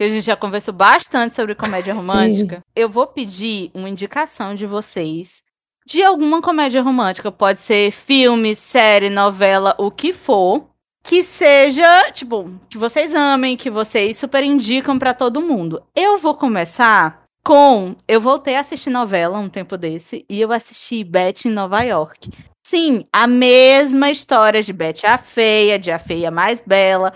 que 0.00 0.04
a 0.04 0.08
gente 0.08 0.24
já 0.24 0.34
conversou 0.34 0.72
bastante 0.72 1.34
sobre 1.34 1.54
comédia 1.54 1.92
romântica, 1.92 2.64
eu 2.74 2.88
vou 2.88 3.06
pedir 3.06 3.70
uma 3.74 3.86
indicação 3.86 4.54
de 4.54 4.64
vocês 4.64 5.42
de 5.84 6.02
alguma 6.02 6.40
comédia 6.40 6.80
romântica. 6.80 7.30
Pode 7.30 7.60
ser 7.60 7.90
filme, 7.90 8.56
série, 8.56 9.10
novela, 9.10 9.74
o 9.76 9.90
que 9.90 10.10
for. 10.14 10.70
Que 11.02 11.22
seja, 11.22 12.10
tipo, 12.12 12.50
que 12.70 12.78
vocês 12.78 13.14
amem, 13.14 13.58
que 13.58 13.68
vocês 13.68 14.16
super 14.16 14.42
indicam 14.42 14.98
pra 14.98 15.12
todo 15.12 15.42
mundo. 15.42 15.82
Eu 15.94 16.16
vou 16.16 16.34
começar 16.34 17.22
com. 17.44 17.94
Eu 18.08 18.22
voltei 18.22 18.56
a 18.56 18.60
assistir 18.60 18.88
novela 18.88 19.38
um 19.38 19.50
tempo 19.50 19.76
desse 19.76 20.24
e 20.30 20.40
eu 20.40 20.50
assisti 20.50 21.04
Beth 21.04 21.44
em 21.44 21.50
Nova 21.50 21.82
York. 21.82 22.30
Sim, 22.66 23.04
a 23.12 23.26
mesma 23.26 24.10
história 24.10 24.62
de 24.62 24.72
Beth 24.72 25.04
a 25.04 25.18
Feia, 25.18 25.78
de 25.78 25.90
a 25.90 25.98
Feia 25.98 26.30
mais 26.30 26.62
bela. 26.66 27.12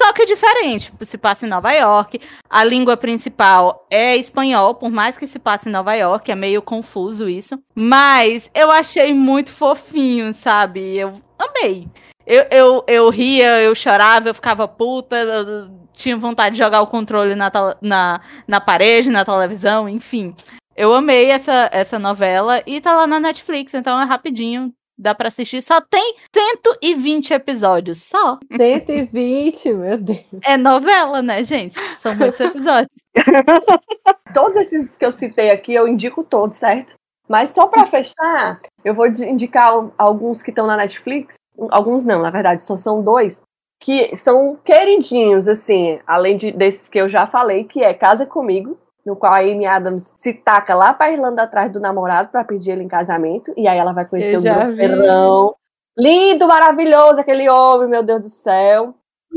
Só 0.00 0.14
que 0.14 0.24
diferente, 0.24 0.90
se 1.02 1.18
passa 1.18 1.44
em 1.44 1.48
Nova 1.50 1.70
York. 1.72 2.18
A 2.48 2.64
língua 2.64 2.96
principal 2.96 3.86
é 3.90 4.16
espanhol, 4.16 4.74
por 4.74 4.90
mais 4.90 5.18
que 5.18 5.26
se 5.26 5.38
passe 5.38 5.68
em 5.68 5.72
Nova 5.72 5.94
York, 5.94 6.32
é 6.32 6.34
meio 6.34 6.62
confuso 6.62 7.28
isso. 7.28 7.62
Mas 7.74 8.50
eu 8.54 8.70
achei 8.70 9.12
muito 9.12 9.52
fofinho, 9.52 10.32
sabe? 10.32 10.96
Eu 10.96 11.20
amei. 11.38 11.86
Eu, 12.26 12.46
eu, 12.50 12.84
eu 12.88 13.10
ria, 13.10 13.60
eu 13.60 13.74
chorava, 13.74 14.30
eu 14.30 14.34
ficava 14.34 14.66
puta, 14.66 15.16
eu 15.16 15.70
tinha 15.92 16.16
vontade 16.16 16.54
de 16.54 16.62
jogar 16.62 16.80
o 16.80 16.86
controle 16.86 17.34
na, 17.34 17.52
na, 17.82 18.22
na 18.48 18.58
parede, 18.58 19.10
na 19.10 19.22
televisão, 19.22 19.86
enfim. 19.86 20.34
Eu 20.74 20.94
amei 20.94 21.30
essa, 21.30 21.68
essa 21.74 21.98
novela 21.98 22.62
e 22.66 22.80
tá 22.80 22.96
lá 22.96 23.06
na 23.06 23.20
Netflix, 23.20 23.74
então 23.74 24.00
é 24.00 24.04
rapidinho, 24.06 24.72
dá 25.00 25.14
pra 25.14 25.28
assistir. 25.28 25.62
Só 25.62 25.80
tem 25.80 26.14
120 26.34 27.32
episódios, 27.32 28.02
só. 28.02 28.38
120, 28.54 29.72
meu 29.72 29.98
Deus. 29.98 30.20
É 30.44 30.56
novela, 30.56 31.22
né, 31.22 31.42
gente? 31.42 31.76
São 31.98 32.14
muitos 32.14 32.40
episódios. 32.40 32.94
Todos 34.34 34.56
esses 34.56 34.96
que 34.96 35.04
eu 35.04 35.10
citei 35.10 35.50
aqui, 35.50 35.74
eu 35.74 35.88
indico 35.88 36.22
todos, 36.22 36.56
certo? 36.56 36.94
Mas 37.28 37.50
só 37.50 37.66
pra 37.66 37.86
fechar, 37.86 38.60
eu 38.84 38.94
vou 38.94 39.06
indicar 39.06 39.72
alguns 39.98 40.42
que 40.42 40.50
estão 40.50 40.66
na 40.66 40.76
Netflix. 40.76 41.34
Alguns 41.70 42.04
não, 42.04 42.22
na 42.22 42.30
verdade, 42.30 42.62
só 42.62 42.76
são 42.76 43.02
dois. 43.02 43.40
Que 43.80 44.14
são 44.14 44.54
queridinhos, 44.64 45.48
assim, 45.48 45.98
além 46.06 46.36
de, 46.36 46.52
desses 46.52 46.88
que 46.88 46.98
eu 46.98 47.08
já 47.08 47.26
falei, 47.26 47.64
que 47.64 47.82
é 47.82 47.94
Casa 47.94 48.26
Comigo, 48.26 48.78
no 49.04 49.16
qual 49.16 49.32
a 49.32 49.40
Amy 49.40 49.66
Adams 49.66 50.12
se 50.16 50.32
taca 50.32 50.74
lá 50.74 50.92
pra 50.92 51.10
Irlanda 51.10 51.42
atrás 51.42 51.72
do 51.72 51.80
namorado 51.80 52.28
pra 52.28 52.44
pedir 52.44 52.72
ele 52.72 52.84
em 52.84 52.88
casamento. 52.88 53.52
E 53.56 53.66
aí 53.66 53.78
ela 53.78 53.92
vai 53.92 54.04
conhecer 54.04 54.34
Eu 54.34 54.40
o 54.40 54.42
grosseirão. 54.42 55.54
Lindo, 55.98 56.46
maravilhoso, 56.46 57.20
aquele 57.20 57.48
homem, 57.48 57.88
meu 57.88 58.02
Deus 58.02 58.22
do 58.22 58.28
céu. 58.28 58.94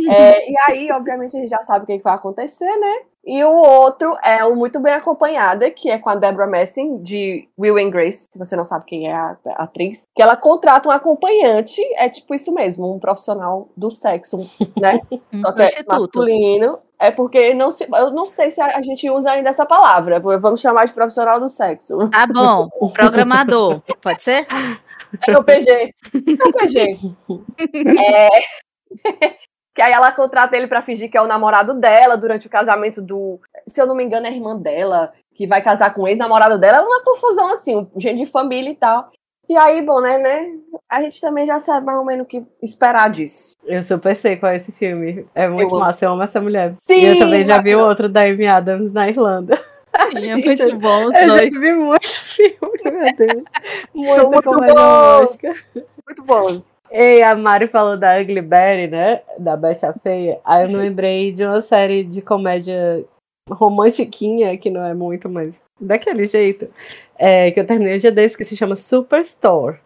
É, 0.09 0.51
e 0.51 0.55
aí, 0.67 0.91
obviamente, 0.91 1.37
a 1.37 1.39
gente 1.39 1.49
já 1.49 1.61
sabe 1.63 1.83
o 1.83 1.85
que 1.85 1.97
que 1.97 2.03
vai 2.03 2.15
acontecer, 2.15 2.65
né? 2.77 3.01
E 3.25 3.41
o 3.43 3.53
outro 3.53 4.17
é 4.21 4.43
o 4.43 4.53
Muito 4.53 4.81
Bem 4.81 4.93
Acompanhada, 4.93 5.71
que 5.71 5.89
é 5.89 5.97
com 5.97 6.09
a 6.09 6.15
Deborah 6.15 6.47
Messing, 6.47 7.01
de 7.01 7.47
Will 7.57 7.77
and 7.77 7.89
Grace, 7.89 8.27
se 8.29 8.37
você 8.37 8.53
não 8.53 8.65
sabe 8.65 8.83
quem 8.85 9.07
é 9.07 9.13
a, 9.13 9.37
a 9.45 9.63
atriz, 9.63 10.05
que 10.13 10.21
ela 10.21 10.35
contrata 10.35 10.89
um 10.89 10.91
acompanhante, 10.91 11.81
é 11.95 12.09
tipo 12.09 12.35
isso 12.35 12.53
mesmo, 12.53 12.93
um 12.93 12.99
profissional 12.99 13.69
do 13.77 13.89
sexo, 13.89 14.39
né? 14.79 14.99
Um 15.31 15.39
Só 15.41 15.53
que 15.53 15.61
é 15.61 15.83
masculino. 15.87 16.79
É 17.03 17.11
porque 17.11 17.53
não 17.53 17.69
se, 17.69 17.83
eu 17.83 18.11
não 18.11 18.25
sei 18.25 18.49
se 18.49 18.61
a, 18.61 18.81
gente 18.81 19.09
usa 19.09 19.31
ainda 19.31 19.49
essa 19.49 19.65
palavra, 19.65 20.21
vamos 20.21 20.61
chamar 20.61 20.85
de 20.85 20.93
profissional 20.93 21.37
do 21.37 21.49
sexo. 21.49 22.09
Tá 22.09 22.25
bom. 22.25 22.69
Programador. 22.93 23.81
Pode 24.01 24.23
ser? 24.23 24.47
É 25.27 25.37
o 25.37 25.43
PG. 25.43 25.69
É 25.69 26.47
o 26.47 26.53
PG. 26.53 26.97
É... 27.99 28.29
que 29.75 29.81
aí 29.81 29.91
ela 29.91 30.13
contrata 30.13 30.55
ele 30.55 30.65
pra 30.65 30.81
fingir 30.81 31.11
que 31.11 31.17
é 31.17 31.21
o 31.21 31.27
namorado 31.27 31.73
dela 31.73 32.15
durante 32.15 32.47
o 32.47 32.49
casamento 32.49 33.01
do. 33.01 33.37
Se 33.67 33.81
eu 33.81 33.85
não 33.85 33.95
me 33.95 34.05
engano, 34.05 34.25
é 34.25 34.29
a 34.29 34.33
irmã 34.33 34.55
dela, 34.55 35.11
que 35.35 35.45
vai 35.45 35.61
casar 35.61 35.93
com 35.93 36.03
o 36.03 36.07
ex-namorado 36.07 36.57
dela. 36.57 36.77
É 36.77 36.81
uma 36.81 37.03
confusão 37.03 37.51
assim, 37.51 37.85
gente 37.97 38.23
de 38.23 38.31
família 38.31 38.71
e 38.71 38.75
tal. 38.75 39.11
E 39.53 39.57
aí, 39.57 39.83
bom, 39.83 40.01
né, 40.01 40.17
né? 40.17 40.47
A 40.89 40.99
gente 41.03 41.21
também 41.21 41.45
já 41.45 41.59
sabe 41.59 41.85
mais 41.85 41.99
ou 41.99 42.03
menos 42.03 42.23
o 42.23 42.27
que 42.27 42.43
esperar 42.59 43.07
disso. 43.11 43.55
Eu 43.63 43.83
super 43.83 44.15
sei 44.15 44.35
qual 44.35 44.51
é 44.51 44.55
esse 44.55 44.71
filme. 44.71 45.27
É 45.35 45.47
muito 45.47 45.75
Eu 45.75 45.79
massa, 45.79 46.05
eu 46.05 46.11
amo 46.11 46.23
essa 46.23 46.41
mulher. 46.41 46.73
Sim, 46.79 46.95
e 46.95 47.05
eu 47.05 47.19
também 47.19 47.45
já 47.45 47.61
vi 47.61 47.75
o 47.75 47.85
outro 47.85 48.09
da 48.09 48.21
Amy 48.21 48.47
Adams 48.47 48.91
na 48.91 49.07
Irlanda. 49.07 49.55
Sim, 50.11 50.27
é 50.27 50.35
muito 50.37 50.79
bom 50.79 51.03
os 51.05 51.13
Eu 51.13 51.27
já 51.27 51.27
dois. 51.27 51.53
vi 51.53 51.71
muito 51.71 52.07
filme, 52.07 52.81
meu 52.83 53.15
Deus. 53.15 53.43
Muita 53.93 54.23
muito 54.23 54.49
comédia 54.49 54.73
bom. 54.73 55.83
Muito 56.07 56.23
bom. 56.23 56.61
Ei, 56.89 57.21
a 57.21 57.35
Mari 57.35 57.67
falou 57.67 57.95
da 57.95 58.19
Ugly 58.19 58.41
Betty, 58.41 58.87
né? 58.87 59.21
Da 59.37 59.55
Betty 59.55 59.85
a 59.85 59.93
Feia. 59.93 60.39
Aí 60.43 60.63
eu 60.63 60.67
me 60.67 60.77
lembrei 60.77 61.31
de 61.31 61.45
uma 61.45 61.61
série 61.61 62.03
de 62.03 62.23
comédia 62.23 63.05
romantiquinha, 63.49 64.57
que 64.57 64.69
não 64.69 64.85
é 64.85 64.93
muito, 64.93 65.29
mas 65.29 65.61
daquele 65.79 66.25
jeito, 66.25 66.67
é, 67.17 67.51
que 67.51 67.59
eu 67.59 67.65
terminei 67.65 67.95
um 67.95 67.99
dia 67.99 68.11
desse, 68.11 68.37
que 68.37 68.45
se 68.45 68.55
chama 68.55 68.75
Superstore. 68.75 69.79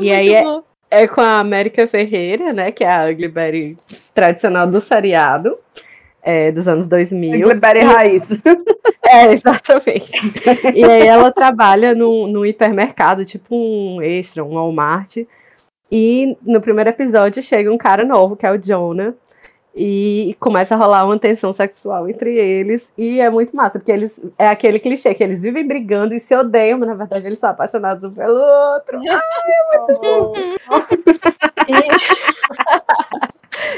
e 0.00 0.10
aí 0.10 0.34
é, 0.34 0.44
é 0.90 1.08
com 1.08 1.20
a 1.20 1.40
América 1.40 1.86
Ferreira, 1.86 2.52
né? 2.52 2.70
Que 2.70 2.84
é 2.84 2.90
a 2.90 3.10
Ugly 3.10 3.28
Betty 3.28 3.78
tradicional 4.14 4.66
do 4.66 4.80
seriado. 4.80 5.56
é, 6.26 6.50
dos 6.50 6.66
anos 6.66 6.88
2000. 6.88 7.40
Blueberry 7.40 7.80
Raiz. 7.80 8.22
É, 9.08 9.32
exatamente. 9.32 10.10
e 10.74 10.82
aí 10.82 11.06
ela 11.06 11.30
trabalha 11.30 11.94
num, 11.94 12.26
num 12.26 12.44
hipermercado, 12.44 13.24
tipo 13.24 13.54
um 13.54 14.02
extra, 14.02 14.42
um 14.42 14.54
Walmart. 14.54 15.18
E 15.92 16.36
no 16.42 16.60
primeiro 16.60 16.90
episódio 16.90 17.40
chega 17.40 17.72
um 17.72 17.78
cara 17.78 18.04
novo, 18.04 18.34
que 18.34 18.44
é 18.44 18.50
o 18.50 18.58
Jonah, 18.58 19.14
e 19.78 20.34
começa 20.40 20.74
a 20.74 20.78
rolar 20.78 21.04
uma 21.04 21.18
tensão 21.18 21.52
sexual 21.52 22.08
entre 22.08 22.34
eles. 22.34 22.82
E 22.96 23.20
é 23.20 23.28
muito 23.28 23.54
massa, 23.54 23.78
porque 23.78 23.92
eles 23.92 24.18
é 24.38 24.48
aquele 24.48 24.80
clichê 24.80 25.12
que 25.14 25.22
eles 25.22 25.42
vivem 25.42 25.66
brigando 25.66 26.14
e 26.14 26.20
se 26.20 26.34
odeiam, 26.34 26.78
mas 26.78 26.88
na 26.88 26.94
verdade 26.94 27.26
eles 27.26 27.38
são 27.38 27.50
apaixonados 27.50 28.02
um 28.02 28.10
pelo 28.10 28.40
outro. 28.40 28.98
Ai, 28.98 29.20
é 29.74 29.78
muito 29.78 30.00
bom. 30.00 30.32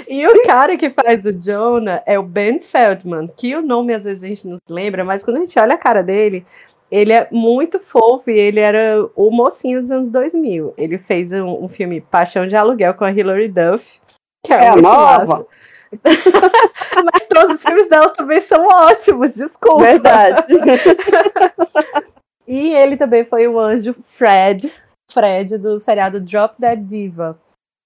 e... 0.07 0.15
e 0.23 0.27
o 0.29 0.43
cara 0.45 0.77
que 0.77 0.89
faz 0.89 1.25
o 1.25 1.33
Jonah 1.33 2.01
é 2.07 2.17
o 2.17 2.23
Ben 2.23 2.61
Feldman, 2.61 3.29
que 3.37 3.57
o 3.57 3.63
nome 3.63 3.93
às 3.93 4.05
vezes 4.05 4.23
a 4.23 4.29
gente 4.29 4.47
não 4.47 4.59
se 4.65 4.73
lembra, 4.73 5.05
mas 5.05 5.25
quando 5.25 5.39
a 5.39 5.41
gente 5.41 5.59
olha 5.59 5.75
a 5.75 5.79
cara 5.79 6.01
dele, 6.01 6.47
ele 6.93 7.13
é 7.13 7.27
muito 7.33 7.81
fofo 7.81 8.31
e 8.31 8.39
ele 8.39 8.61
era 8.61 9.05
o 9.17 9.33
mocinho 9.33 9.83
dos 9.83 9.91
anos 9.91 10.13
2000. 10.13 10.75
Ele 10.79 10.97
fez 10.97 11.33
um, 11.33 11.65
um 11.65 11.69
filme 11.69 12.01
Paixão 12.01 12.47
de 12.47 12.55
Aluguel 12.55 12.95
com 12.95 13.05
a 13.05 13.11
Hilary 13.11 13.49
Duff. 13.49 14.01
Que 14.47 14.53
é, 14.53 14.67
é 14.67 14.77
nova. 14.77 15.27
Massa. 15.27 15.58
Mas 17.13 17.27
todos 17.29 17.57
os 17.57 17.63
filmes 17.63 17.89
dela 17.89 18.11
também 18.11 18.41
são 18.43 18.67
ótimos, 18.67 19.35
desculpa. 19.35 19.85
Verdade. 19.85 20.47
e 22.47 22.75
ele 22.75 22.97
também 22.97 23.25
foi 23.25 23.47
o 23.47 23.59
anjo 23.59 23.95
Fred, 24.05 24.73
Fred 25.11 25.59
do 25.59 25.81
seriado 25.81 26.21
Drop 26.21 26.55
Dead 26.59 26.81
Diva, 26.81 27.39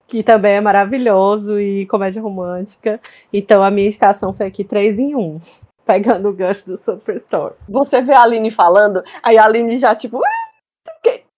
que 0.07 0.23
também 0.23 0.55
é 0.55 0.61
maravilhoso 0.61 1.61
e 1.61 1.87
comédia 1.87 2.23
romântica. 2.23 3.01
Então 3.33 3.63
a 3.63 3.71
minha 3.71 3.89
indicação 3.89 4.33
foi 4.33 4.47
aqui 4.47 4.65
3 4.65 4.99
em 4.99 5.15
1. 5.15 5.41
Pegando 5.85 6.29
o 6.29 6.33
gancho 6.33 6.65
do 6.65 6.77
Superstore. 6.77 7.55
Você 7.69 8.01
vê 8.01 8.13
a 8.13 8.23
Aline 8.23 8.53
falando, 8.53 9.03
aí 9.21 9.37
a 9.37 9.45
Aline 9.45 9.79
já, 9.79 9.97
tipo, 9.97 10.23
ah, 10.25 10.43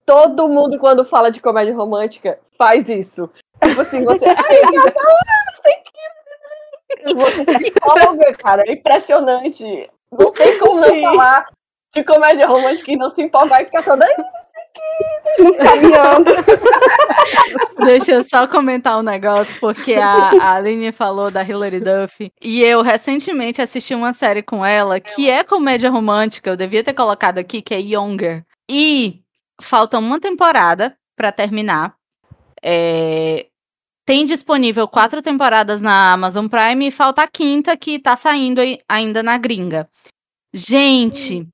todo 0.05 0.47
mundo, 0.47 0.77
quando 0.77 1.03
fala 1.03 1.31
de 1.31 1.41
comédia 1.41 1.75
romântica, 1.75 2.39
faz 2.57 2.87
isso. 2.87 3.29
Tipo 3.61 3.81
assim, 3.81 4.03
você. 4.03 4.25
Ai, 4.25 4.35
casal, 4.35 5.15
não 5.47 5.55
sei 5.61 5.73
o 5.73 5.83
você 7.15 7.45
se 7.45 7.69
empolga, 7.69 8.33
cara. 8.35 8.63
É 8.67 8.73
impressionante. 8.73 9.89
Não 10.11 10.31
tem 10.31 10.57
como 10.59 10.79
não 10.79 11.01
falar 11.01 11.47
de 11.93 12.03
comédia 12.03 12.47
romântica 12.47 12.91
e 12.91 12.97
não 12.97 13.09
se 13.09 13.21
empolgar 13.21 13.61
e 13.61 13.65
ficar 13.65 13.83
toda. 13.83 14.05
Caminhando. 15.57 16.31
Deixa 17.85 18.11
eu 18.11 18.23
só 18.23 18.47
comentar 18.47 18.99
um 18.99 19.03
negócio, 19.03 19.59
porque 19.59 19.93
a, 19.93 20.31
a 20.41 20.55
Aline 20.55 20.91
falou 20.91 21.31
da 21.31 21.43
Hilary 21.43 21.79
Duff 21.79 22.31
e 22.41 22.63
eu 22.63 22.81
recentemente 22.81 23.61
assisti 23.61 23.93
uma 23.95 24.13
série 24.13 24.41
com 24.41 24.65
ela 24.65 24.99
que 24.99 25.29
é 25.29 25.43
comédia 25.43 25.89
romântica, 25.89 26.49
eu 26.49 26.57
devia 26.57 26.83
ter 26.83 26.93
colocado 26.93 27.37
aqui, 27.37 27.61
que 27.61 27.73
é 27.73 27.79
Younger. 27.79 28.45
E 28.69 29.21
falta 29.61 29.97
uma 29.97 30.19
temporada 30.19 30.97
para 31.15 31.31
terminar. 31.31 31.95
É, 32.61 33.47
tem 34.05 34.23
disponível 34.23 34.87
quatro 34.87 35.21
temporadas 35.21 35.81
na 35.81 36.13
Amazon 36.13 36.47
Prime 36.47 36.87
e 36.87 36.91
falta 36.91 37.23
a 37.23 37.27
quinta 37.27 37.75
que 37.75 37.97
tá 37.97 38.15
saindo 38.15 38.61
ainda 38.87 39.23
na 39.23 39.37
gringa. 39.37 39.89
Gente, 40.53 41.47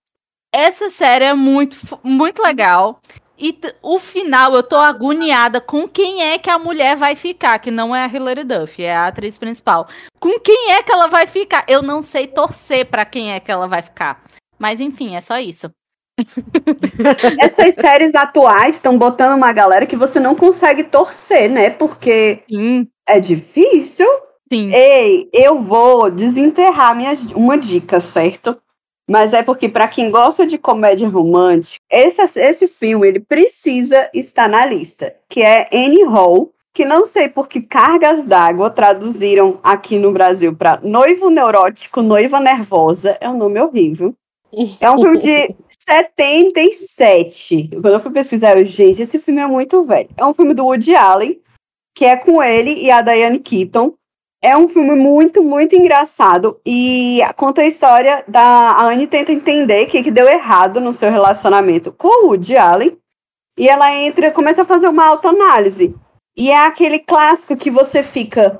essa 0.53 0.89
série 0.89 1.25
é 1.25 1.33
muito, 1.33 1.77
muito 2.03 2.41
legal. 2.43 3.01
E 3.39 3.57
o 3.81 3.97
final, 3.97 4.53
eu 4.53 4.61
tô 4.61 4.75
agoniada 4.75 5.59
com 5.59 5.87
quem 5.87 6.21
é 6.21 6.37
que 6.37 6.49
a 6.49 6.59
mulher 6.59 6.95
vai 6.95 7.15
ficar, 7.15 7.57
que 7.57 7.71
não 7.71 7.95
é 7.95 8.03
a 8.03 8.07
Hilary 8.07 8.43
Duff, 8.43 8.83
é 8.83 8.95
a 8.95 9.07
atriz 9.07 9.35
principal. 9.37 9.87
Com 10.19 10.39
quem 10.39 10.73
é 10.73 10.83
que 10.83 10.91
ela 10.91 11.07
vai 11.07 11.25
ficar? 11.25 11.65
Eu 11.67 11.81
não 11.81 12.03
sei 12.03 12.27
torcer 12.27 12.85
para 12.85 13.03
quem 13.03 13.31
é 13.31 13.39
que 13.39 13.51
ela 13.51 13.67
vai 13.67 13.81
ficar. 13.81 14.23
Mas 14.59 14.79
enfim, 14.79 15.15
é 15.15 15.21
só 15.21 15.39
isso. 15.39 15.71
Essas 17.39 17.75
séries 17.75 18.15
atuais 18.15 18.75
estão 18.75 18.97
botando 18.97 19.35
uma 19.35 19.51
galera 19.51 19.85
que 19.85 19.95
você 19.95 20.19
não 20.19 20.35
consegue 20.35 20.83
torcer, 20.83 21.49
né? 21.49 21.69
Porque 21.69 22.43
Sim. 22.49 22.87
é 23.07 23.19
difícil. 23.19 24.07
Sim. 24.51 24.73
Ei, 24.73 25.29
eu 25.31 25.61
vou 25.61 26.11
desenterrar 26.11 26.95
minha, 26.95 27.13
uma 27.35 27.57
dica, 27.57 27.99
certo? 27.99 28.57
Mas 29.09 29.33
é 29.33 29.41
porque, 29.41 29.67
para 29.67 29.87
quem 29.87 30.09
gosta 30.09 30.45
de 30.45 30.57
comédia 30.57 31.07
romântica, 31.07 31.83
esse, 31.89 32.21
esse 32.39 32.67
filme 32.67 33.07
ele 33.07 33.19
precisa 33.19 34.09
estar 34.13 34.47
na 34.47 34.65
lista, 34.65 35.13
que 35.27 35.41
é 35.41 35.67
Annie 35.73 36.05
Hall, 36.05 36.53
que 36.73 36.85
não 36.85 37.05
sei 37.05 37.27
por 37.27 37.47
que 37.47 37.61
cargas 37.61 38.23
d'água 38.23 38.69
traduziram 38.69 39.59
aqui 39.61 39.99
no 39.99 40.11
Brasil 40.11 40.55
para 40.55 40.79
Noivo 40.81 41.29
Neurótico, 41.29 42.01
Noiva 42.01 42.39
Nervosa. 42.39 43.17
É 43.19 43.29
um 43.29 43.37
nome 43.37 43.59
horrível. 43.59 44.15
É 44.79 44.91
um 44.91 44.99
filme 44.99 45.17
de 45.17 45.55
77. 45.87 47.69
Quando 47.73 47.93
eu 47.93 47.99
fui 47.99 48.11
pesquisar, 48.11 48.57
eu, 48.57 48.65
gente, 48.65 49.01
esse 49.01 49.19
filme 49.19 49.41
é 49.41 49.47
muito 49.47 49.83
velho. 49.83 50.09
É 50.17 50.25
um 50.25 50.33
filme 50.33 50.53
do 50.53 50.65
Woody 50.65 50.95
Allen, 50.95 51.39
que 51.95 52.05
é 52.05 52.15
com 52.15 52.41
ele 52.41 52.73
e 52.81 52.91
a 52.91 53.01
Diane 53.01 53.39
Keaton. 53.39 53.93
É 54.43 54.57
um 54.57 54.67
filme 54.67 54.95
muito, 54.95 55.43
muito 55.43 55.75
engraçado 55.75 56.59
e 56.65 57.19
conta 57.37 57.61
a 57.61 57.67
história 57.67 58.23
da 58.27 58.41
a 58.41 58.87
Anne 58.87 59.05
tenta 59.05 59.31
entender 59.31 59.83
o 59.83 59.87
que, 59.87 60.01
que 60.01 60.09
deu 60.09 60.27
errado 60.27 60.81
no 60.81 60.91
seu 60.91 61.11
relacionamento 61.11 61.91
com 61.91 62.25
o 62.25 62.29
Woody 62.29 62.57
Allen 62.57 62.97
e 63.55 63.69
ela 63.69 63.93
entra, 63.95 64.31
começa 64.31 64.63
a 64.63 64.65
fazer 64.65 64.87
uma 64.87 65.05
autoanálise. 65.05 65.95
E 66.35 66.49
é 66.49 66.65
aquele 66.65 66.97
clássico 66.97 67.55
que 67.55 67.69
você 67.69 68.01
fica, 68.01 68.59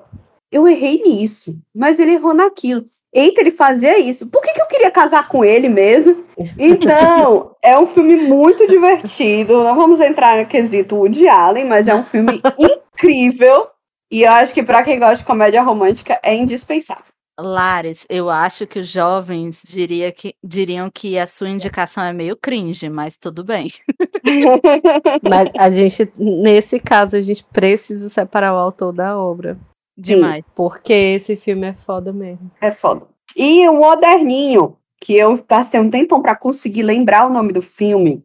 eu 0.51 0.67
errei 0.67 1.01
nisso, 1.01 1.57
mas 1.73 1.97
ele 1.97 2.13
errou 2.13 2.33
naquilo. 2.33 2.85
Eita, 3.13 3.41
ele 3.41 3.51
fazia 3.51 3.99
isso. 3.99 4.25
Por 4.27 4.41
que, 4.41 4.53
que 4.53 4.61
eu 4.61 4.67
queria 4.67 4.89
casar 4.89 5.27
com 5.27 5.43
ele 5.43 5.67
mesmo? 5.67 6.23
Então, 6.57 7.55
é 7.61 7.77
um 7.77 7.87
filme 7.87 8.15
muito 8.15 8.65
divertido. 8.67 9.63
Não 9.63 9.75
vamos 9.75 9.99
entrar 9.99 10.37
no 10.37 10.47
quesito 10.47 10.95
Woody 10.95 11.27
Allen, 11.27 11.65
mas 11.65 11.87
é 11.87 11.95
um 11.95 12.03
filme 12.03 12.41
incrível. 12.57 13.67
E 14.09 14.23
eu 14.23 14.31
acho 14.31 14.53
que 14.53 14.63
para 14.63 14.83
quem 14.83 14.99
gosta 14.99 15.17
de 15.17 15.23
comédia 15.23 15.61
romântica 15.61 16.19
é 16.23 16.35
indispensável. 16.35 17.03
Lares, 17.39 18.05
eu 18.09 18.29
acho 18.29 18.67
que 18.67 18.79
os 18.79 18.87
jovens 18.87 19.63
diria 19.65 20.11
que, 20.11 20.35
diriam 20.43 20.89
que 20.89 21.17
a 21.17 21.25
sua 21.25 21.49
indicação 21.49 22.03
é 22.03 22.13
meio 22.13 22.35
cringe, 22.35 22.89
mas 22.89 23.17
tudo 23.17 23.43
bem. 23.43 23.71
mas 25.23 25.49
a 25.57 25.69
gente, 25.69 26.11
nesse 26.17 26.79
caso, 26.79 27.15
a 27.15 27.21
gente 27.21 27.43
precisa 27.43 28.09
separar 28.09 28.53
o 28.53 28.57
autor 28.57 28.93
da 28.93 29.17
obra. 29.17 29.57
Demais. 29.97 30.43
Sim, 30.45 30.51
porque 30.55 30.93
esse 30.93 31.35
filme 31.35 31.67
é 31.67 31.73
foda 31.73 32.11
mesmo. 32.11 32.51
É 32.59 32.71
foda. 32.71 33.07
E 33.35 33.67
o 33.67 33.73
Moderninho, 33.73 34.77
que 34.99 35.15
eu 35.15 35.37
passei 35.37 35.79
um 35.79 35.89
tempão 35.89 36.21
para 36.21 36.35
conseguir 36.35 36.83
lembrar 36.83 37.27
o 37.27 37.33
nome 37.33 37.53
do 37.53 37.61
filme, 37.61 38.23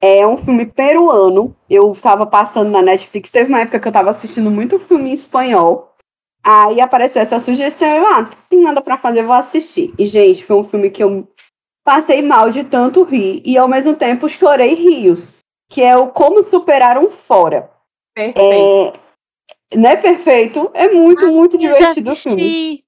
é 0.00 0.26
um 0.26 0.36
filme 0.36 0.66
peruano. 0.66 1.56
Eu 1.68 1.92
estava 1.92 2.26
passando 2.26 2.70
na 2.70 2.82
Netflix, 2.82 3.30
teve 3.30 3.48
uma 3.48 3.60
época 3.60 3.80
que 3.80 3.88
eu 3.88 3.90
estava 3.90 4.10
assistindo 4.10 4.50
muito 4.50 4.78
filme 4.78 5.10
em 5.10 5.14
espanhol. 5.14 5.94
Aí 6.46 6.78
apareceu 6.80 7.22
essa 7.22 7.40
sugestão, 7.40 7.88
eu, 7.88 8.06
ah, 8.06 8.28
tem 8.50 8.60
nada 8.60 8.82
para 8.82 8.98
fazer, 8.98 9.22
vou 9.22 9.34
assistir. 9.34 9.94
E, 9.98 10.04
gente, 10.04 10.44
foi 10.44 10.56
um 10.56 10.64
filme 10.64 10.90
que 10.90 11.02
eu 11.02 11.26
passei 11.82 12.20
mal 12.20 12.50
de 12.50 12.64
tanto 12.64 13.02
rir 13.02 13.40
e, 13.46 13.56
ao 13.56 13.66
mesmo 13.66 13.94
tempo, 13.94 14.28
chorei 14.28 14.74
rios. 14.74 15.34
Que 15.70 15.82
é 15.82 15.96
o 15.96 16.08
Como 16.08 16.42
Superar 16.42 16.98
um 16.98 17.10
Fora. 17.10 17.70
Perfeito. 18.14 18.38
É, 18.38 18.92
não 19.76 19.90
é 19.90 19.96
perfeito? 19.96 20.70
É 20.74 20.88
muito, 20.88 21.26
muito 21.32 21.58
divertido 21.58 22.10
o 22.10 22.14
filme. 22.14 22.84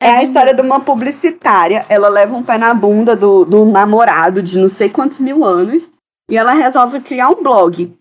É, 0.00 0.08
é 0.08 0.16
a 0.18 0.22
história 0.22 0.54
de 0.54 0.60
uma 0.60 0.80
publicitária. 0.80 1.84
Ela 1.88 2.08
leva 2.08 2.36
um 2.36 2.42
pé 2.42 2.58
na 2.58 2.72
bunda 2.72 3.16
do, 3.16 3.44
do 3.44 3.64
namorado 3.64 4.42
de 4.42 4.58
não 4.58 4.68
sei 4.68 4.88
quantos 4.88 5.18
mil 5.18 5.44
anos. 5.44 5.88
E 6.30 6.36
ela 6.36 6.52
resolve 6.52 7.00
criar 7.00 7.30
um 7.30 7.42
blog 7.42 7.96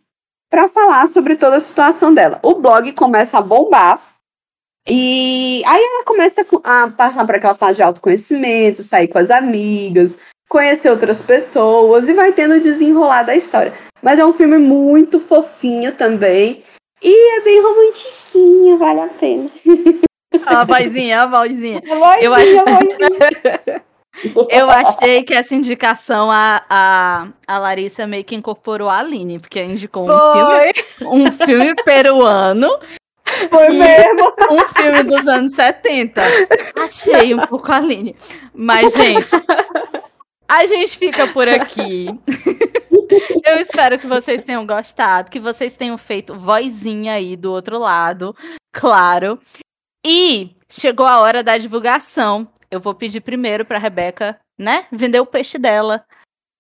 para 0.49 0.67
falar 0.67 1.07
sobre 1.07 1.35
toda 1.35 1.57
a 1.57 1.61
situação 1.61 2.13
dela. 2.13 2.39
O 2.43 2.55
blog 2.55 2.91
começa 2.93 3.37
a 3.37 3.41
bombar. 3.41 3.99
E 4.89 5.61
aí 5.65 5.83
ela 5.83 6.03
começa 6.05 6.45
a 6.63 6.89
passar 6.89 7.25
por 7.25 7.35
aquela 7.35 7.55
fase 7.55 7.77
de 7.77 7.83
autoconhecimento, 7.83 8.83
sair 8.83 9.09
com 9.09 9.17
as 9.17 9.29
amigas, 9.29 10.17
conhecer 10.47 10.89
outras 10.89 11.21
pessoas 11.21 12.07
e 12.07 12.13
vai 12.13 12.31
tendo 12.31 12.59
desenrolar 12.61 13.23
da 13.23 13.35
história. 13.35 13.73
Mas 14.01 14.19
é 14.19 14.25
um 14.25 14.31
filme 14.31 14.57
muito 14.57 15.19
fofinho 15.19 15.93
também. 15.93 16.63
E 17.01 17.37
é 17.37 17.41
bem 17.41 17.61
romantiquinha, 17.61 18.77
vale 18.77 19.01
a 19.01 19.07
pena. 19.07 19.49
A 20.45 20.65
vozinha, 20.65 21.21
a 21.21 21.25
vozinha. 21.25 21.81
A 21.89 21.95
vozinha 21.95 22.21
eu, 22.21 22.33
achei, 22.33 22.57
eu 24.49 24.69
achei 24.69 25.23
que 25.23 25.33
essa 25.33 25.55
indicação 25.55 26.29
a, 26.29 26.61
a, 26.69 27.27
a 27.47 27.57
Larissa 27.57 28.05
meio 28.05 28.23
que 28.23 28.35
incorporou 28.35 28.89
a 28.89 28.99
Aline, 28.99 29.39
porque 29.39 29.63
indicou 29.63 30.05
um 30.09 30.31
filme, 30.33 30.73
um 31.01 31.31
filme 31.31 31.75
peruano. 31.83 32.69
Foi 33.49 33.69
mesmo. 33.69 34.33
Um 34.51 34.67
filme 34.67 35.03
dos 35.03 35.27
anos 35.27 35.53
70. 35.53 36.21
Achei 36.79 37.33
um 37.33 37.39
pouco 37.39 37.71
a 37.71 37.77
Aline. 37.77 38.15
Mas, 38.53 38.93
gente, 38.93 39.29
a 40.47 40.65
gente 40.65 40.97
fica 40.97 41.27
por 41.27 41.47
aqui. 41.47 42.07
Eu 43.43 43.57
espero 43.57 43.97
que 43.97 44.07
vocês 44.07 44.43
tenham 44.43 44.65
gostado, 44.65 45.29
que 45.29 45.39
vocês 45.39 45.77
tenham 45.77 45.97
feito 45.97 46.37
vozinha 46.37 47.13
aí 47.13 47.35
do 47.35 47.51
outro 47.51 47.79
lado, 47.79 48.35
claro. 48.73 49.39
E 50.05 50.55
chegou 50.69 51.05
a 51.05 51.19
hora 51.19 51.43
da 51.43 51.57
divulgação. 51.57 52.47
Eu 52.69 52.79
vou 52.79 52.93
pedir 52.93 53.21
primeiro 53.21 53.65
para 53.65 53.77
Rebeca, 53.77 54.39
né, 54.57 54.87
vender 54.91 55.19
o 55.19 55.25
peixe 55.25 55.57
dela, 55.57 56.05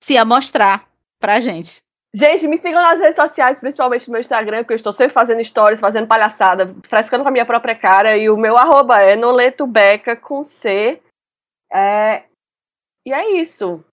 se 0.03 0.17
amostrar 0.17 0.87
pra 1.19 1.39
gente. 1.39 1.79
Gente, 2.15 2.47
me 2.47 2.57
sigam 2.57 2.81
nas 2.81 2.99
redes 2.99 3.15
sociais, 3.15 3.59
principalmente 3.59 4.07
no 4.07 4.13
meu 4.13 4.21
Instagram, 4.21 4.59
porque 4.59 4.73
eu 4.73 4.77
estou 4.77 4.93
sempre 4.93 5.13
fazendo 5.13 5.43
stories, 5.43 5.79
fazendo 5.79 6.07
palhaçada, 6.07 6.73
frescando 6.87 7.23
com 7.23 7.29
a 7.29 7.31
minha 7.31 7.45
própria 7.45 7.75
cara. 7.75 8.17
E 8.17 8.29
o 8.29 8.37
meu 8.37 8.57
arroba 8.57 8.99
é 9.01 9.15
noletubeca 9.15 10.15
com 10.15 10.43
C. 10.43 11.01
É... 11.71 12.23
E 13.05 13.13
é 13.13 13.39
isso. 13.39 13.83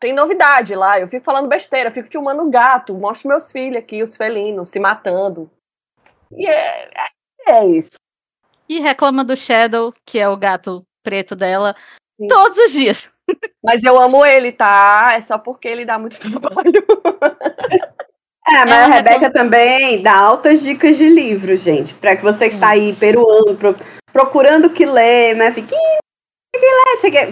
Tem 0.00 0.14
novidade 0.14 0.74
lá. 0.74 0.98
Eu 0.98 1.06
fico 1.06 1.24
falando 1.24 1.48
besteira, 1.48 1.90
fico 1.90 2.08
filmando 2.08 2.48
gato, 2.50 2.94
mostro 2.94 3.28
meus 3.28 3.52
filhos 3.52 3.76
aqui, 3.76 4.02
os 4.02 4.16
felinos, 4.16 4.70
se 4.70 4.80
matando. 4.80 5.50
E 6.32 6.48
é, 6.48 6.88
é, 7.46 7.52
é 7.52 7.66
isso. 7.66 7.96
E 8.68 8.78
reclama 8.78 9.22
do 9.22 9.36
Shadow, 9.36 9.92
que 10.06 10.18
é 10.18 10.28
o 10.28 10.36
gato 10.36 10.82
preto 11.02 11.36
dela, 11.36 11.74
Sim. 12.18 12.26
todos 12.28 12.56
os 12.56 12.72
dias. 12.72 13.12
Mas 13.62 13.84
eu 13.84 14.00
amo 14.00 14.24
ele, 14.24 14.52
tá? 14.52 15.12
É 15.14 15.20
só 15.20 15.38
porque 15.38 15.68
ele 15.68 15.84
dá 15.84 15.98
muito 15.98 16.18
trabalho. 16.20 16.84
É, 18.48 18.64
mas 18.64 18.70
é, 18.70 18.82
a 18.82 18.86
Rebeca 18.86 19.30
também 19.30 20.02
dá 20.02 20.18
altas 20.18 20.60
dicas 20.60 20.96
de 20.96 21.08
livro, 21.08 21.54
gente. 21.54 21.94
Para 21.94 22.16
que 22.16 22.22
você 22.22 22.48
que 22.48 22.56
está 22.56 22.70
aí 22.70 22.96
peruando, 22.96 23.54
pro, 23.54 23.76
procurando 24.12 24.66
o 24.66 24.72
que 24.72 24.84
ler, 24.84 25.36
mas 25.36 25.54
fique. 25.54 25.74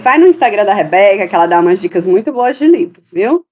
Vai 0.01 0.17
no 0.17 0.27
Instagram 0.27 0.65
da 0.65 0.73
Rebeca, 0.73 1.27
que 1.27 1.35
ela 1.35 1.45
dá 1.45 1.59
umas 1.59 1.79
dicas 1.79 2.05
muito 2.05 2.31
boas 2.31 2.57
de 2.57 2.67
livros, 2.67 3.09
viu? 3.11 3.45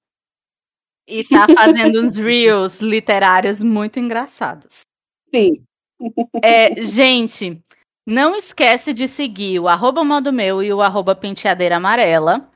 E 1.08 1.24
tá 1.24 1.48
fazendo 1.54 2.02
uns 2.02 2.18
reels 2.18 2.82
literários 2.82 3.64
muito 3.64 4.00
engraçados. 4.00 4.82
Sim. 5.34 5.64
É, 6.44 6.84
gente, 6.84 7.62
não 8.06 8.36
esquece 8.36 8.94
de 8.94 9.08
seguir 9.08 9.60
o 9.60 9.68
arroba 9.68 10.04
modo 10.04 10.32
meu 10.32 10.62
e 10.62 10.72
o 10.72 10.82
arroba 10.82 11.16
penteadeira 11.16 11.78
amarela 11.78 12.50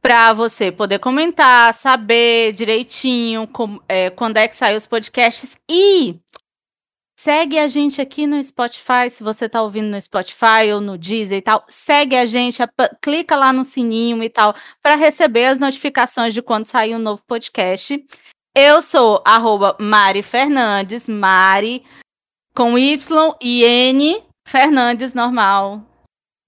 para 0.00 0.32
você 0.32 0.70
poder 0.70 1.00
comentar, 1.00 1.74
saber 1.74 2.52
direitinho 2.52 3.48
é, 3.88 4.08
quando 4.10 4.36
é 4.36 4.46
que 4.46 4.54
saem 4.54 4.76
os 4.76 4.86
podcasts 4.86 5.56
e 5.68 6.16
segue 7.26 7.58
a 7.58 7.66
gente 7.66 8.00
aqui 8.00 8.24
no 8.24 8.40
Spotify, 8.42 9.10
se 9.10 9.24
você 9.24 9.48
tá 9.48 9.60
ouvindo 9.60 9.88
no 9.88 10.00
Spotify 10.00 10.72
ou 10.72 10.80
no 10.80 10.96
Deezer 10.96 11.38
e 11.38 11.42
tal, 11.42 11.64
segue 11.66 12.14
a 12.14 12.24
gente, 12.24 12.62
clica 13.02 13.34
lá 13.34 13.52
no 13.52 13.64
sininho 13.64 14.22
e 14.22 14.30
tal, 14.30 14.54
para 14.80 14.94
receber 14.94 15.46
as 15.46 15.58
notificações 15.58 16.32
de 16.32 16.40
quando 16.40 16.66
sair 16.66 16.94
um 16.94 17.00
novo 17.00 17.24
podcast. 17.26 18.00
Eu 18.54 18.80
sou 18.80 19.24
arroba 19.26 19.76
Mari 19.80 20.22
Fernandes, 20.22 21.08
Mari 21.08 21.84
com 22.54 22.78
Y 22.78 23.36
e 23.40 23.64
N 23.64 24.22
Fernandes 24.46 25.12
normal, 25.12 25.82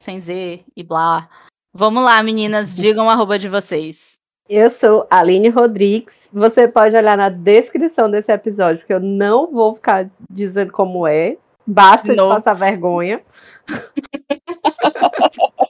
sem 0.01 0.21
Z 0.21 0.65
e 0.77 0.85
blá. 0.85 1.29
Vamos 1.75 2.05
lá, 2.05 2.23
meninas, 2.23 2.73
digam 2.73 3.11
arroba 3.11 3.37
de 3.37 3.49
vocês. 3.49 4.18
Eu 4.49 4.71
sou 4.71 5.07
Aline 5.11 5.51
Rodrigues. 5.51 6.15
Você 6.33 6.67
pode 6.67 6.97
olhar 6.97 7.19
na 7.19 7.29
descrição 7.29 8.11
desse 8.11 8.33
episódio, 8.33 8.79
porque 8.79 8.95
eu 8.95 9.01
não 9.01 9.53
vou 9.53 9.75
ficar 9.75 10.07
dizendo 10.31 10.73
como 10.73 11.07
é. 11.07 11.37
Basta 11.67 12.15
não. 12.15 12.29
de 12.29 12.35
passar 12.35 12.55
vergonha. 12.55 13.21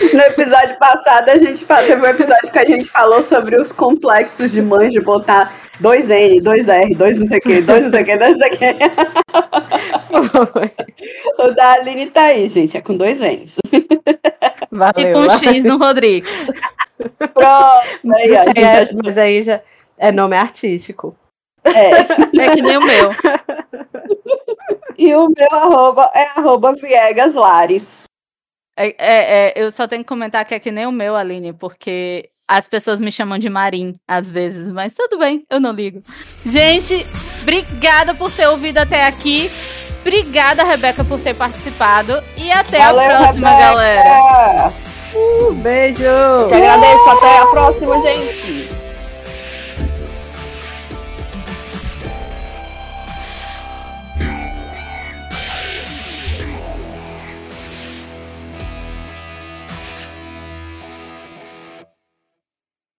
No 0.00 0.20
episódio 0.20 0.78
passado, 0.78 1.28
a 1.28 1.36
gente 1.38 1.66
teve 1.66 1.96
um 1.96 2.06
episódio 2.06 2.52
que 2.52 2.58
a 2.58 2.64
gente 2.64 2.84
falou 2.84 3.24
sobre 3.24 3.60
os 3.60 3.72
complexos 3.72 4.52
de 4.52 4.62
mães 4.62 4.92
de 4.92 5.00
botar 5.00 5.60
dois 5.80 6.08
N, 6.08 6.40
dois 6.40 6.68
R, 6.68 6.94
dois 6.94 7.18
não 7.18 7.26
sei 7.26 7.38
o 7.38 7.40
que, 7.40 7.60
dois 7.60 7.82
não 7.82 7.90
sei 7.90 8.02
o 8.02 8.04
que, 8.04 8.16
dois 8.16 8.30
não 8.30 8.38
sei 8.38 8.48
o 8.48 8.58
que. 8.58 8.66
o 11.42 11.50
da 11.50 11.72
Aline 11.72 12.06
tá 12.10 12.26
aí, 12.26 12.46
gente, 12.46 12.76
é 12.76 12.80
com 12.80 12.96
dois 12.96 13.18
N's. 13.20 13.56
Valeu, 14.70 14.92
e 14.98 15.12
com 15.12 15.26
valeu. 15.26 15.30
X 15.30 15.64
no 15.64 15.76
Rodrigues. 15.76 16.46
Pronto. 17.18 18.16
Aí, 18.16 18.36
aí, 18.36 18.52
é, 18.56 18.92
mas 19.04 19.18
aí 19.18 19.42
já 19.42 19.60
é 19.96 20.12
nome 20.12 20.36
artístico. 20.36 21.16
É. 21.64 22.00
é 22.40 22.50
que 22.50 22.62
nem 22.62 22.76
o 22.76 22.84
meu. 22.84 23.10
E 24.96 25.14
o 25.14 25.28
meu 25.28 25.52
arroba 25.52 26.10
é 26.14 26.24
arroba 26.36 26.74
Viegas 26.74 27.34
Lares. 27.34 28.04
É, 28.76 28.88
é, 28.98 29.48
é, 29.48 29.52
eu 29.56 29.70
só 29.70 29.86
tenho 29.86 30.02
que 30.02 30.08
comentar 30.08 30.44
que 30.44 30.54
é 30.54 30.58
que 30.58 30.70
nem 30.70 30.86
o 30.86 30.92
meu, 30.92 31.14
Aline, 31.14 31.52
porque 31.52 32.30
as 32.48 32.68
pessoas 32.68 33.00
me 33.00 33.12
chamam 33.12 33.38
de 33.38 33.48
Marim 33.48 33.94
às 34.06 34.30
vezes, 34.30 34.72
mas 34.72 34.94
tudo 34.94 35.18
bem, 35.18 35.44
eu 35.50 35.60
não 35.60 35.72
ligo. 35.72 36.02
Gente, 36.46 37.06
obrigada 37.42 38.14
por 38.14 38.30
ter 38.32 38.48
ouvido 38.48 38.78
até 38.78 39.06
aqui. 39.06 39.50
Obrigada, 40.00 40.64
Rebeca, 40.64 41.04
por 41.04 41.20
ter 41.20 41.34
participado. 41.34 42.22
E 42.36 42.50
até 42.50 42.78
Valeu, 42.78 43.02
a 43.02 43.18
próxima, 43.18 43.50
Rebeca. 43.50 43.74
galera. 43.74 44.87
Uh, 45.14 45.52
beijo. 45.54 46.02
Te 46.48 46.54
agradeço. 46.54 47.10
Até 47.10 47.38
a 47.38 47.46
próxima, 47.46 48.00
gente. 48.00 48.77